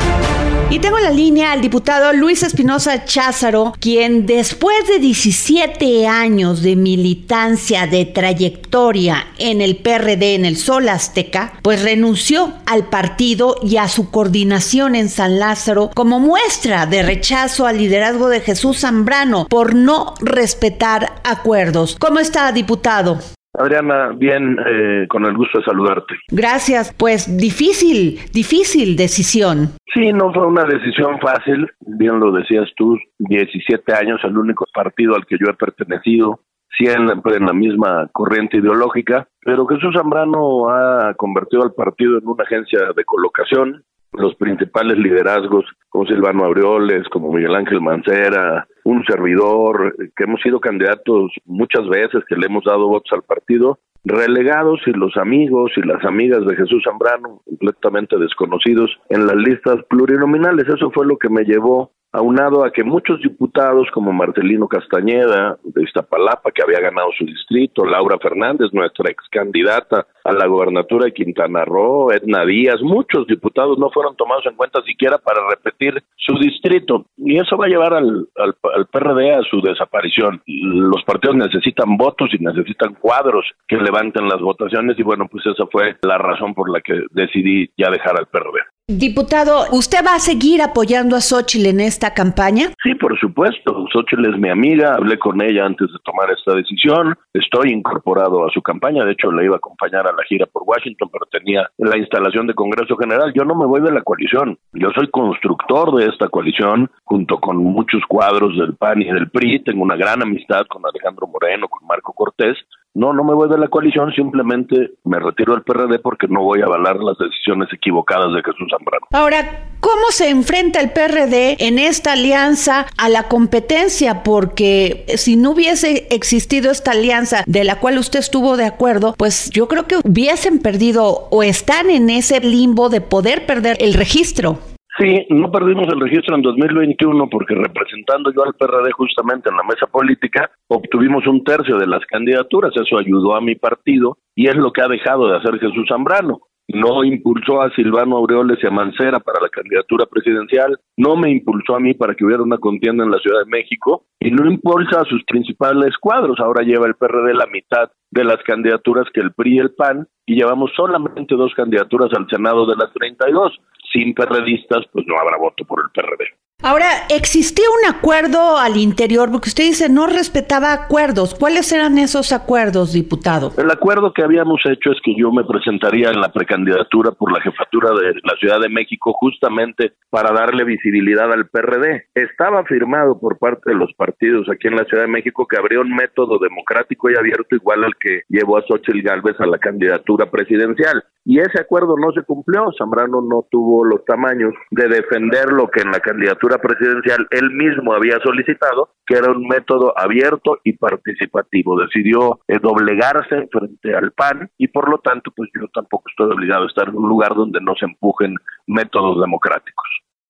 Y 0.72 0.78
tengo 0.78 1.00
en 1.00 1.04
la 1.04 1.10
línea 1.10 1.52
al 1.52 1.62
diputado 1.62 2.14
Luis 2.14 2.44
Espinosa 2.44 3.04
Cházaro, 3.04 3.74
quien 3.80 4.28
después 4.28 4.88
de 4.88 5.00
17 5.00 6.06
años 6.06 6.62
de 6.62 6.76
militancia, 6.76 7.88
de 7.88 8.06
trayectoria 8.06 9.26
en 9.40 9.62
el 9.62 9.78
PRD, 9.78 10.36
en 10.36 10.46
el 10.46 10.58
Sol 10.58 10.88
Azteca, 10.88 11.54
pues 11.64 11.82
renunció 11.82 12.54
al 12.68 12.88
partido 12.88 13.56
y 13.64 13.78
a 13.78 13.88
su 13.88 14.12
coordinación 14.12 14.94
en 14.94 15.10
San 15.10 15.40
Lázaro 15.40 15.90
como 15.96 16.20
muestra 16.20 16.86
de 16.86 17.02
rechazo 17.02 17.66
al 17.66 17.80
liderazgo 17.80 18.30
de 18.30 18.42
Jesús 18.42 18.82
Zambrano 18.82 19.48
por 19.48 19.74
no 19.74 20.14
respetar 20.22 21.20
acuerdos. 21.24 21.98
¿Cómo 22.00 22.20
está, 22.20 22.52
diputado? 22.52 23.18
Adriana, 23.60 24.14
bien, 24.16 24.58
eh, 24.66 25.06
con 25.10 25.26
el 25.26 25.36
gusto 25.36 25.60
de 25.60 25.66
saludarte. 25.66 26.16
Gracias, 26.32 26.96
pues 26.98 27.38
difícil, 27.38 28.20
difícil 28.34 28.96
decisión. 28.96 29.76
Sí, 29.94 30.14
no 30.14 30.32
fue 30.34 30.48
una 30.48 30.64
decisión 30.64 31.20
fácil, 31.20 31.70
bien 31.82 32.20
lo 32.22 32.32
decías 32.32 32.70
tú, 32.78 32.98
17 33.18 33.94
años, 33.94 34.22
el 34.24 34.38
único 34.38 34.66
partido 34.74 35.16
al 35.16 35.26
que 35.26 35.38
yo 35.38 35.52
he 35.52 35.54
pertenecido, 35.56 36.40
siempre 36.78 37.36
en 37.36 37.46
la 37.48 37.54
misma 37.54 38.08
corriente 38.14 38.58
ideológica, 38.58 39.28
pero 39.42 39.68
Jesús 39.68 39.94
Zambrano 39.94 40.70
ha 40.70 41.14
convertido 41.16 41.64
al 41.64 41.74
partido 41.74 42.18
en 42.18 42.28
una 42.28 42.44
agencia 42.46 42.80
de 42.96 43.04
colocación, 43.04 43.84
los 44.14 44.36
principales 44.36 44.98
liderazgos 44.98 45.66
como 45.90 46.06
Silvano 46.06 46.46
Aureoles, 46.46 47.08
como 47.10 47.32
Miguel 47.32 47.56
Ángel 47.56 47.82
Mancera, 47.82 48.68
un 48.84 49.04
servidor, 49.06 49.96
que 50.16 50.24
hemos 50.24 50.42
sido 50.42 50.60
candidatos 50.60 51.32
muchas 51.46 51.88
veces, 51.88 52.24
que 52.28 52.36
le 52.36 52.48
hemos 52.48 52.64
dado 52.64 52.88
votos 52.88 53.12
al 53.14 53.24
partido, 53.24 53.80
relegados 54.04 54.80
y 54.86 54.92
los 54.92 55.16
amigos 55.18 55.72
y 55.76 55.82
las 55.82 56.04
amigas 56.06 56.46
de 56.46 56.56
Jesús 56.56 56.84
Zambrano, 56.84 57.42
completamente 57.46 58.18
desconocidos 58.18 58.90
en 59.10 59.28
las 59.28 59.36
listas 59.36 59.78
plurinominales. 59.90 60.68
Eso 60.68 60.90
fue 60.92 61.06
lo 61.06 61.18
que 61.18 61.30
me 61.30 61.44
llevó 61.44 61.92
aunado 62.12 62.66
a 62.66 62.72
que 62.72 62.84
muchos 62.84 63.22
diputados 63.22 63.88
como 63.94 64.12
Marcelino 64.12 64.68
Castañeda 64.68 65.58
de 65.64 65.84
Iztapalapa, 65.84 66.52
que 66.52 66.64
había 66.64 66.80
ganado 66.80 67.10
su 67.18 67.26
distrito, 67.26 67.86
Laura 67.86 68.18
Fernández, 68.20 68.70
nuestra 68.74 69.12
ex 69.12 69.24
candidata 69.30 70.08
a 70.24 70.34
la 70.34 70.48
gobernatura 70.48 71.06
de 71.06 71.14
Quintana 71.14 71.66
Roo, 71.66 72.12
Edna 72.12 72.46
Díaz, 72.46 72.82
muchos 72.82 73.28
diputados 73.28 73.78
no 73.78 73.90
fueron 73.92 74.16
tomados 74.16 74.46
en 74.46 74.56
cuenta 74.56 74.82
siquiera 74.84 75.18
para 75.18 75.48
repetir 75.50 76.04
su 76.16 76.38
distrito. 76.38 77.06
Y 77.18 77.38
eso 77.38 77.58
va 77.58 77.66
a 77.66 77.70
llevar 77.70 77.94
al, 77.94 78.28
al, 78.38 78.56
al 78.76 78.88
PRD 78.88 79.34
a 79.34 79.42
su 79.44 79.62
desaparición. 79.62 80.42
Los 80.46 81.04
partidos 81.04 81.38
necesitan 81.38 81.98
votos 81.98 82.30
y 82.34 82.44
necesitan 82.44 82.96
cuadros 82.96 83.46
que 83.68 83.78
levanten 83.78 84.28
las 84.28 84.42
votaciones 84.42 84.98
y 84.98 85.04
bueno, 85.04 85.28
pues 85.30 85.46
esa 85.46 85.66
fue 85.68 85.96
la 86.02 86.18
razón 86.18 86.54
por 86.54 86.70
la 86.72 86.82
que 86.82 87.02
decidí 87.12 87.70
ya 87.78 87.90
dejar 87.92 88.18
al 88.18 88.28
PRD. 88.28 88.60
Diputado, 88.90 89.66
¿usted 89.72 90.00
va 90.04 90.16
a 90.16 90.20
seguir 90.20 90.64
apoyando 90.64 91.16
a 91.16 91.22
Xochitl 91.22 91.68
en 91.68 91.80
esta 91.80 92.16
campaña? 92.16 92.72
Sí, 92.82 92.96
por 92.96 93.16
supuesto. 93.20 93.86
Xochitl 93.94 94.26
es 94.26 94.40
mi 94.40 94.50
amiga, 94.50 94.96
hablé 94.96 95.20
con 95.20 95.40
ella 95.44 95.68
antes 95.68 95.90
de 95.92 96.00
tomar 96.04 96.32
esta 96.32 96.56
decisión, 96.56 97.14
estoy 97.32 97.70
incorporado 97.72 98.48
a 98.48 98.50
su 98.52 98.64
campaña, 98.64 99.06
de 99.06 99.12
hecho 99.12 99.32
la 99.32 99.44
iba 99.44 99.54
a 99.54 99.58
acompañar 99.58 100.08
a 100.08 100.12
la 100.12 100.24
gira 100.28 100.48
por 100.48 100.64
Washington, 100.66 101.08
pero 101.14 101.28
tenía 101.28 101.70
la 101.78 102.00
instalación 102.00 102.48
de 102.48 102.56
Congreso 102.56 102.98
General. 102.98 103.32
Yo 103.36 103.46
no 103.46 103.54
me 103.54 103.68
voy 103.68 103.82
de 103.82 103.92
la 103.92 104.02
coalición, 104.02 104.58
yo 104.74 104.90
soy 104.96 105.08
constructor 105.12 105.96
de 105.96 106.08
esta 106.08 106.28
coalición, 106.28 106.90
junto 107.04 107.38
con 107.38 107.58
muchos 107.58 108.02
cuadros 108.08 108.58
del 108.58 108.76
PAN 108.76 109.04
y 109.04 109.06
del 109.06 109.30
PRI, 109.30 109.64
tengo 109.66 109.84
una 109.84 109.98
gran 109.98 110.24
amistad 110.24 110.66
con 110.68 110.82
Alejandro 110.84 111.28
Moreno, 111.28 111.68
con 111.68 111.86
Marco 111.86 112.12
Cortés, 112.14 112.58
no, 112.94 113.14
no 113.14 113.24
me 113.24 113.34
voy 113.34 113.50
de 113.50 113.58
la 113.58 113.68
coalición, 113.68 114.12
simplemente 114.14 114.92
me 115.04 115.20
retiro 115.20 115.54
del 115.54 115.64
PRD 115.64 116.00
porque 116.00 116.28
no 116.28 116.44
voy 116.44 116.62
a 116.62 116.66
avalar 116.66 116.98
las 116.98 117.18
decisiones 117.18 117.70
equivocadas 117.72 118.34
de 118.34 118.42
Jesús 118.42 118.68
Zambrano. 118.72 119.06
Ahora, 119.12 119.68
¿cómo 119.80 120.10
se 120.10 120.30
enfrenta 120.30 120.80
el 120.82 120.92
PRD 120.92 121.58
en 121.60 121.80
esta 121.80 122.14
alianza 122.14 122.88
a 122.98 123.10
la 123.10 123.28
competencia? 123.28 124.24
Porque 124.24 125.06
si 125.18 125.36
no 125.36 125.52
hubiese 125.52 126.08
existido 126.10 126.72
esta 126.72 126.92
alianza 126.92 127.44
de 127.46 127.64
la 127.64 127.80
cual 127.80 127.98
usted 127.98 128.20
estuvo 128.20 128.58
de 128.58 128.66
acuerdo, 128.66 129.14
pues 129.18 129.50
yo 129.52 129.68
creo 129.68 129.86
que 129.86 129.98
hubiesen 129.98 130.60
perdido 130.60 131.28
o 131.30 131.44
están 131.44 131.90
en 131.90 132.10
ese 132.10 132.40
limbo 132.40 132.90
de 132.90 133.02
poder 133.02 133.46
perder 133.46 133.78
el 133.80 133.94
registro. 133.94 134.60
Sí, 135.00 135.26
no 135.30 135.50
perdimos 135.50 135.88
el 135.88 136.02
registro 136.02 136.36
en 136.36 136.42
2021 136.42 137.30
porque 137.30 137.56
representando 137.56 138.34
yo 138.34 138.44
al 138.44 138.54
PRD 138.54 138.92
justamente 138.92 139.50
en 139.50 139.56
la 139.56 139.64
mesa 139.64 139.88
política, 139.88 140.52
obtuvimos 140.68 141.26
un 141.26 141.42
tercio 141.46 141.78
de 141.78 141.88
las 141.88 142.06
candidaturas, 142.06 142.74
eso 142.76 142.98
ayudó 142.98 143.34
a 143.34 143.40
mi 143.40 143.56
partido 143.56 144.18
y 144.36 144.48
es 144.48 144.56
lo 144.56 144.74
que 144.74 144.82
ha 144.82 144.90
dejado 144.90 145.30
de 145.30 145.38
hacer 145.38 145.58
Jesús 145.58 145.86
Zambrano. 145.88 146.42
No 146.68 147.06
impulsó 147.06 147.62
a 147.62 147.72
Silvano 147.72 148.18
Aureoles 148.18 148.60
y 148.62 148.68
a 148.68 148.72
Mancera 148.72 149.22
para 149.22 149.42
la 149.42 149.50
candidatura 149.50 150.06
presidencial, 150.06 150.78
no 150.98 151.16
me 151.16 151.32
impulsó 151.32 151.78
a 151.78 151.80
mí 151.80 151.94
para 151.94 152.14
que 152.14 152.26
hubiera 152.26 152.44
una 152.44 152.58
contienda 152.58 153.06
en 153.06 153.10
la 153.10 153.20
Ciudad 153.20 153.40
de 153.40 153.50
México 153.50 154.04
y 154.20 154.32
no 154.32 154.52
impulsa 154.52 155.00
a 155.00 155.06
sus 155.06 155.24
principales 155.24 155.98
cuadros. 155.98 156.40
Ahora 156.40 156.64
lleva 156.64 156.88
el 156.88 156.96
PRD 156.96 157.34
la 157.34 157.48
mitad 157.48 157.90
de 158.12 158.26
las 158.26 158.44
candidaturas 158.44 159.08
que 159.14 159.22
el 159.22 159.32
PRI 159.32 159.56
y 159.56 159.60
el 159.60 159.72
PAN 159.72 160.08
y 160.26 160.36
llevamos 160.36 160.72
solamente 160.76 161.36
dos 161.36 161.54
candidaturas 161.56 162.12
al 162.14 162.28
Senado 162.30 162.68
de 162.68 162.76
las 162.76 162.92
32 162.94 163.60
sin 163.92 164.14
perredistas, 164.14 164.86
pues 164.92 165.06
no 165.08 165.18
habrá 165.18 165.38
voto 165.38 165.66
por 165.66 165.84
el 165.84 165.92
PRD. 165.92 166.26
Ahora, 166.62 167.08
¿existía 167.10 167.64
un 167.70 167.96
acuerdo 167.96 168.58
al 168.58 168.76
interior? 168.76 169.32
Porque 169.32 169.48
usted 169.48 169.64
dice 169.64 169.88
no 169.88 170.08
respetaba 170.08 170.74
acuerdos. 170.74 171.34
¿Cuáles 171.34 171.72
eran 171.72 171.98
esos 171.98 172.34
acuerdos, 172.34 172.92
diputado? 172.92 173.54
El 173.58 173.72
acuerdo 173.72 174.12
que 174.12 174.24
habíamos 174.24 174.60
hecho 174.66 174.92
es 174.92 174.98
que 175.02 175.16
yo 175.18 175.32
me 175.32 175.46
presentaría 175.46 176.10
en 176.10 176.20
la 176.20 176.34
precandidatura 176.34 177.12
por 177.12 177.32
la 177.32 177.40
jefatura 177.40 177.92
de 177.92 178.14
la 178.26 178.36
Ciudad 178.42 178.60
de 178.60 178.68
México 178.68 179.14
justamente 179.14 179.94
para 180.10 180.34
darle 180.34 180.66
visibilidad 180.66 181.32
al 181.32 181.48
PRD. 181.48 182.08
Estaba 182.14 182.66
firmado 182.66 183.18
por 183.22 183.38
parte 183.38 183.72
de 183.72 183.78
los 183.78 183.94
partidos 183.94 184.46
aquí 184.50 184.68
en 184.68 184.76
la 184.76 184.84
Ciudad 184.84 185.04
de 185.04 185.12
México 185.12 185.48
que 185.48 185.56
habría 185.56 185.80
un 185.80 185.96
método 185.96 186.40
democrático 186.40 187.10
y 187.10 187.16
abierto 187.16 187.56
igual 187.56 187.86
al 187.86 187.96
que 187.98 188.24
llevó 188.28 188.58
a 188.58 188.64
Xochitl 188.68 189.02
Gálvez 189.02 189.40
a 189.40 189.48
la 189.48 189.60
candidatura 189.60 190.30
presidencial. 190.30 191.06
Y 191.24 191.40
ese 191.40 191.62
acuerdo 191.62 191.96
no 191.96 192.12
se 192.12 192.24
cumplió. 192.24 192.66
Zambrano 192.78 193.22
no 193.22 193.46
tuvo 193.52 193.86
los 193.86 194.04
tamaños 194.06 194.54
de 194.72 194.88
defender 194.88 195.52
lo 195.52 195.70
que 195.70 195.82
en 195.82 195.92
la 195.92 196.00
candidatura 196.00 196.49
presidencial 196.58 197.28
él 197.32 197.52
mismo 197.52 197.94
había 197.94 198.20
solicitado, 198.20 198.90
que 199.06 199.16
era 199.16 199.32
un 199.32 199.48
método 199.48 199.94
abierto 199.98 200.58
y 200.64 200.74
participativo. 200.74 201.80
Decidió 201.80 202.40
eh, 202.48 202.60
doblegarse 202.62 203.48
frente 203.52 203.96
al 203.96 204.12
PAN 204.12 204.50
y 204.58 204.68
por 204.68 204.90
lo 204.90 204.98
tanto, 205.00 205.32
pues 205.36 205.50
yo 205.54 205.68
tampoco 205.74 206.04
estoy 206.10 206.32
obligado 206.32 206.64
a 206.64 206.68
estar 206.68 206.90
en 206.90 206.96
un 206.96 207.08
lugar 207.08 207.36
donde 207.36 207.60
no 207.62 207.74
se 207.76 207.86
empujen 207.86 208.36
métodos 208.68 209.22
democráticos. 209.22 209.88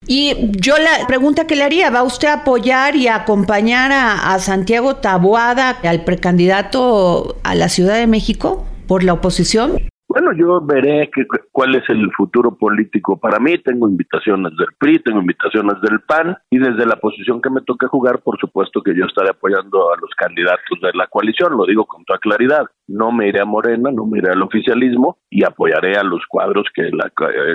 Y 0.07 0.33
yo 0.57 0.75
la 0.77 1.07
pregunta 1.07 1.45
que 1.45 1.55
le 1.55 1.63
haría, 1.63 1.89
¿va 1.89 2.03
usted 2.03 2.29
a 2.29 2.41
apoyar 2.41 2.95
y 2.95 3.07
acompañar 3.07 3.91
a, 3.91 4.33
a 4.33 4.39
Santiago 4.39 4.95
Taboada, 4.95 5.77
al 5.83 6.03
precandidato 6.03 7.35
a 7.43 7.53
la 7.53 7.69
Ciudad 7.69 7.95
de 7.95 8.07
México 8.07 8.65
por 8.87 9.03
la 9.03 9.13
oposición? 9.13 9.73
Bueno, 10.09 10.31
yo 10.33 10.59
veré 10.59 11.11
que, 11.13 11.23
cuál 11.51 11.75
es 11.75 11.83
el 11.87 12.11
futuro 12.17 12.57
político 12.57 13.19
para 13.19 13.39
mí. 13.39 13.59
Tengo 13.59 13.87
invitaciones 13.87 14.53
del 14.57 14.69
PRI, 14.79 15.03
tengo 15.03 15.19
invitaciones 15.19 15.79
del 15.83 16.01
PAN 16.01 16.35
y 16.49 16.57
desde 16.57 16.87
la 16.87 16.95
posición 16.95 17.39
que 17.39 17.51
me 17.51 17.61
toque 17.61 17.85
jugar, 17.85 18.19
por 18.23 18.39
supuesto 18.39 18.81
que 18.81 18.95
yo 18.97 19.05
estaré 19.05 19.29
apoyando 19.29 19.93
a 19.93 19.97
los 20.01 20.09
candidatos 20.17 20.81
de 20.81 20.89
la 20.95 21.05
coalición. 21.05 21.55
Lo 21.55 21.63
digo 21.67 21.85
con 21.85 22.03
toda 22.05 22.17
claridad. 22.17 22.65
No 22.87 23.11
me 23.11 23.27
iré 23.27 23.39
a 23.39 23.45
Morena, 23.45 23.91
no 23.91 24.07
me 24.07 24.17
iré 24.17 24.31
al 24.31 24.41
oficialismo 24.41 25.19
y 25.29 25.45
apoyaré 25.45 25.95
a 25.95 26.03
los 26.03 26.25
cuadros 26.27 26.65
que 26.73 26.89
la, 26.89 27.11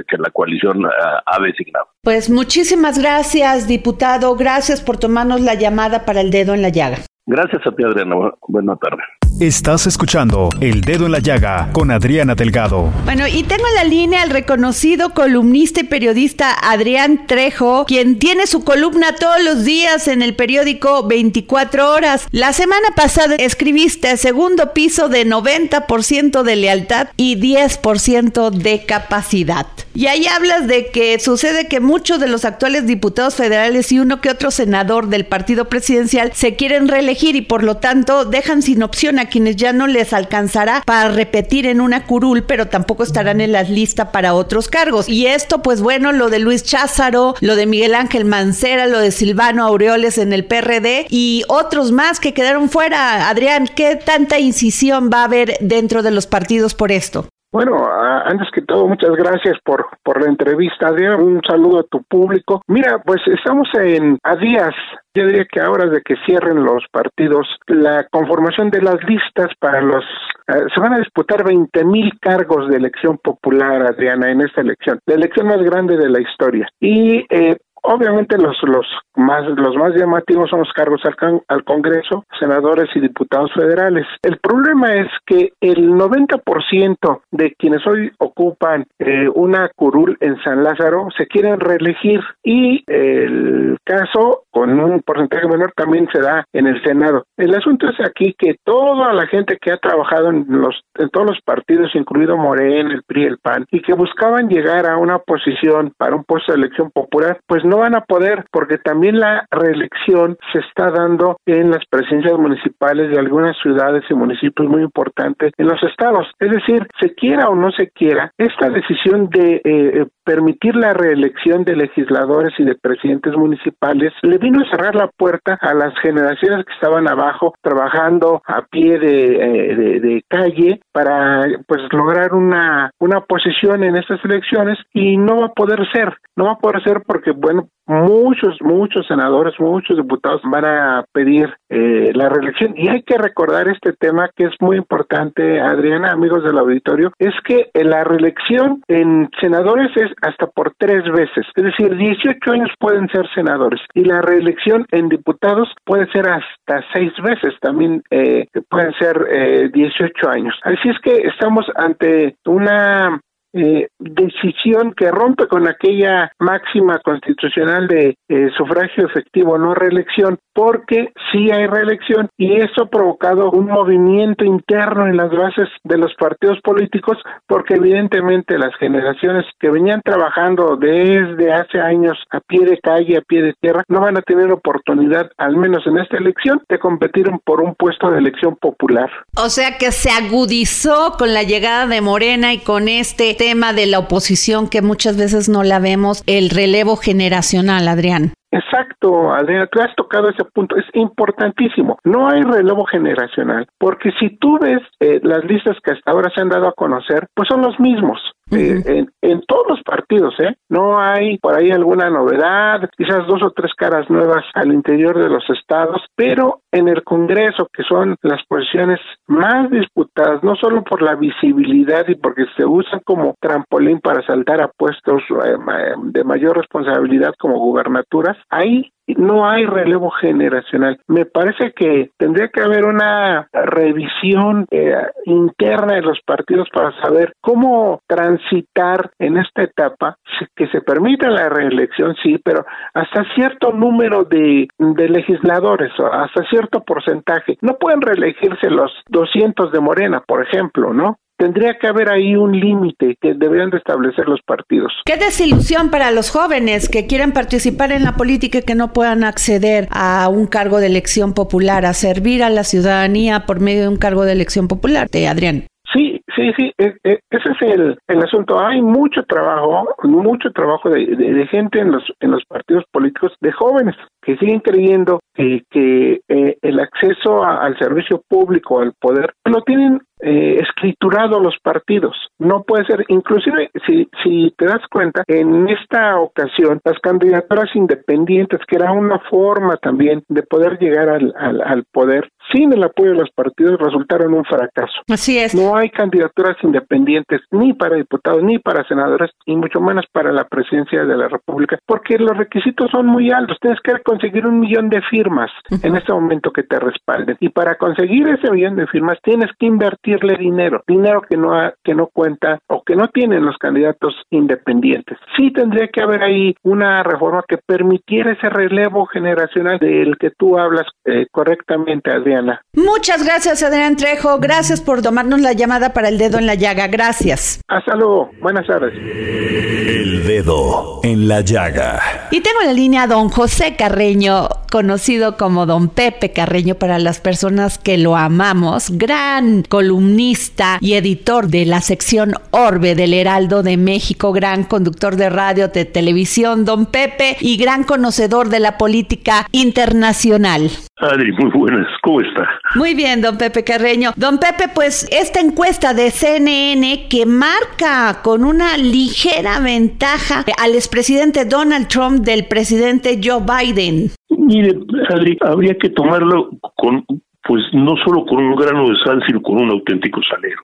que 0.06 0.16
la 0.16 0.30
coalición 0.30 0.86
ha, 0.86 1.24
ha 1.26 1.42
designado. 1.42 1.88
Pues 2.04 2.30
muchísimas 2.30 3.00
gracias, 3.00 3.66
diputado. 3.66 4.36
Gracias 4.36 4.80
por 4.80 4.96
tomarnos 4.96 5.40
la 5.40 5.54
llamada 5.54 6.04
para 6.04 6.20
el 6.20 6.30
dedo 6.30 6.54
en 6.54 6.62
la 6.62 6.68
llaga. 6.68 6.98
Gracias 7.26 7.66
a 7.66 7.72
ti, 7.72 7.82
Adriana. 7.82 8.14
Buena 8.46 8.76
tarde. 8.76 9.02
Estás 9.40 9.88
escuchando 9.88 10.48
El 10.60 10.82
Dedo 10.82 11.06
en 11.06 11.12
la 11.12 11.18
Llaga 11.18 11.68
con 11.72 11.90
Adriana 11.90 12.36
Delgado. 12.36 12.92
Bueno, 13.04 13.26
y 13.26 13.42
tengo 13.42 13.66
en 13.66 13.74
la 13.74 13.82
línea 13.82 14.22
al 14.22 14.30
reconocido 14.30 15.12
columnista 15.12 15.80
y 15.80 15.84
periodista 15.84 16.54
Adrián 16.54 17.26
Trejo, 17.26 17.84
quien 17.84 18.20
tiene 18.20 18.46
su 18.46 18.62
columna 18.62 19.16
todos 19.16 19.42
los 19.42 19.64
días 19.64 20.06
en 20.06 20.22
el 20.22 20.36
periódico 20.36 21.08
24 21.08 21.90
horas. 21.90 22.28
La 22.30 22.52
semana 22.52 22.90
pasada 22.94 23.34
escribiste 23.34 24.16
segundo 24.18 24.72
piso 24.72 25.08
de 25.08 25.26
90% 25.26 26.44
de 26.44 26.56
lealtad 26.56 27.08
y 27.16 27.34
10% 27.34 28.50
de 28.50 28.86
capacidad. 28.86 29.66
Y 29.96 30.06
ahí 30.06 30.26
hablas 30.26 30.66
de 30.66 30.88
que 30.90 31.18
sucede 31.20 31.68
que 31.68 31.78
muchos 31.78 32.18
de 32.18 32.26
los 32.26 32.44
actuales 32.44 32.86
diputados 32.86 33.36
federales 33.36 33.92
y 33.92 34.00
uno 34.00 34.20
que 34.20 34.30
otro 34.30 34.50
senador 34.50 35.08
del 35.08 35.24
partido 35.24 35.68
presidencial 35.68 36.32
se 36.34 36.56
quieren 36.56 36.88
reelegir 36.88 37.36
y 37.36 37.42
por 37.42 37.62
lo 37.62 37.76
tanto 37.76 38.24
dejan 38.24 38.62
sin 38.62 38.82
opción 38.82 39.20
a 39.20 39.23
quienes 39.26 39.56
ya 39.56 39.72
no 39.72 39.86
les 39.86 40.12
alcanzará 40.12 40.82
para 40.84 41.10
repetir 41.10 41.66
en 41.66 41.80
una 41.80 42.06
curul, 42.06 42.44
pero 42.44 42.68
tampoco 42.68 43.02
estarán 43.02 43.40
en 43.40 43.52
la 43.52 43.62
lista 43.62 44.12
para 44.12 44.34
otros 44.34 44.68
cargos. 44.68 45.08
Y 45.08 45.26
esto, 45.26 45.62
pues 45.62 45.80
bueno, 45.80 46.12
lo 46.12 46.30
de 46.30 46.38
Luis 46.38 46.62
Cházaro, 46.62 47.34
lo 47.40 47.56
de 47.56 47.66
Miguel 47.66 47.94
Ángel 47.94 48.24
Mancera, 48.24 48.86
lo 48.86 48.98
de 48.98 49.10
Silvano 49.10 49.64
Aureoles 49.64 50.18
en 50.18 50.32
el 50.32 50.44
PRD 50.44 51.06
y 51.10 51.44
otros 51.48 51.92
más 51.92 52.20
que 52.20 52.34
quedaron 52.34 52.68
fuera. 52.68 53.28
Adrián, 53.28 53.68
¿qué 53.74 53.96
tanta 53.96 54.38
incisión 54.38 55.10
va 55.12 55.22
a 55.22 55.24
haber 55.24 55.56
dentro 55.60 56.02
de 56.02 56.10
los 56.10 56.26
partidos 56.26 56.74
por 56.74 56.92
esto? 56.92 57.28
Bueno, 57.54 57.88
antes 57.88 58.48
que 58.52 58.62
todo, 58.62 58.88
muchas 58.88 59.12
gracias 59.12 59.56
por, 59.64 59.86
por 60.02 60.20
la 60.20 60.28
entrevista, 60.28 60.88
Adrián. 60.88 61.22
Un 61.22 61.40
saludo 61.48 61.78
a 61.78 61.82
tu 61.84 62.02
público. 62.02 62.62
Mira, 62.66 62.98
pues 62.98 63.20
estamos 63.28 63.68
en 63.74 64.18
a 64.24 64.34
días, 64.34 64.74
yo 65.14 65.24
diría 65.24 65.44
que 65.44 65.60
ahora 65.60 65.86
de 65.88 66.02
que 66.02 66.16
cierren 66.26 66.64
los 66.64 66.82
partidos, 66.90 67.46
la 67.68 68.08
conformación 68.10 68.70
de 68.70 68.82
las 68.82 68.96
listas 69.04 69.50
para 69.60 69.80
los... 69.80 70.02
Eh, 70.48 70.64
se 70.74 70.80
van 70.80 70.94
a 70.94 70.98
disputar 70.98 71.44
20 71.44 71.84
mil 71.84 72.18
cargos 72.18 72.68
de 72.68 72.76
elección 72.76 73.18
popular, 73.18 73.82
Adriana, 73.82 74.32
en 74.32 74.40
esta 74.40 74.60
elección, 74.60 74.98
la 75.06 75.14
elección 75.14 75.46
más 75.46 75.62
grande 75.62 75.96
de 75.96 76.10
la 76.10 76.20
historia. 76.20 76.66
Y 76.80 77.24
eh, 77.30 77.56
Obviamente 77.86 78.38
los, 78.38 78.56
los, 78.62 78.86
más, 79.14 79.44
los 79.46 79.76
más 79.76 79.94
llamativos 79.94 80.48
son 80.48 80.60
los 80.60 80.72
cargos 80.72 81.02
al, 81.04 81.42
al 81.48 81.64
Congreso, 81.64 82.24
senadores 82.38 82.88
y 82.94 83.00
diputados 83.00 83.52
federales. 83.52 84.06
El 84.22 84.38
problema 84.38 84.94
es 84.94 85.08
que 85.26 85.52
el 85.60 85.90
90% 85.90 87.20
de 87.30 87.54
quienes 87.58 87.86
hoy 87.86 88.10
ocupan 88.18 88.86
eh, 88.98 89.28
una 89.34 89.68
curul 89.76 90.16
en 90.20 90.42
San 90.42 90.64
Lázaro 90.64 91.08
se 91.16 91.26
quieren 91.26 91.60
reelegir 91.60 92.20
y 92.42 92.82
el 92.86 93.76
caso 93.84 94.44
con 94.50 94.80
un 94.80 95.02
porcentaje 95.02 95.46
menor 95.46 95.72
también 95.76 96.08
se 96.10 96.20
da 96.20 96.46
en 96.54 96.66
el 96.66 96.82
Senado. 96.82 97.24
El 97.36 97.54
asunto 97.54 97.88
es 97.88 98.00
aquí 98.00 98.34
que 98.38 98.56
toda 98.64 99.12
la 99.12 99.26
gente 99.26 99.58
que 99.60 99.72
ha 99.72 99.76
trabajado 99.76 100.30
en 100.30 100.46
los 100.48 100.80
en 100.96 101.10
todos 101.10 101.26
los 101.26 101.40
partidos, 101.44 101.94
incluido 101.94 102.36
Morena, 102.36 102.94
el 102.94 103.02
PRI, 103.02 103.24
el 103.24 103.38
PAN, 103.38 103.66
y 103.70 103.80
que 103.82 103.94
buscaban 103.94 104.48
llegar 104.48 104.86
a 104.86 104.96
una 104.96 105.18
posición 105.18 105.92
para 105.98 106.14
un 106.14 106.24
puesto 106.24 106.52
de 106.52 106.58
elección 106.58 106.90
popular, 106.92 107.40
pues 107.46 107.64
no 107.64 107.73
van 107.78 107.94
a 107.94 108.02
poder 108.02 108.44
porque 108.50 108.78
también 108.78 109.18
la 109.18 109.46
reelección 109.50 110.36
se 110.52 110.60
está 110.60 110.90
dando 110.90 111.38
en 111.46 111.70
las 111.70 111.84
presidencias 111.88 112.38
municipales 112.38 113.10
de 113.10 113.18
algunas 113.18 113.56
ciudades 113.62 114.04
y 114.08 114.14
municipios 114.14 114.68
muy 114.68 114.82
importantes 114.82 115.52
en 115.56 115.66
los 115.66 115.82
estados. 115.82 116.26
Es 116.38 116.50
decir, 116.50 116.86
se 117.00 117.14
quiera 117.14 117.48
o 117.48 117.54
no 117.54 117.70
se 117.72 117.88
quiera, 117.90 118.32
esta 118.38 118.68
decisión 118.70 119.28
de 119.30 119.60
eh, 119.64 120.06
permitir 120.24 120.74
la 120.74 120.92
reelección 120.94 121.64
de 121.64 121.76
legisladores 121.76 122.52
y 122.58 122.64
de 122.64 122.74
presidentes 122.74 123.34
municipales 123.36 124.12
le 124.22 124.38
vino 124.38 124.62
a 124.62 124.70
cerrar 124.70 124.94
la 124.94 125.08
puerta 125.08 125.58
a 125.60 125.74
las 125.74 125.92
generaciones 126.00 126.64
que 126.64 126.72
estaban 126.72 127.08
abajo 127.08 127.54
trabajando 127.60 128.42
a 128.46 128.62
pie 128.62 128.98
de, 128.98 129.36
eh, 129.36 130.00
de, 130.00 130.24
calle 130.28 130.80
para 130.92 131.44
pues 131.66 131.80
lograr 131.92 132.34
una, 132.34 132.90
una 132.98 133.20
posición 133.20 133.84
en 133.84 133.96
estas 133.96 134.24
elecciones 134.24 134.78
y 134.92 135.16
no 135.16 135.40
va 135.40 135.46
a 135.46 135.52
poder 135.52 135.80
ser, 135.92 136.16
no 136.36 136.46
va 136.46 136.52
a 136.52 136.58
poder 136.58 136.82
ser 136.82 137.02
porque 137.06 137.32
bueno, 137.32 137.63
muchos, 137.86 138.56
muchos 138.60 139.06
senadores, 139.06 139.54
muchos 139.58 139.96
diputados 139.96 140.40
van 140.44 140.64
a 140.64 141.04
pedir 141.12 141.54
eh, 141.68 142.12
la 142.14 142.28
reelección. 142.28 142.74
Y 142.76 142.88
hay 142.88 143.02
que 143.02 143.18
recordar 143.18 143.68
este 143.68 143.92
tema 143.92 144.30
que 144.34 144.44
es 144.44 144.54
muy 144.60 144.76
importante, 144.76 145.60
Adriana, 145.60 146.12
amigos 146.12 146.44
del 146.44 146.58
auditorio, 146.58 147.12
es 147.18 147.34
que 147.44 147.70
la 147.74 148.04
reelección 148.04 148.82
en 148.88 149.28
senadores 149.40 149.90
es 149.96 150.10
hasta 150.22 150.46
por 150.46 150.74
tres 150.78 151.04
veces, 151.12 151.46
es 151.54 151.64
decir, 151.64 151.96
18 151.96 152.50
años 152.50 152.70
pueden 152.78 153.08
ser 153.08 153.26
senadores 153.34 153.80
y 153.94 154.04
la 154.04 154.22
reelección 154.22 154.86
en 154.90 155.08
diputados 155.08 155.68
puede 155.84 156.10
ser 156.10 156.28
hasta 156.28 156.84
seis 156.92 157.12
veces, 157.22 157.54
también 157.60 158.02
eh, 158.10 158.46
pueden 158.68 158.92
ser 158.94 159.26
eh, 159.30 159.70
18 159.72 160.28
años. 160.30 160.54
Así 160.62 160.88
es 160.88 160.98
que 161.00 161.28
estamos 161.28 161.66
ante 161.76 162.36
una 162.46 163.20
eh, 163.54 163.88
decisión 163.98 164.92
que 164.96 165.10
rompe 165.10 165.46
con 165.46 165.68
aquella 165.68 166.32
máxima 166.38 166.98
constitucional 166.98 167.86
de 167.86 168.16
eh, 168.28 168.50
sufragio 168.56 169.06
efectivo, 169.06 169.56
no 169.58 169.74
reelección, 169.74 170.38
porque 170.52 171.12
sí 171.32 171.50
hay 171.50 171.66
reelección 171.66 172.28
y 172.36 172.56
eso 172.56 172.82
ha 172.82 172.90
provocado 172.90 173.50
un 173.50 173.66
movimiento 173.66 174.44
interno 174.44 175.06
en 175.06 175.16
las 175.16 175.30
bases 175.30 175.68
de 175.84 175.98
los 175.98 176.14
partidos 176.14 176.58
políticos, 176.62 177.18
porque 177.46 177.74
evidentemente 177.74 178.58
las 178.58 178.74
generaciones 178.76 179.44
que 179.60 179.70
venían 179.70 180.00
trabajando 180.04 180.76
desde 180.76 181.52
hace 181.52 181.80
años 181.80 182.18
a 182.30 182.40
pie 182.40 182.66
de 182.66 182.78
calle, 182.78 183.18
a 183.18 183.22
pie 183.22 183.42
de 183.42 183.54
tierra, 183.60 183.84
no 183.88 184.00
van 184.00 184.16
a 184.16 184.22
tener 184.22 184.50
oportunidad, 184.52 185.30
al 185.38 185.56
menos 185.56 185.86
en 185.86 185.98
esta 185.98 186.16
elección, 186.16 186.60
de 186.68 186.78
competir 186.78 187.30
por 187.44 187.60
un 187.60 187.74
puesto 187.74 188.10
de 188.10 188.18
elección 188.18 188.56
popular. 188.56 189.10
O 189.36 189.48
sea 189.48 189.78
que 189.78 189.92
se 189.92 190.10
agudizó 190.10 191.14
con 191.18 191.32
la 191.32 191.42
llegada 191.42 191.86
de 191.86 192.00
Morena 192.00 192.52
y 192.52 192.58
con 192.58 192.88
este 192.88 193.36
tema 193.44 193.74
de 193.74 193.84
la 193.84 193.98
oposición 193.98 194.68
que 194.68 194.80
muchas 194.80 195.18
veces 195.18 195.50
no 195.50 195.64
la 195.64 195.78
vemos, 195.78 196.22
el 196.26 196.48
relevo 196.48 196.96
generacional, 196.96 197.88
Adrián. 197.88 198.32
Exacto, 198.54 199.32
Adriana, 199.32 199.66
tú 199.66 199.80
has 199.80 199.92
tocado 199.96 200.28
ese 200.28 200.44
punto, 200.44 200.76
es 200.76 200.84
importantísimo. 200.92 201.98
No 202.04 202.28
hay 202.28 202.40
relevo 202.42 202.84
generacional, 202.84 203.66
porque 203.78 204.12
si 204.20 204.36
tú 204.38 204.58
ves 204.60 204.80
eh, 205.00 205.18
las 205.24 205.44
listas 205.44 205.76
que 205.82 205.90
hasta 205.90 206.12
ahora 206.12 206.30
se 206.32 206.40
han 206.40 206.50
dado 206.50 206.68
a 206.68 206.72
conocer, 206.72 207.26
pues 207.34 207.48
son 207.48 207.62
los 207.62 207.80
mismos. 207.80 208.20
en, 208.52 209.10
en, 209.22 209.40
todos 209.48 209.66
los 209.68 209.82
partidos, 209.82 210.34
¿eh? 210.38 210.54
No 210.68 211.00
hay 211.00 211.38
por 211.38 211.54
ahí 211.54 211.70
alguna 211.70 212.10
novedad, 212.10 212.88
quizás 212.96 213.26
dos 213.26 213.42
o 213.42 213.50
tres 213.50 213.72
caras 213.74 214.08
nuevas 214.08 214.44
al 214.54 214.72
interior 214.72 215.18
de 215.18 215.30
los 215.30 215.42
estados, 215.50 216.02
pero 216.14 216.60
en 216.70 216.88
el 216.88 217.02
Congreso, 217.02 217.68
que 217.72 217.82
son 217.82 218.16
las 218.22 218.44
posiciones 218.46 219.00
más 219.26 219.70
disputadas, 219.70 220.44
no 220.44 220.54
solo 220.56 220.84
por 220.84 221.02
la 221.02 221.16
visibilidad 221.16 222.06
y 222.06 222.14
porque 222.14 222.44
se 222.56 222.64
usan 222.64 223.00
como 223.04 223.34
trampolín 223.40 223.98
para 224.00 224.24
saltar 224.26 224.60
a 224.60 224.68
puestos 224.68 225.22
eh, 225.30 225.56
de 226.04 226.22
mayor 226.22 226.56
responsabilidad 226.56 227.34
como 227.38 227.58
gubernaturas, 227.58 228.36
ahí 228.50 228.90
no 229.06 229.48
hay 229.48 229.66
relevo 229.66 230.10
generacional. 230.10 230.98
Me 231.08 231.26
parece 231.26 231.72
que 231.72 232.10
tendría 232.16 232.48
que 232.48 232.62
haber 232.62 232.84
una 232.84 233.48
revisión 233.52 234.66
eh, 234.70 234.94
interna 235.26 235.94
de 235.94 236.02
los 236.02 236.18
partidos 236.24 236.68
para 236.72 236.92
saber 237.02 237.34
cómo 237.40 238.00
transitar 238.06 239.10
en 239.18 239.36
esta 239.36 239.62
etapa, 239.62 240.16
que 240.56 240.68
se 240.68 240.80
permita 240.80 241.28
la 241.28 241.48
reelección, 241.48 242.14
sí, 242.22 242.38
pero 242.42 242.64
hasta 242.94 243.24
cierto 243.34 243.72
número 243.72 244.24
de, 244.24 244.68
de 244.78 245.08
legisladores, 245.08 245.92
hasta 246.12 246.44
cierto 246.48 246.82
porcentaje. 246.82 247.58
No 247.60 247.76
pueden 247.76 248.00
reelegirse 248.00 248.70
los 248.70 248.90
200 249.08 249.70
de 249.70 249.80
Morena, 249.80 250.22
por 250.26 250.42
ejemplo, 250.42 250.92
¿no? 250.92 251.18
Tendría 251.44 251.74
que 251.78 251.86
haber 251.86 252.08
ahí 252.08 252.36
un 252.36 252.58
límite 252.58 253.16
que 253.20 253.34
deberían 253.34 253.68
de 253.68 253.76
establecer 253.76 254.26
los 254.26 254.40
partidos. 254.46 254.90
Qué 255.04 255.18
desilusión 255.18 255.90
para 255.90 256.10
los 256.10 256.30
jóvenes 256.30 256.88
que 256.88 257.06
quieren 257.06 257.32
participar 257.32 257.92
en 257.92 258.02
la 258.02 258.12
política 258.12 258.58
y 258.58 258.62
que 258.62 258.74
no 258.74 258.94
puedan 258.94 259.24
acceder 259.24 259.86
a 259.90 260.26
un 260.30 260.46
cargo 260.46 260.80
de 260.80 260.86
elección 260.86 261.34
popular, 261.34 261.84
a 261.84 261.92
servir 261.92 262.42
a 262.42 262.48
la 262.48 262.64
ciudadanía 262.64 263.40
por 263.40 263.60
medio 263.60 263.82
de 263.82 263.88
un 263.88 263.98
cargo 263.98 264.24
de 264.24 264.32
elección 264.32 264.68
popular, 264.68 265.10
de 265.10 265.28
Adrián. 265.28 265.64
Sí, 265.92 266.20
sí, 266.34 266.50
sí, 266.56 266.72
e, 266.78 266.94
e, 267.04 267.20
ese 267.30 267.50
es 267.50 267.62
el, 267.62 267.98
el 268.08 268.18
asunto. 268.18 268.58
Hay 268.58 268.80
mucho 268.80 269.22
trabajo, 269.24 269.86
mucho 270.02 270.50
trabajo 270.50 270.88
de, 270.88 271.04
de, 271.04 271.46
gente 271.48 271.78
en 271.78 271.92
los, 271.92 272.02
en 272.20 272.30
los 272.32 272.44
partidos 272.46 272.84
políticos, 272.90 273.32
de 273.40 273.52
jóvenes 273.52 273.94
que 274.22 274.36
siguen 274.38 274.60
creyendo 274.60 275.20
que, 275.34 275.62
que 275.70 276.20
eh, 276.28 276.56
el 276.62 276.80
acceso 276.80 277.44
al 277.44 277.78
servicio 277.78 278.22
público, 278.28 278.80
al 278.80 278.94
poder, 278.98 279.34
lo 279.44 279.62
tienen 279.62 280.00
eh, 280.24 280.58
escriturado 280.60 281.38
los 281.38 281.56
partidos. 281.62 282.16
No 282.38 282.62
puede 282.62 282.86
ser, 282.86 283.04
inclusive 283.08 283.70
si, 283.86 284.08
si 284.22 284.52
te 284.56 284.66
das 284.66 284.80
cuenta, 284.90 285.22
en 285.26 285.68
esta 285.68 286.18
ocasión 286.18 286.80
las 286.84 286.98
candidaturas 287.00 287.68
independientes, 287.74 288.60
que 288.66 288.76
era 288.76 288.92
una 288.92 289.18
forma 289.30 289.76
también 289.76 290.22
de 290.28 290.42
poder 290.42 290.78
llegar 290.78 291.08
al, 291.08 291.34
al, 291.38 291.60
al 291.60 291.84
poder, 291.92 292.28
sin 292.52 292.72
el 292.72 292.82
apoyo 292.82 293.10
de 293.10 293.18
los 293.18 293.30
partidos 293.30 293.78
resultaron 293.78 294.34
un 294.34 294.44
fracaso. 294.44 294.94
Así 295.10 295.38
es. 295.38 295.54
No 295.54 295.76
hay 295.76 295.90
candidaturas 295.90 296.56
independientes 296.62 297.40
ni 297.50 297.72
para 297.72 297.96
diputados 297.96 298.42
ni 298.42 298.58
para 298.58 298.86
senadores 298.86 299.30
y 299.46 299.56
mucho 299.56 299.80
menos 299.80 300.04
para 300.12 300.32
la 300.32 300.44
presidencia 300.44 301.04
de 301.04 301.16
la 301.16 301.28
República, 301.28 301.78
porque 301.86 302.18
los 302.18 302.36
requisitos 302.36 302.90
son 302.90 303.06
muy 303.06 303.30
altos. 303.30 303.58
Tienes 303.60 303.80
que 303.80 303.92
conseguir 304.02 304.46
un 304.46 304.60
millón 304.60 304.88
de 304.88 305.02
firmas 305.02 305.50
en 305.82 305.96
este 305.96 306.12
momento 306.12 306.50
que 306.50 306.62
te 306.62 306.78
respalden 306.78 307.36
y 307.40 307.48
para 307.48 307.76
conseguir 307.76 308.28
ese 308.28 308.50
millón 308.50 308.76
de 308.76 308.86
firmas 308.86 309.18
tienes 309.22 309.50
que 309.58 309.66
invertirle 310.14 310.36
dinero, 310.38 310.82
dinero 310.86 311.22
que 311.22 311.36
no 311.36 311.52
que 311.82 311.94
no 311.94 312.08
cuenta 312.12 312.58
o 312.68 312.82
que 312.84 312.96
no 312.96 313.08
tienen 313.08 313.44
los 313.44 313.56
candidatos 313.58 314.14
independientes. 314.30 315.18
Sí 315.36 315.52
tendría 315.52 315.88
que 315.88 316.02
haber 316.02 316.22
ahí 316.22 316.54
una 316.62 317.02
reforma 317.02 317.44
que 317.46 317.58
permitiera 317.58 318.32
ese 318.32 318.48
relevo 318.48 319.06
generacional 319.06 319.78
del 319.78 320.16
que 320.18 320.30
tú 320.30 320.58
hablas 320.58 320.86
eh, 321.04 321.26
correctamente, 321.30 322.10
Adriana. 322.10 322.60
Muchas 322.74 323.24
gracias, 323.24 323.62
Adrián 323.62 323.96
Trejo. 323.96 324.38
Gracias 324.38 324.80
por 324.80 325.02
tomarnos 325.02 325.40
la 325.40 325.52
llamada 325.52 325.92
para 325.92 326.08
el 326.08 326.18
dedo 326.18 326.38
en 326.38 326.46
la 326.46 326.54
llaga. 326.54 326.86
Gracias. 326.88 327.60
Hasta 327.68 327.94
luego. 327.94 328.30
Buenas 328.40 328.66
tardes. 328.66 328.94
El 328.94 330.26
dedo 330.26 331.00
en 331.02 331.28
la 331.28 331.40
llaga. 331.40 332.00
Y 332.30 332.40
tengo 332.40 332.60
en 332.60 332.66
la 332.68 332.72
línea 332.72 333.02
a 333.02 333.06
don 333.06 333.28
José 333.28 333.76
Carreño, 333.76 334.48
conocido 334.70 335.36
como 335.36 335.66
don 335.66 335.88
Pepe 335.88 336.32
Carreño 336.32 336.74
para 336.76 336.98
las 336.98 337.20
personas 337.20 337.78
que 337.78 337.98
lo 337.98 338.16
amamos, 338.16 338.90
gran 338.90 339.62
columnista 339.94 340.78
y 340.80 340.94
editor 340.94 341.46
de 341.46 341.64
la 341.66 341.80
sección 341.80 342.32
Orbe 342.50 342.96
del 342.96 343.14
Heraldo 343.14 343.62
de 343.62 343.76
México, 343.76 344.32
gran 344.32 344.64
conductor 344.64 345.14
de 345.14 345.30
radio, 345.30 345.68
de 345.68 345.84
televisión, 345.84 346.64
don 346.64 346.86
Pepe, 346.86 347.36
y 347.40 347.56
gran 347.56 347.84
conocedor 347.84 348.48
de 348.48 348.58
la 348.58 348.76
política 348.76 349.46
internacional. 349.52 350.68
Adri, 350.96 351.30
muy 351.38 351.50
buenas, 351.52 351.86
¿cómo 352.02 352.20
está? 352.22 352.48
Muy 352.74 352.94
bien, 352.94 353.20
don 353.20 353.38
Pepe 353.38 353.62
Carreño. 353.62 354.10
Don 354.16 354.38
Pepe, 354.38 354.64
pues 354.74 355.08
esta 355.12 355.38
encuesta 355.40 355.94
de 355.94 356.10
CNN 356.10 357.06
que 357.08 357.24
marca 357.24 358.20
con 358.24 358.42
una 358.42 358.76
ligera 358.76 359.60
ventaja 359.60 360.44
al 360.60 360.74
expresidente 360.74 361.44
Donald 361.44 361.86
Trump 361.86 362.24
del 362.24 362.46
presidente 362.46 363.20
Joe 363.22 363.42
Biden. 363.42 364.10
Mire, 364.28 364.76
Adri, 365.10 365.38
habría 365.40 365.76
que 365.76 365.90
tomarlo 365.90 366.50
con 366.76 367.04
pues 367.46 367.62
no 367.72 367.94
solo 368.04 368.24
con 368.24 368.42
un 368.42 368.56
grano 368.56 368.88
de 368.88 368.96
sal, 369.04 369.22
sino 369.26 369.42
con 369.42 369.60
un 369.60 369.70
auténtico 369.70 370.20
salero. 370.22 370.62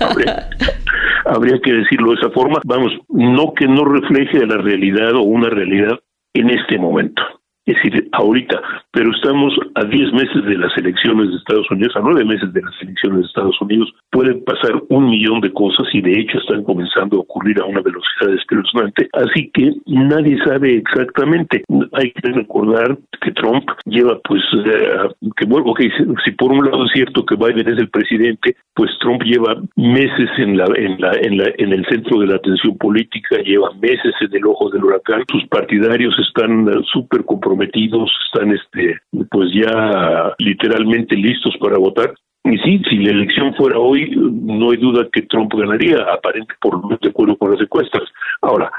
Habría, 0.00 0.48
habría, 1.24 1.58
que 1.60 1.72
decirlo 1.72 2.12
de 2.12 2.20
esa 2.20 2.30
forma. 2.30 2.60
Vamos, 2.64 2.92
no 3.08 3.54
que 3.54 3.66
no 3.66 3.84
refleje 3.84 4.46
la 4.46 4.58
realidad 4.58 5.14
o 5.14 5.22
una 5.22 5.48
realidad 5.48 5.98
en 6.34 6.50
este 6.50 6.78
momento 6.78 7.22
es 7.66 7.76
decir, 7.76 8.08
ahorita, 8.12 8.60
pero 8.92 9.10
estamos 9.10 9.54
a 9.74 9.84
10 9.84 10.12
meses 10.12 10.44
de 10.44 10.58
las 10.58 10.76
elecciones 10.76 11.30
de 11.30 11.36
Estados 11.36 11.70
Unidos, 11.70 11.96
a 11.96 12.00
9 12.00 12.24
meses 12.24 12.52
de 12.52 12.60
las 12.60 12.74
elecciones 12.82 13.20
de 13.20 13.26
Estados 13.26 13.60
Unidos, 13.60 13.90
pueden 14.10 14.44
pasar 14.44 14.82
un 14.90 15.08
millón 15.08 15.40
de 15.40 15.50
cosas 15.52 15.86
y 15.92 16.02
de 16.02 16.20
hecho 16.20 16.38
están 16.38 16.62
comenzando 16.64 17.16
a 17.16 17.20
ocurrir 17.20 17.60
a 17.60 17.64
una 17.64 17.80
velocidad 17.80 18.34
espeluznante, 18.34 19.08
así 19.14 19.50
que 19.54 19.72
nadie 19.86 20.36
sabe 20.44 20.76
exactamente. 20.76 21.64
Hay 21.92 22.10
que 22.12 22.32
recordar 22.32 22.98
que 23.22 23.32
Trump 23.32 23.64
lleva, 23.86 24.18
pues, 24.24 24.42
eh, 24.66 25.08
que 25.36 25.46
bueno, 25.46 25.70
okay, 25.70 25.88
si 26.24 26.32
por 26.32 26.52
un 26.52 26.66
lado 26.66 26.84
es 26.84 26.92
cierto 26.92 27.24
que 27.24 27.36
Biden 27.36 27.66
es 27.66 27.78
el 27.78 27.88
presidente, 27.88 28.56
pues 28.74 28.90
Trump 29.00 29.22
lleva 29.22 29.56
meses 29.76 30.28
en 30.36 30.58
la, 30.58 30.66
en 30.76 31.00
la, 31.00 31.12
en 31.22 31.38
la, 31.38 31.44
en 31.56 31.72
el 31.72 31.86
centro 31.86 32.20
de 32.20 32.26
la 32.26 32.36
atención 32.36 32.76
política, 32.76 33.38
lleva 33.38 33.72
meses 33.80 34.14
en 34.20 34.36
el 34.36 34.46
ojo 34.46 34.68
del 34.68 34.84
huracán, 34.84 35.24
sus 35.30 35.46
partidarios 35.48 36.14
están 36.18 36.66
súper 36.92 37.24
comprometidos 37.24 37.53
comprometidos, 37.54 38.10
están 38.26 38.52
este, 38.52 39.00
pues 39.30 39.50
ya 39.54 40.34
literalmente 40.38 41.16
listos 41.16 41.54
para 41.60 41.78
votar. 41.78 42.14
Y 42.44 42.58
sí, 42.58 42.82
si 42.90 42.96
la 42.98 43.12
elección 43.12 43.54
fuera 43.54 43.78
hoy, 43.78 44.10
no 44.16 44.70
hay 44.70 44.76
duda 44.76 45.08
que 45.10 45.22
Trump 45.22 45.52
ganaría, 45.54 45.96
aparente 46.12 46.54
por 46.60 46.74
lo 46.74 46.82
menos 46.82 47.00
de 47.00 47.08
acuerdo 47.08 47.36
con 47.36 47.52
las 47.52 47.60
encuestas. 47.60 48.02
Ahora, 48.42 48.70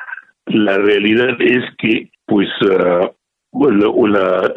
la 0.46 0.78
realidad 0.78 1.36
es 1.40 1.64
que, 1.80 2.10
pues, 2.28 2.48
uh, 2.62 3.08
bueno, 3.52 4.08
la, 4.08 4.54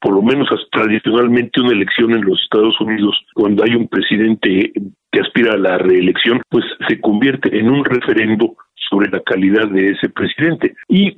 por 0.00 0.14
lo 0.14 0.22
menos 0.22 0.48
tradicionalmente 0.70 1.62
una 1.62 1.72
elección 1.72 2.10
en 2.12 2.24
los 2.24 2.42
Estados 2.42 2.78
Unidos, 2.80 3.18
cuando 3.34 3.64
hay 3.64 3.74
un 3.74 3.88
presidente 3.88 4.72
que 5.10 5.20
aspira 5.20 5.54
a 5.54 5.58
la 5.58 5.78
reelección, 5.78 6.42
pues 6.50 6.64
se 6.88 7.00
convierte 7.00 7.58
en 7.58 7.70
un 7.70 7.84
referendo 7.84 8.56
sobre 8.90 9.08
la 9.10 9.20
calidad 9.20 9.68
de 9.68 9.92
ese 9.92 10.10
presidente. 10.10 10.74
Y 10.88 11.16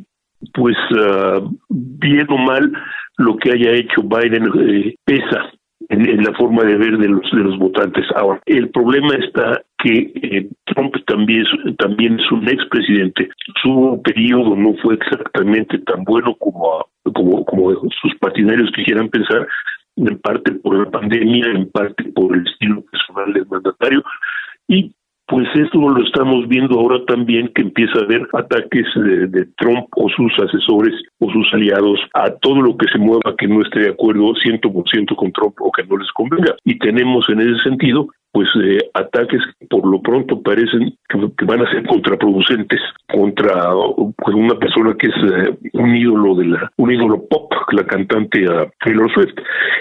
pues 0.53 0.77
uh, 0.93 1.49
bien 1.69 2.27
o 2.29 2.39
mal 2.39 2.73
lo 3.19 3.37
que 3.37 3.53
haya 3.53 3.73
hecho 3.73 4.03
Biden 4.03 4.51
eh, 4.69 4.97
pesa 5.05 5.51
en, 5.89 6.25
la 6.25 6.33
forma 6.35 6.65
de 6.65 6.77
ver 6.77 6.99
de 6.99 7.09
los 7.09 7.31
de 7.31 7.45
los 7.45 7.59
votantes. 7.59 8.05
Ahora, 8.17 8.41
el 8.47 8.71
problema 8.71 9.15
está 9.17 9.63
que 9.79 10.13
eh, 10.15 10.49
Trump 10.65 10.95
también 11.07 11.43
es, 11.43 11.77
también 11.77 12.19
es 12.19 12.33
un 12.33 12.49
expresidente. 12.49 13.29
Su 13.63 14.01
periodo 14.03 14.57
no 14.57 14.75
fue 14.83 14.95
exactamente 14.95 15.79
tan 15.81 16.05
bueno 16.05 16.35
como, 16.37 16.87
como, 17.13 17.45
como 17.45 17.73
sus 17.73 18.15
partidarios 18.19 18.71
quisieran 18.75 19.09
pensar, 19.09 19.47
en 19.97 20.19
parte 20.19 20.53
por 20.53 20.77
la 20.77 20.91
pandemia, 20.91 21.47
en 21.47 21.71
parte 21.71 22.05
por 22.15 22.35
el 22.35 22.47
estilo 22.47 22.83
personal 22.91 23.33
del 23.33 23.47
mandatario, 23.47 24.03
y 24.69 24.93
pues 25.27 25.49
esto 25.55 25.79
lo 25.79 26.05
estamos 26.05 26.47
viendo 26.49 26.79
ahora 26.79 27.05
también 27.07 27.51
que 27.55 27.63
empieza 27.63 27.99
a 27.99 28.05
haber 28.05 28.27
ataques 28.33 28.87
de, 28.95 29.47
Trump 29.57 29.87
o 29.97 30.09
sus 30.11 30.33
asesores 30.39 30.95
o 31.19 31.31
sus 31.31 31.47
aliados 31.55 31.99
a 32.15 32.31
todo 32.31 32.61
lo 32.61 32.77
que 32.77 32.87
se 32.93 32.99
mueva 32.99 33.35
que 33.39 33.49
no 33.49 33.63
esté 33.63 33.81
de 33.81 33.91
acuerdo 33.91 34.35
100% 34.35 35.17
con 35.17 35.33
Trump 35.33 35.55
o 35.61 35.71
que 35.73 35.85
no 35.85 35.97
les 35.97 36.11
convenga. 36.13 36.55
Y 36.65 36.79
tenemos 36.79 37.25
en 37.29 37.41
ese 37.41 37.63
sentido 37.63 38.09
pues 38.33 38.49
eh, 38.63 38.79
ataques 38.95 39.41
que 39.61 39.67
por 39.67 39.87
lo 39.87 40.03
pronto 40.03 40.43
parecen 40.43 40.93
que, 41.09 41.45
van 41.45 41.63
a 41.63 41.71
ser 41.71 41.87
contraproducentes 41.87 42.81
contra 43.09 43.71
pues, 43.95 44.35
una 44.35 44.57
persona 44.57 44.95
que 44.99 45.07
es 45.07 45.15
eh, 45.15 45.57
un 45.75 45.95
ídolo 45.95 46.35
de 46.35 46.47
la 46.47 46.73
un 46.77 46.91
ídolo 46.91 47.23
pop 47.29 47.53
la 47.71 47.85
cantante 47.87 48.45
uh, 48.49 48.69
Taylor 48.85 49.09
Swift 49.13 49.35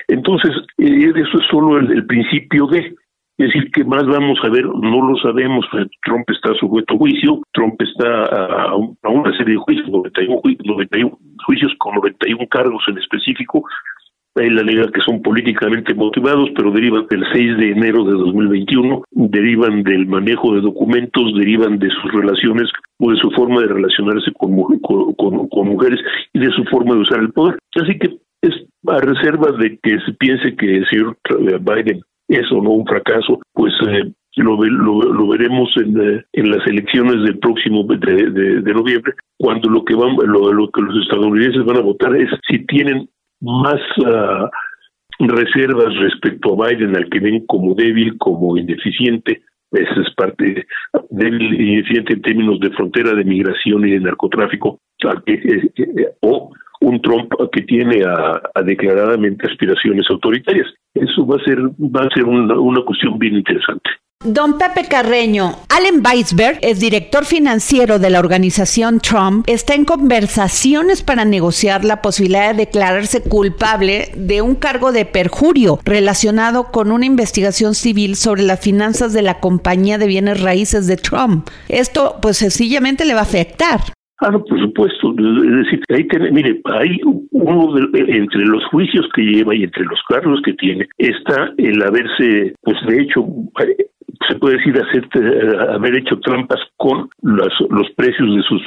entonces 0.07 0.51
eh, 0.77 1.11
eso 1.15 1.39
es 1.39 1.47
solo 1.49 1.79
el 1.79 2.05
principio 2.05 2.67
de 2.67 2.93
es 3.37 3.47
decir, 3.47 3.71
¿qué 3.71 3.83
más 3.83 4.05
vamos 4.05 4.37
a 4.43 4.49
ver? 4.49 4.65
No 4.65 5.09
lo 5.09 5.15
sabemos. 5.17 5.65
Trump 6.03 6.29
está 6.29 6.53
sujeto 6.59 6.93
a 6.93 6.97
juicio, 6.97 7.41
Trump 7.51 7.81
está 7.81 8.25
a, 8.25 8.75
una 8.75 9.35
serie 9.35 9.55
de 9.55 9.59
juicios, 9.59 9.89
91, 9.89 11.17
juicios 11.45 11.73
con 11.79 11.95
91 11.95 12.47
cargos 12.47 12.83
en 12.87 12.99
específico, 12.99 13.63
Él 14.35 14.59
alega 14.59 14.91
que 14.91 15.01
son 15.01 15.23
políticamente 15.23 15.95
motivados, 15.95 16.49
pero 16.55 16.69
derivan 16.69 17.07
del 17.07 17.25
6 17.33 17.57
de 17.57 17.71
enero 17.71 18.03
de 18.03 18.11
2021, 18.11 19.03
derivan 19.11 19.81
del 19.81 20.05
manejo 20.05 20.53
de 20.53 20.61
documentos, 20.61 21.33
derivan 21.35 21.79
de 21.79 21.89
sus 21.89 22.11
relaciones 22.13 22.69
o 22.99 23.11
de 23.11 23.17
su 23.17 23.31
forma 23.31 23.61
de 23.61 23.67
relacionarse 23.67 24.31
con, 24.33 24.55
con, 24.81 25.47
con 25.47 25.67
mujeres 25.67 25.99
y 26.33 26.39
de 26.39 26.51
su 26.51 26.63
forma 26.65 26.93
de 26.93 27.01
usar 27.01 27.19
el 27.19 27.33
poder. 27.33 27.57
Así 27.81 27.97
que 27.97 28.15
es 28.43 28.53
a 28.87 28.99
reserva 28.99 29.51
de 29.57 29.77
que 29.81 29.99
se 30.05 30.13
piense 30.13 30.55
que 30.55 30.77
el 30.77 30.87
señor 30.87 31.17
Biden 31.61 32.01
es 32.27 32.51
o 32.51 32.61
no 32.61 32.71
un 32.71 32.85
fracaso, 32.85 33.39
pues 33.53 33.73
eh, 33.87 34.11
lo, 34.37 34.55
lo, 34.63 35.27
veremos 35.27 35.69
en, 35.77 35.99
eh, 36.01 36.23
en, 36.33 36.49
las 36.49 36.65
elecciones 36.67 37.23
del 37.23 37.37
próximo 37.39 37.83
de, 37.83 38.61
de, 38.61 38.73
noviembre, 38.73 39.13
cuando 39.37 39.69
lo 39.69 39.85
que 39.85 39.95
van, 39.95 40.15
lo, 40.25 40.51
lo, 40.51 40.69
que 40.71 40.81
los 40.81 41.03
estadounidenses 41.03 41.63
van 41.65 41.77
a 41.77 41.81
votar 41.81 42.15
es 42.15 42.29
si 42.47 42.65
tienen 42.65 43.07
más 43.41 43.79
uh, 43.99 44.47
reservas 45.19 45.95
respecto 45.97 46.53
a 46.53 46.67
Biden, 46.67 46.95
al 46.95 47.09
que 47.09 47.19
ven 47.19 47.45
como 47.45 47.75
débil, 47.75 48.17
como 48.17 48.57
ineficiente, 48.57 49.43
esa 49.71 50.01
es 50.01 50.13
parte 50.15 50.65
débil 51.09 51.61
y 51.61 51.73
ineficiente 51.73 52.13
en 52.13 52.21
términos 52.21 52.59
de 52.59 52.69
frontera, 52.71 53.13
de 53.13 53.23
migración 53.23 53.87
y 53.87 53.91
de 53.91 53.99
narcotráfico, 53.99 54.79
eh, 55.25 56.15
o 56.21 56.51
un 56.83 57.01
Trump 57.01 57.31
que 57.51 57.61
tiene 57.61 58.03
a, 58.03 58.61
declaradamente 58.63 59.47
aspiraciones 59.47 60.05
autoritarias. 60.09 60.67
Eso 60.93 61.25
va 61.25 61.37
a 61.37 61.43
ser 61.43 61.59
va 61.59 62.03
a 62.03 62.13
ser 62.13 62.25
una, 62.25 62.59
una 62.59 62.81
cuestión 62.83 63.17
bien 63.17 63.35
interesante. 63.35 63.89
Don 64.25 64.57
Pepe 64.57 64.87
Carreño, 64.87 65.57
Allen 65.67 66.01
Weisberg, 66.01 66.57
es 66.61 66.79
director 66.79 67.25
financiero 67.25 67.99
de 67.99 68.09
la 68.09 68.19
organización 68.19 69.01
Trump, 69.01 69.45
está 69.49 69.75
en 69.75 69.83
conversaciones 69.83 71.01
para 71.01 71.25
negociar 71.25 71.83
la 71.83 72.01
posibilidad 72.01 72.51
de 72.51 72.65
declararse 72.65 73.21
culpable 73.21 74.13
de 74.15 74.41
un 74.41 74.55
cargo 74.55 74.93
de 74.93 75.03
perjurio 75.03 75.77
relacionado 75.83 76.71
con 76.71 76.93
una 76.93 77.05
investigación 77.05 77.75
civil 77.75 78.15
sobre 78.15 78.43
las 78.43 78.61
finanzas 78.61 79.11
de 79.11 79.23
la 79.23 79.41
compañía 79.41 79.97
de 79.97 80.07
bienes 80.07 80.41
raíces 80.41 80.87
de 80.87 80.95
Trump. 80.95 81.49
Esto 81.67 82.19
pues 82.21 82.37
sencillamente 82.37 83.03
le 83.03 83.15
va 83.15 83.21
a 83.21 83.23
afectar. 83.23 83.81
Ah, 84.23 84.31
no, 84.31 84.41
por 84.45 84.57
supuesto. 84.57 85.13
Es 85.17 85.65
decir, 85.65 85.83
ahí 85.89 86.07
mire, 86.31 86.61
hay 86.63 86.97
uno 87.31 87.73
de, 87.73 88.15
entre 88.15 88.45
los 88.45 88.63
juicios 88.67 89.05
que 89.13 89.21
lleva 89.21 89.53
y 89.53 89.63
entre 89.63 89.83
los 89.83 89.99
cargos 90.07 90.41
que 90.45 90.53
tiene 90.53 90.87
está 90.97 91.51
el 91.57 91.83
haberse, 91.83 92.53
pues 92.61 92.77
de 92.87 93.01
hecho, 93.01 93.25
se 94.29 94.35
puede 94.35 94.57
decir 94.57 94.79
hacer, 94.79 95.69
haber 95.71 95.97
hecho 95.97 96.17
trampas 96.21 96.59
con 96.77 97.09
los 97.21 97.89
precios 97.97 98.33
de 98.33 98.41
sus 98.43 98.61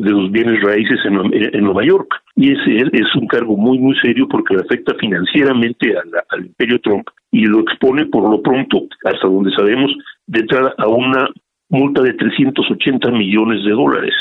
de 0.00 0.10
los 0.10 0.30
bienes 0.30 0.62
raíces 0.62 1.00
en, 1.06 1.54
en, 1.54 1.64
Nueva 1.64 1.84
York 1.86 2.08
y 2.36 2.52
ese 2.52 2.82
es 2.92 3.14
un 3.14 3.26
cargo 3.28 3.56
muy 3.56 3.78
muy 3.78 3.96
serio 4.00 4.28
porque 4.28 4.56
le 4.56 4.60
afecta 4.60 4.94
financieramente 4.96 5.94
al 6.28 6.44
imperio 6.44 6.80
Trump 6.80 7.06
y 7.30 7.46
lo 7.46 7.60
expone 7.60 8.04
por 8.06 8.28
lo 8.28 8.42
pronto 8.42 8.82
hasta 9.04 9.26
donde 9.26 9.52
sabemos 9.52 9.90
de 10.26 10.40
entrada 10.40 10.74
a 10.76 10.86
una 10.86 11.28
multa 11.70 12.02
de 12.02 12.12
380 12.12 13.10
millones 13.10 13.64
de 13.64 13.70
dólares 13.70 14.14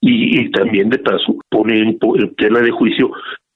y, 0.00 0.50
también 0.52 0.90
de 0.90 0.98
paso 0.98 1.36
pone 1.50 1.78
en, 1.78 1.98
tela 2.36 2.60
de 2.60 2.70
juicio 2.70 3.10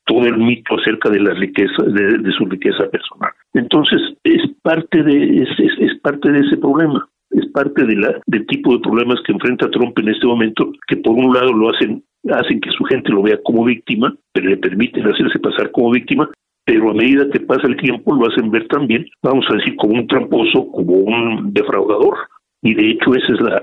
todo 0.07 0.27
el 0.27 0.37
mito 0.37 0.77
acerca 0.79 1.09
de 1.09 1.21
la 1.21 1.33
riqueza 1.35 1.83
de, 1.85 2.33
su 2.33 2.45
riqueza 2.47 2.89
personal. 2.91 3.31
Entonces 3.55 4.01
es 4.25 4.43
parte 4.63 5.03
de 5.03 5.43
es, 5.43 5.49
es, 5.59 5.99
parte 6.01 6.31
de 6.31 6.41
ese 6.41 6.57
problema. 6.59 7.09
Es 7.31 7.47
parte 7.53 7.85
de 7.85 7.97
la 7.97 8.21
del 8.27 8.47
tipo 8.47 8.75
de 8.75 8.81
problemas 8.81 9.19
que 9.27 9.33
enfrenta 9.33 9.71
Trump 9.71 9.99
en 9.99 10.09
este 10.09 10.27
momento 10.27 10.71
que 10.87 10.97
por 10.99 11.15
un 11.15 11.33
lado 11.33 11.53
lo 11.53 11.71
hacen 11.71 12.05
hacen 12.31 12.61
que 12.61 12.71
su 12.71 12.85
gente 12.85 13.11
lo 13.11 13.23
vea 13.23 13.39
como 13.43 13.65
víctima 13.65 14.15
pero 14.33 14.49
le 14.49 14.57
permiten 14.57 15.07
hacerse 15.07 15.39
pasar 15.39 15.71
como 15.73 15.91
víctima 15.91 16.31
pero 16.65 16.91
a 16.91 16.95
medida 16.95 17.29
que 17.31 17.41
pasa 17.41 17.67
el 17.67 17.77
tiempo 17.77 18.15
lo 18.15 18.29
hacen 18.29 18.51
ver 18.51 18.67
también 18.69 19.07
vamos 19.23 19.45
a 19.51 19.55
decir 19.55 19.75
como 19.77 19.95
un 19.95 20.07
tramposo 20.07 20.71
como 20.71 20.95
un 20.95 21.53
defraudador. 21.53 22.17
Y 22.63 22.75
de 22.75 22.91
hecho 22.91 23.15
esa 23.15 23.33
es 23.33 23.41
la 23.41 23.63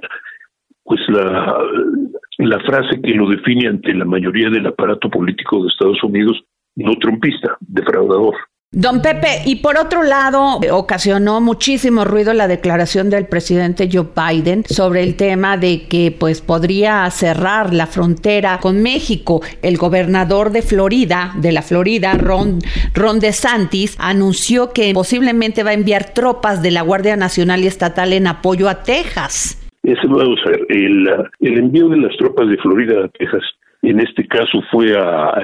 pues 0.84 1.00
la, 1.10 2.60
frase 2.66 3.02
que 3.02 3.14
lo 3.14 3.30
define 3.30 3.68
ante 3.68 3.94
la 3.94 4.06
mayoría 4.06 4.50
del 4.50 4.68
aparato 4.68 5.10
político 5.10 5.62
de 5.62 5.70
Estados 5.70 6.04
Unidos, 6.04 6.42
no 6.76 6.96
trumpista, 6.96 7.58
defraudador. 7.60 8.36
Don 8.74 9.02
Pepe, 9.02 9.42
y 9.44 9.58
por 9.58 9.78
otro 9.78 10.02
lado, 10.02 10.62
ocasionó 10.72 11.42
muchísimo 11.42 12.06
ruido 12.06 12.32
la 12.32 12.48
declaración 12.48 13.10
del 13.10 13.26
presidente 13.26 13.90
Joe 13.92 14.08
Biden 14.16 14.64
sobre 14.66 15.04
el 15.04 15.18
tema 15.18 15.58
de 15.58 15.90
que 15.90 16.16
pues 16.18 16.40
podría 16.40 17.10
cerrar 17.12 17.74
la 17.74 17.86
frontera 17.86 18.60
con 18.62 18.82
México. 18.82 19.42
El 19.62 19.76
gobernador 19.76 20.54
de 20.54 20.62
Florida, 20.62 21.34
de 21.36 21.52
la 21.52 21.64
Florida, 21.64 22.14
Ron, 22.14 22.60
Ron 22.94 23.20
DeSantis, 23.20 23.98
anunció 24.00 24.72
que 24.72 24.94
posiblemente 24.94 25.64
va 25.64 25.72
a 25.72 25.74
enviar 25.74 26.14
tropas 26.14 26.62
de 26.62 26.72
la 26.72 26.82
Guardia 26.82 27.18
Nacional 27.18 27.66
y 27.66 27.68
Estatal 27.68 28.14
en 28.14 28.28
apoyo 28.28 28.70
a 28.70 28.84
Texas. 28.84 29.61
Ese, 29.84 30.08
vamos 30.08 30.40
a 30.46 30.50
ver, 30.52 30.66
el, 30.70 31.08
el 31.40 31.58
envío 31.58 31.90
de 31.90 31.98
las 31.98 32.16
tropas 32.18 32.48
de 32.48 32.58
Florida 32.58 33.06
a 33.06 33.08
Texas, 33.08 33.44
en 33.82 34.00
este 34.00 34.28
caso 34.28 34.62
fue 34.72 34.96
a, 34.96 35.42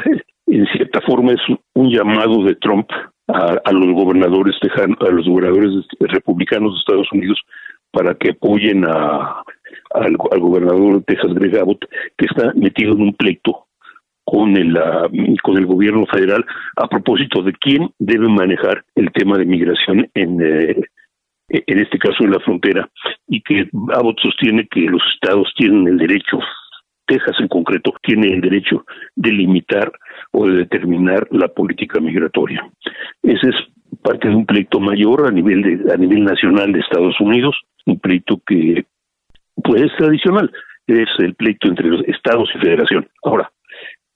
en 0.47 0.65
cierta 0.67 1.01
forma 1.01 1.33
es 1.33 1.41
un 1.73 1.89
llamado 1.89 2.43
de 2.43 2.55
Trump 2.55 2.87
a, 3.27 3.57
a 3.63 3.71
los 3.71 3.93
gobernadores 3.93 4.55
tejanos, 4.61 4.97
a 5.01 5.11
los 5.11 5.27
gobernadores 5.27 5.85
republicanos 5.99 6.73
de 6.73 6.79
Estados 6.79 7.11
Unidos 7.11 7.39
para 7.91 8.13
que 8.15 8.31
apoyen 8.31 8.85
a, 8.85 9.41
al, 9.91 10.17
gobernador 10.17 10.97
de 10.97 11.01
Texas, 11.03 11.33
Greg 11.33 11.57
Abbott, 11.57 11.85
que 12.17 12.25
está 12.25 12.53
metido 12.53 12.93
en 12.93 13.01
un 13.01 13.13
pleito 13.13 13.65
con 14.23 14.57
el, 14.57 14.77
con 15.41 15.57
el 15.57 15.65
gobierno 15.65 16.05
federal 16.05 16.45
a 16.75 16.87
propósito 16.87 17.41
de 17.41 17.53
quién 17.53 17.89
debe 17.97 18.27
manejar 18.27 18.83
el 18.95 19.11
tema 19.13 19.37
de 19.37 19.45
migración 19.45 20.09
en, 20.13 20.41
eh, 20.41 20.81
en 21.49 21.79
este 21.79 21.97
caso 21.97 22.23
en 22.23 22.31
la 22.31 22.39
frontera, 22.39 22.89
y 23.27 23.41
que 23.41 23.69
Abbott 23.93 24.19
sostiene 24.21 24.67
que 24.67 24.81
los 24.81 25.01
estados 25.13 25.51
tienen 25.55 25.87
el 25.87 25.97
derecho, 25.97 26.39
Texas 27.05 27.35
en 27.39 27.47
concreto, 27.47 27.93
tiene 28.03 28.27
el 28.27 28.41
derecho 28.41 28.85
de 29.15 29.31
limitar 29.31 29.91
o 30.31 30.47
de 30.47 30.57
determinar 30.57 31.27
la 31.31 31.47
política 31.47 31.99
migratoria. 32.01 32.69
Ese 33.23 33.49
es 33.49 33.55
parte 34.01 34.27
de 34.27 34.35
un 34.35 34.45
pleito 34.45 34.79
mayor 34.79 35.25
a 35.25 35.31
nivel 35.31 35.61
de, 35.61 35.93
a 35.93 35.97
nivel 35.97 36.25
nacional 36.25 36.73
de 36.73 36.79
Estados 36.79 37.15
Unidos, 37.19 37.55
un 37.85 37.99
pleito 37.99 38.41
que 38.45 38.85
pues 39.63 39.83
es 39.83 39.95
tradicional, 39.97 40.51
es 40.85 41.07
el 41.19 41.33
pleito 41.35 41.67
entre 41.67 41.87
los 41.87 42.01
estados 42.07 42.49
y 42.55 42.59
federación. 42.59 43.07
Ahora, 43.23 43.49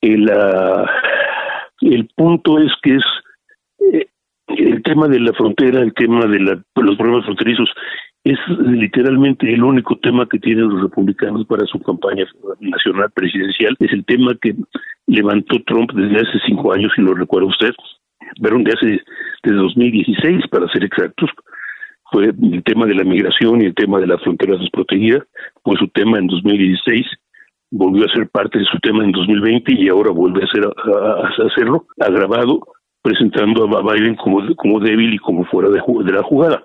el, 0.01 0.29
uh, 0.29 0.85
el 1.81 2.09
punto 2.15 2.59
es 2.59 2.71
que 2.83 2.95
es 2.95 3.03
eh, 3.93 4.07
el 4.57 4.83
tema 4.83 5.07
de 5.07 5.19
la 5.19 5.33
frontera, 5.33 5.81
el 5.81 5.93
tema 5.93 6.25
de 6.25 6.39
la, 6.39 6.63
los 6.75 6.97
problemas 6.97 7.25
fronterizos, 7.25 7.69
es 8.23 8.37
literalmente 8.59 9.51
el 9.51 9.63
único 9.63 9.97
tema 9.97 10.27
que 10.27 10.39
tienen 10.39 10.69
los 10.69 10.83
republicanos 10.83 11.45
para 11.47 11.65
su 11.65 11.79
campaña 11.79 12.25
nacional 12.59 13.09
presidencial. 13.13 13.75
Es 13.79 13.91
el 13.93 14.05
tema 14.05 14.35
que 14.41 14.55
levantó 15.07 15.57
Trump 15.65 15.91
desde 15.93 16.17
hace 16.17 16.39
cinco 16.45 16.73
años, 16.73 16.91
si 16.95 17.01
lo 17.01 17.13
recuerda 17.15 17.47
usted, 17.47 17.71
pero 18.41 18.57
de 18.59 18.71
hace 18.71 19.01
desde 19.43 19.57
2016, 19.57 20.47
para 20.51 20.71
ser 20.71 20.83
exactos, 20.83 21.31
fue 22.11 22.25
el 22.25 22.63
tema 22.63 22.85
de 22.85 22.93
la 22.93 23.03
migración 23.03 23.61
y 23.61 23.65
el 23.65 23.73
tema 23.73 23.99
de 23.99 24.07
la 24.07 24.19
frontera 24.19 24.57
desprotegida, 24.57 25.25
fue 25.63 25.77
su 25.77 25.87
tema 25.87 26.19
en 26.19 26.27
2016 26.27 27.05
volvió 27.71 28.05
a 28.05 28.13
ser 28.13 28.29
parte 28.29 28.59
de 28.59 28.65
su 28.65 28.77
tema 28.79 29.03
en 29.03 29.13
2020 29.13 29.73
y 29.73 29.87
ahora 29.87 30.11
vuelve 30.11 30.43
a, 30.43 30.47
ser, 30.47 30.65
a 30.65 31.45
hacerlo, 31.47 31.87
agravado 31.99 32.59
presentando 33.01 33.65
a 33.77 33.93
Biden 33.93 34.15
como, 34.15 34.55
como 34.55 34.79
débil 34.79 35.13
y 35.13 35.17
como 35.17 35.45
fuera 35.45 35.69
de, 35.69 35.81
de 36.03 36.11
la 36.11 36.23
jugada. 36.23 36.63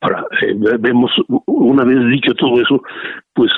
Ahora, 0.00 0.26
eh, 0.42 0.54
vemos, 0.80 1.10
una 1.46 1.84
vez 1.84 1.98
dicho 2.08 2.34
todo 2.34 2.60
eso, 2.60 2.82
pues 3.32 3.50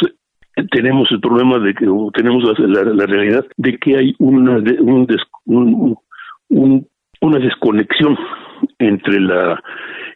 tenemos 0.71 1.11
el 1.11 1.21
problema 1.21 1.59
de 1.59 1.75
que, 1.75 1.87
tenemos 2.15 2.45
la, 2.59 3.07
realidad 3.07 3.45
de 3.57 3.79
que 3.79 3.97
hay 3.97 4.15
una, 4.19 4.59
un, 4.81 5.97
un, 6.49 6.89
una 7.21 7.39
desconexión 7.39 8.17
entre 8.79 9.21
la 9.21 9.61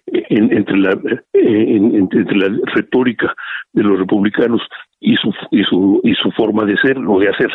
entre 0.06 0.76
la 0.76 0.98
entre 1.32 2.36
la 2.36 2.58
retórica 2.74 3.34
de 3.72 3.82
los 3.82 3.98
republicanos 3.98 4.60
y 5.00 5.16
su 5.16 5.32
y 5.50 5.62
su 5.64 6.00
y 6.04 6.14
su 6.14 6.30
forma 6.32 6.64
de 6.64 6.76
ser 6.76 6.98
o 6.98 7.18
de 7.18 7.28
hacer 7.28 7.50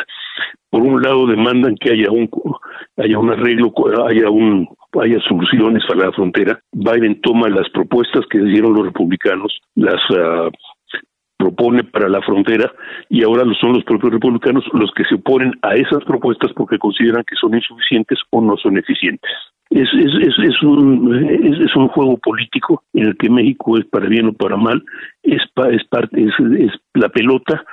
por 0.70 0.82
un 0.82 1.00
lado 1.00 1.26
demandan 1.26 1.76
que 1.76 1.92
haya 1.92 2.10
un 2.10 2.28
haya 2.96 3.18
un 3.18 3.30
arreglo 3.30 3.72
haya 4.08 4.30
un 4.30 4.68
haya 5.00 5.20
soluciones 5.20 5.84
para 5.86 6.06
la 6.06 6.12
frontera 6.12 6.60
Biden 6.72 7.20
toma 7.20 7.48
las 7.48 7.68
propuestas 7.70 8.24
que 8.30 8.38
dieron 8.38 8.74
los 8.74 8.86
republicanos 8.86 9.58
las 9.74 10.00
uh, 10.10 10.50
propone 11.36 11.84
para 11.84 12.08
la 12.08 12.22
frontera 12.22 12.72
y 13.08 13.22
ahora 13.22 13.44
son 13.60 13.74
los 13.74 13.84
propios 13.84 14.12
republicanos 14.12 14.64
los 14.72 14.90
que 14.92 15.04
se 15.04 15.16
oponen 15.16 15.52
a 15.62 15.74
esas 15.74 16.02
propuestas 16.04 16.52
porque 16.54 16.78
consideran 16.78 17.24
que 17.24 17.36
son 17.36 17.54
insuficientes 17.54 18.18
o 18.30 18.40
no 18.40 18.56
son 18.56 18.78
eficientes. 18.78 19.30
Es, 19.70 19.88
es, 19.94 20.12
es, 20.22 20.34
es 20.48 20.62
un, 20.62 21.12
es, 21.44 21.74
un 21.74 21.88
juego 21.88 22.16
político 22.18 22.84
en 22.92 23.06
el 23.06 23.16
que 23.16 23.28
México 23.28 23.76
es 23.76 23.84
para 23.86 24.06
bien 24.06 24.28
o 24.28 24.32
para 24.32 24.56
mal, 24.56 24.82
es, 25.24 25.42
es 25.70 25.84
parte, 25.88 26.22
es, 26.22 26.32
es 26.58 26.72
la 26.94 27.08
pelota 27.08 27.64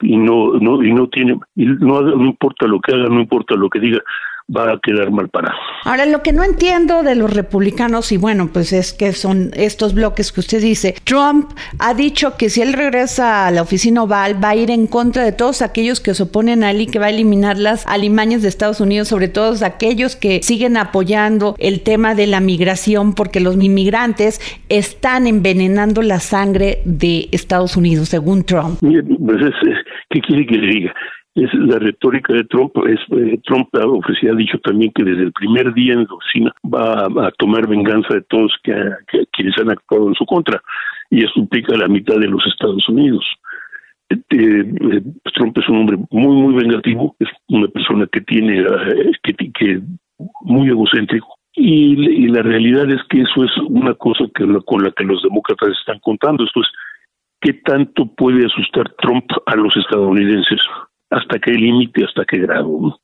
y 0.00 0.16
no, 0.16 0.54
no, 0.54 0.82
y 0.82 0.92
no 0.92 1.08
tiene, 1.08 1.38
y 1.54 1.66
no, 1.66 2.02
no 2.02 2.24
importa 2.24 2.66
lo 2.66 2.80
que 2.80 2.94
haga, 2.94 3.06
no 3.08 3.20
importa 3.20 3.54
lo 3.54 3.70
que 3.70 3.78
diga, 3.78 4.00
va 4.54 4.72
a 4.72 4.80
quedar 4.82 5.10
mal 5.10 5.28
parado. 5.28 5.56
Ahora, 5.84 6.06
lo 6.06 6.22
que 6.22 6.32
no 6.32 6.44
entiendo 6.44 7.02
de 7.02 7.14
los 7.14 7.32
republicanos, 7.32 8.12
y 8.12 8.16
bueno, 8.16 8.50
pues 8.52 8.72
es 8.72 8.92
que 8.92 9.12
son 9.12 9.50
estos 9.54 9.94
bloques 9.94 10.32
que 10.32 10.40
usted 10.40 10.60
dice, 10.60 10.94
Trump 11.04 11.50
ha 11.78 11.94
dicho 11.94 12.36
que 12.36 12.50
si 12.50 12.60
él 12.62 12.72
regresa 12.72 13.46
a 13.46 13.50
la 13.50 13.62
oficina 13.62 14.02
oval 14.02 14.42
va 14.42 14.50
a 14.50 14.56
ir 14.56 14.70
en 14.70 14.86
contra 14.86 15.24
de 15.24 15.32
todos 15.32 15.62
aquellos 15.62 16.00
que 16.00 16.14
se 16.14 16.24
oponen 16.24 16.64
a 16.64 16.70
él 16.70 16.82
y 16.82 16.86
que 16.86 16.98
va 16.98 17.06
a 17.06 17.10
eliminar 17.10 17.58
las 17.58 17.86
alimañas 17.86 18.42
de 18.42 18.48
Estados 18.48 18.80
Unidos, 18.80 19.08
sobre 19.08 19.28
todo 19.28 19.54
aquellos 19.64 20.16
que 20.16 20.42
siguen 20.42 20.76
apoyando 20.76 21.54
el 21.58 21.80
tema 21.82 22.14
de 22.14 22.26
la 22.26 22.40
migración, 22.40 23.14
porque 23.14 23.40
los 23.40 23.54
inmigrantes 23.54 24.40
están 24.68 25.26
envenenando 25.26 26.02
la 26.02 26.20
sangre 26.20 26.80
de 26.84 27.28
Estados 27.32 27.76
Unidos, 27.76 28.08
según 28.08 28.44
Trump. 28.44 28.78
Pues 28.80 29.40
¿Qué 30.10 30.20
quiere 30.20 30.46
que 30.46 30.56
le 30.56 30.66
diga? 30.66 30.94
Es 31.34 31.52
la 31.54 31.78
retórica 31.78 32.32
de 32.32 32.44
Trump. 32.44 32.72
Es, 32.86 33.00
eh, 33.16 33.38
Trump 33.44 33.68
ha, 33.74 33.86
ofrecido, 33.86 34.32
ha 34.32 34.36
dicho 34.36 34.58
también 34.58 34.92
que 34.94 35.04
desde 35.04 35.22
el 35.22 35.32
primer 35.32 35.72
día 35.74 35.94
en 35.94 36.04
la 36.04 36.14
oficina 36.14 36.52
va 36.64 37.26
a, 37.26 37.30
tomar 37.38 37.68
venganza 37.68 38.14
de 38.14 38.22
todos 38.22 38.52
que, 38.62 38.74
quienes 39.32 39.56
han 39.58 39.70
actuado 39.70 40.08
en 40.08 40.14
su 40.14 40.26
contra. 40.26 40.60
Y 41.10 41.24
eso 41.24 41.32
implica 41.36 41.76
la 41.76 41.88
mitad 41.88 42.16
de 42.16 42.28
los 42.28 42.44
Estados 42.46 42.88
Unidos. 42.88 43.24
Este, 44.08 44.60
eh, 44.60 45.02
Trump 45.34 45.56
es 45.58 45.68
un 45.68 45.78
hombre 45.78 45.98
muy, 46.10 46.36
muy 46.36 46.54
vengativo, 46.54 47.14
es 47.18 47.28
una 47.48 47.68
persona 47.68 48.08
que 48.10 48.20
tiene, 48.22 48.60
eh, 48.60 49.12
que, 49.22 49.34
que 49.52 49.80
muy 50.42 50.68
egocéntrico. 50.68 51.40
Y, 51.54 52.28
la 52.28 52.42
realidad 52.42 52.88
es 52.90 53.02
que 53.08 53.22
eso 53.22 53.44
es 53.44 53.50
una 53.68 53.94
cosa 53.94 54.24
que 54.34 54.46
con 54.66 54.82
la 54.84 54.92
que 54.92 55.04
los 55.04 55.22
demócratas 55.22 55.70
están 55.78 55.98
contando. 56.00 56.44
Esto 56.44 56.60
es, 56.60 56.68
¿qué 57.40 57.54
tanto 57.54 58.06
puede 58.06 58.46
asustar 58.46 58.92
Trump 59.00 59.26
a 59.46 59.56
los 59.56 59.76
estadounidenses? 59.76 60.60
Hasta 61.10 61.38
qué 61.38 61.52
límite, 61.52 62.04
hasta 62.04 62.24
qué 62.24 62.38
grado. 62.38 62.98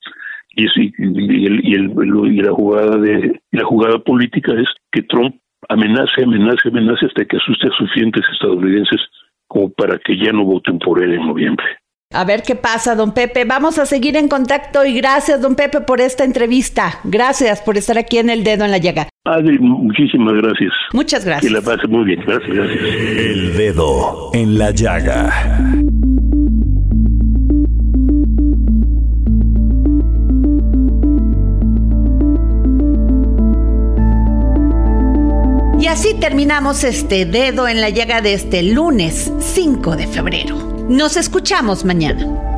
Y, 0.55 0.65
y, 0.65 0.93
y, 0.99 1.47
el, 1.47 1.61
y, 1.67 2.43
la 2.43 2.53
jugada 2.53 2.97
de 2.97 3.41
la 3.53 3.65
jugada 3.65 3.99
política 3.99 4.53
es 4.55 4.69
que 4.91 5.03
Trump 5.03 5.37
amenace, 5.69 6.23
amenace, 6.23 6.69
amenace 6.69 7.07
hasta 7.07 7.25
que 7.25 7.37
asuste 7.37 7.69
a 7.69 7.77
suficientes 7.77 8.25
estadounidenses 8.33 9.01
como 9.49 9.71
para 9.71 9.99
que 9.99 10.17
ya 10.17 10.33
no 10.33 10.45
voten 10.45 10.79
por 10.79 11.03
él 11.03 11.13
en 11.15 11.27
noviembre. 11.27 11.67
A 12.13 12.25
ver 12.25 12.43
qué 12.43 12.55
pasa, 12.55 12.95
don 12.95 13.13
Pepe. 13.13 13.45
Vamos 13.45 13.79
a 13.79 13.87
seguir 13.87 14.17
en 14.17 14.29
contacto 14.29 14.85
y 14.85 14.95
gracias, 14.95 15.43
don 15.43 15.57
Pepe, 15.57 15.81
por 15.81 16.01
esta 16.01 16.25
entrevista. 16.25 17.01
Gracias 17.05 17.61
por 17.63 17.77
estar 17.77 17.99
aquí 17.99 18.19
en 18.19 18.31
El 18.31 18.45
Dedo 18.45 18.65
en 18.65 18.71
la 18.71 18.79
Llaga. 18.79 19.09
Adri, 19.25 19.59
muchísimas 19.59 20.35
gracias. 20.35 20.73
Muchas 20.93 21.25
gracias. 21.25 21.53
Que 21.53 21.59
la 21.59 21.65
pase 21.65 21.89
muy 21.89 22.05
bien. 22.05 22.21
Gracias, 22.25 22.55
gracias. 22.55 22.81
El 22.81 23.57
Dedo 23.57 24.31
en 24.33 24.57
la 24.57 24.71
Llaga. 24.71 25.86
Y 35.87 35.89
así 35.89 36.15
terminamos 36.15 36.83
este 36.83 37.27
dedo 37.27 37.69
en 37.69 37.81
la 37.81 37.91
llaga 37.91 38.21
de 38.21 38.35
este 38.35 38.65
lunes 38.65 39.31
5 39.39 39.95
de 39.95 40.09
febrero. 40.09 40.57
Nos 40.89 41.17
escuchamos 41.17 41.85
mañana. 41.85 42.56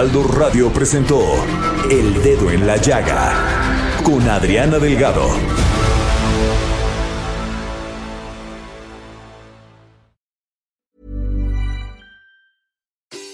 Radio 0.00 0.72
presentó 0.72 1.20
El 1.90 2.22
Dedo 2.22 2.52
en 2.52 2.68
la 2.68 2.76
Llaga 2.76 3.34
con 4.04 4.22
Adriana 4.28 4.78
Delgado. 4.78 5.28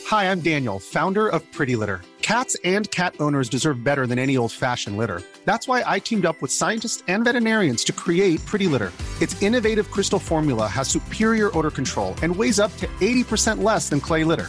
Hi, 0.07 0.25
I'm 0.25 0.41
Daniel, 0.41 0.79
founder 0.81 1.29
of 1.29 1.43
Pretty 1.53 1.77
Litter. 1.77 2.01
Cats 2.23 2.57
and 2.65 2.91
cat 2.91 3.15
owners 3.21 3.51
deserve 3.51 3.85
better 3.85 4.07
than 4.07 4.19
any 4.19 4.39
old 4.39 4.51
fashioned 4.51 4.97
litter. 4.97 5.21
That's 5.45 5.69
why 5.69 5.83
I 5.87 5.99
teamed 5.99 6.25
up 6.25 6.41
with 6.41 6.51
scientists 6.51 7.03
and 7.09 7.25
veterinarians 7.25 7.85
to 7.85 7.93
create 7.93 8.43
Pretty 8.47 8.69
Litter. 8.69 8.91
Its 9.21 9.43
innovative 9.43 9.91
crystal 9.91 10.19
formula 10.19 10.67
has 10.67 10.89
superior 10.89 11.51
odor 11.55 11.71
control 11.71 12.15
and 12.23 12.35
weighs 12.35 12.59
up 12.59 12.75
to 12.79 12.87
80% 13.03 13.63
less 13.63 13.91
than 13.91 14.01
clay 14.01 14.25
litter. 14.25 14.49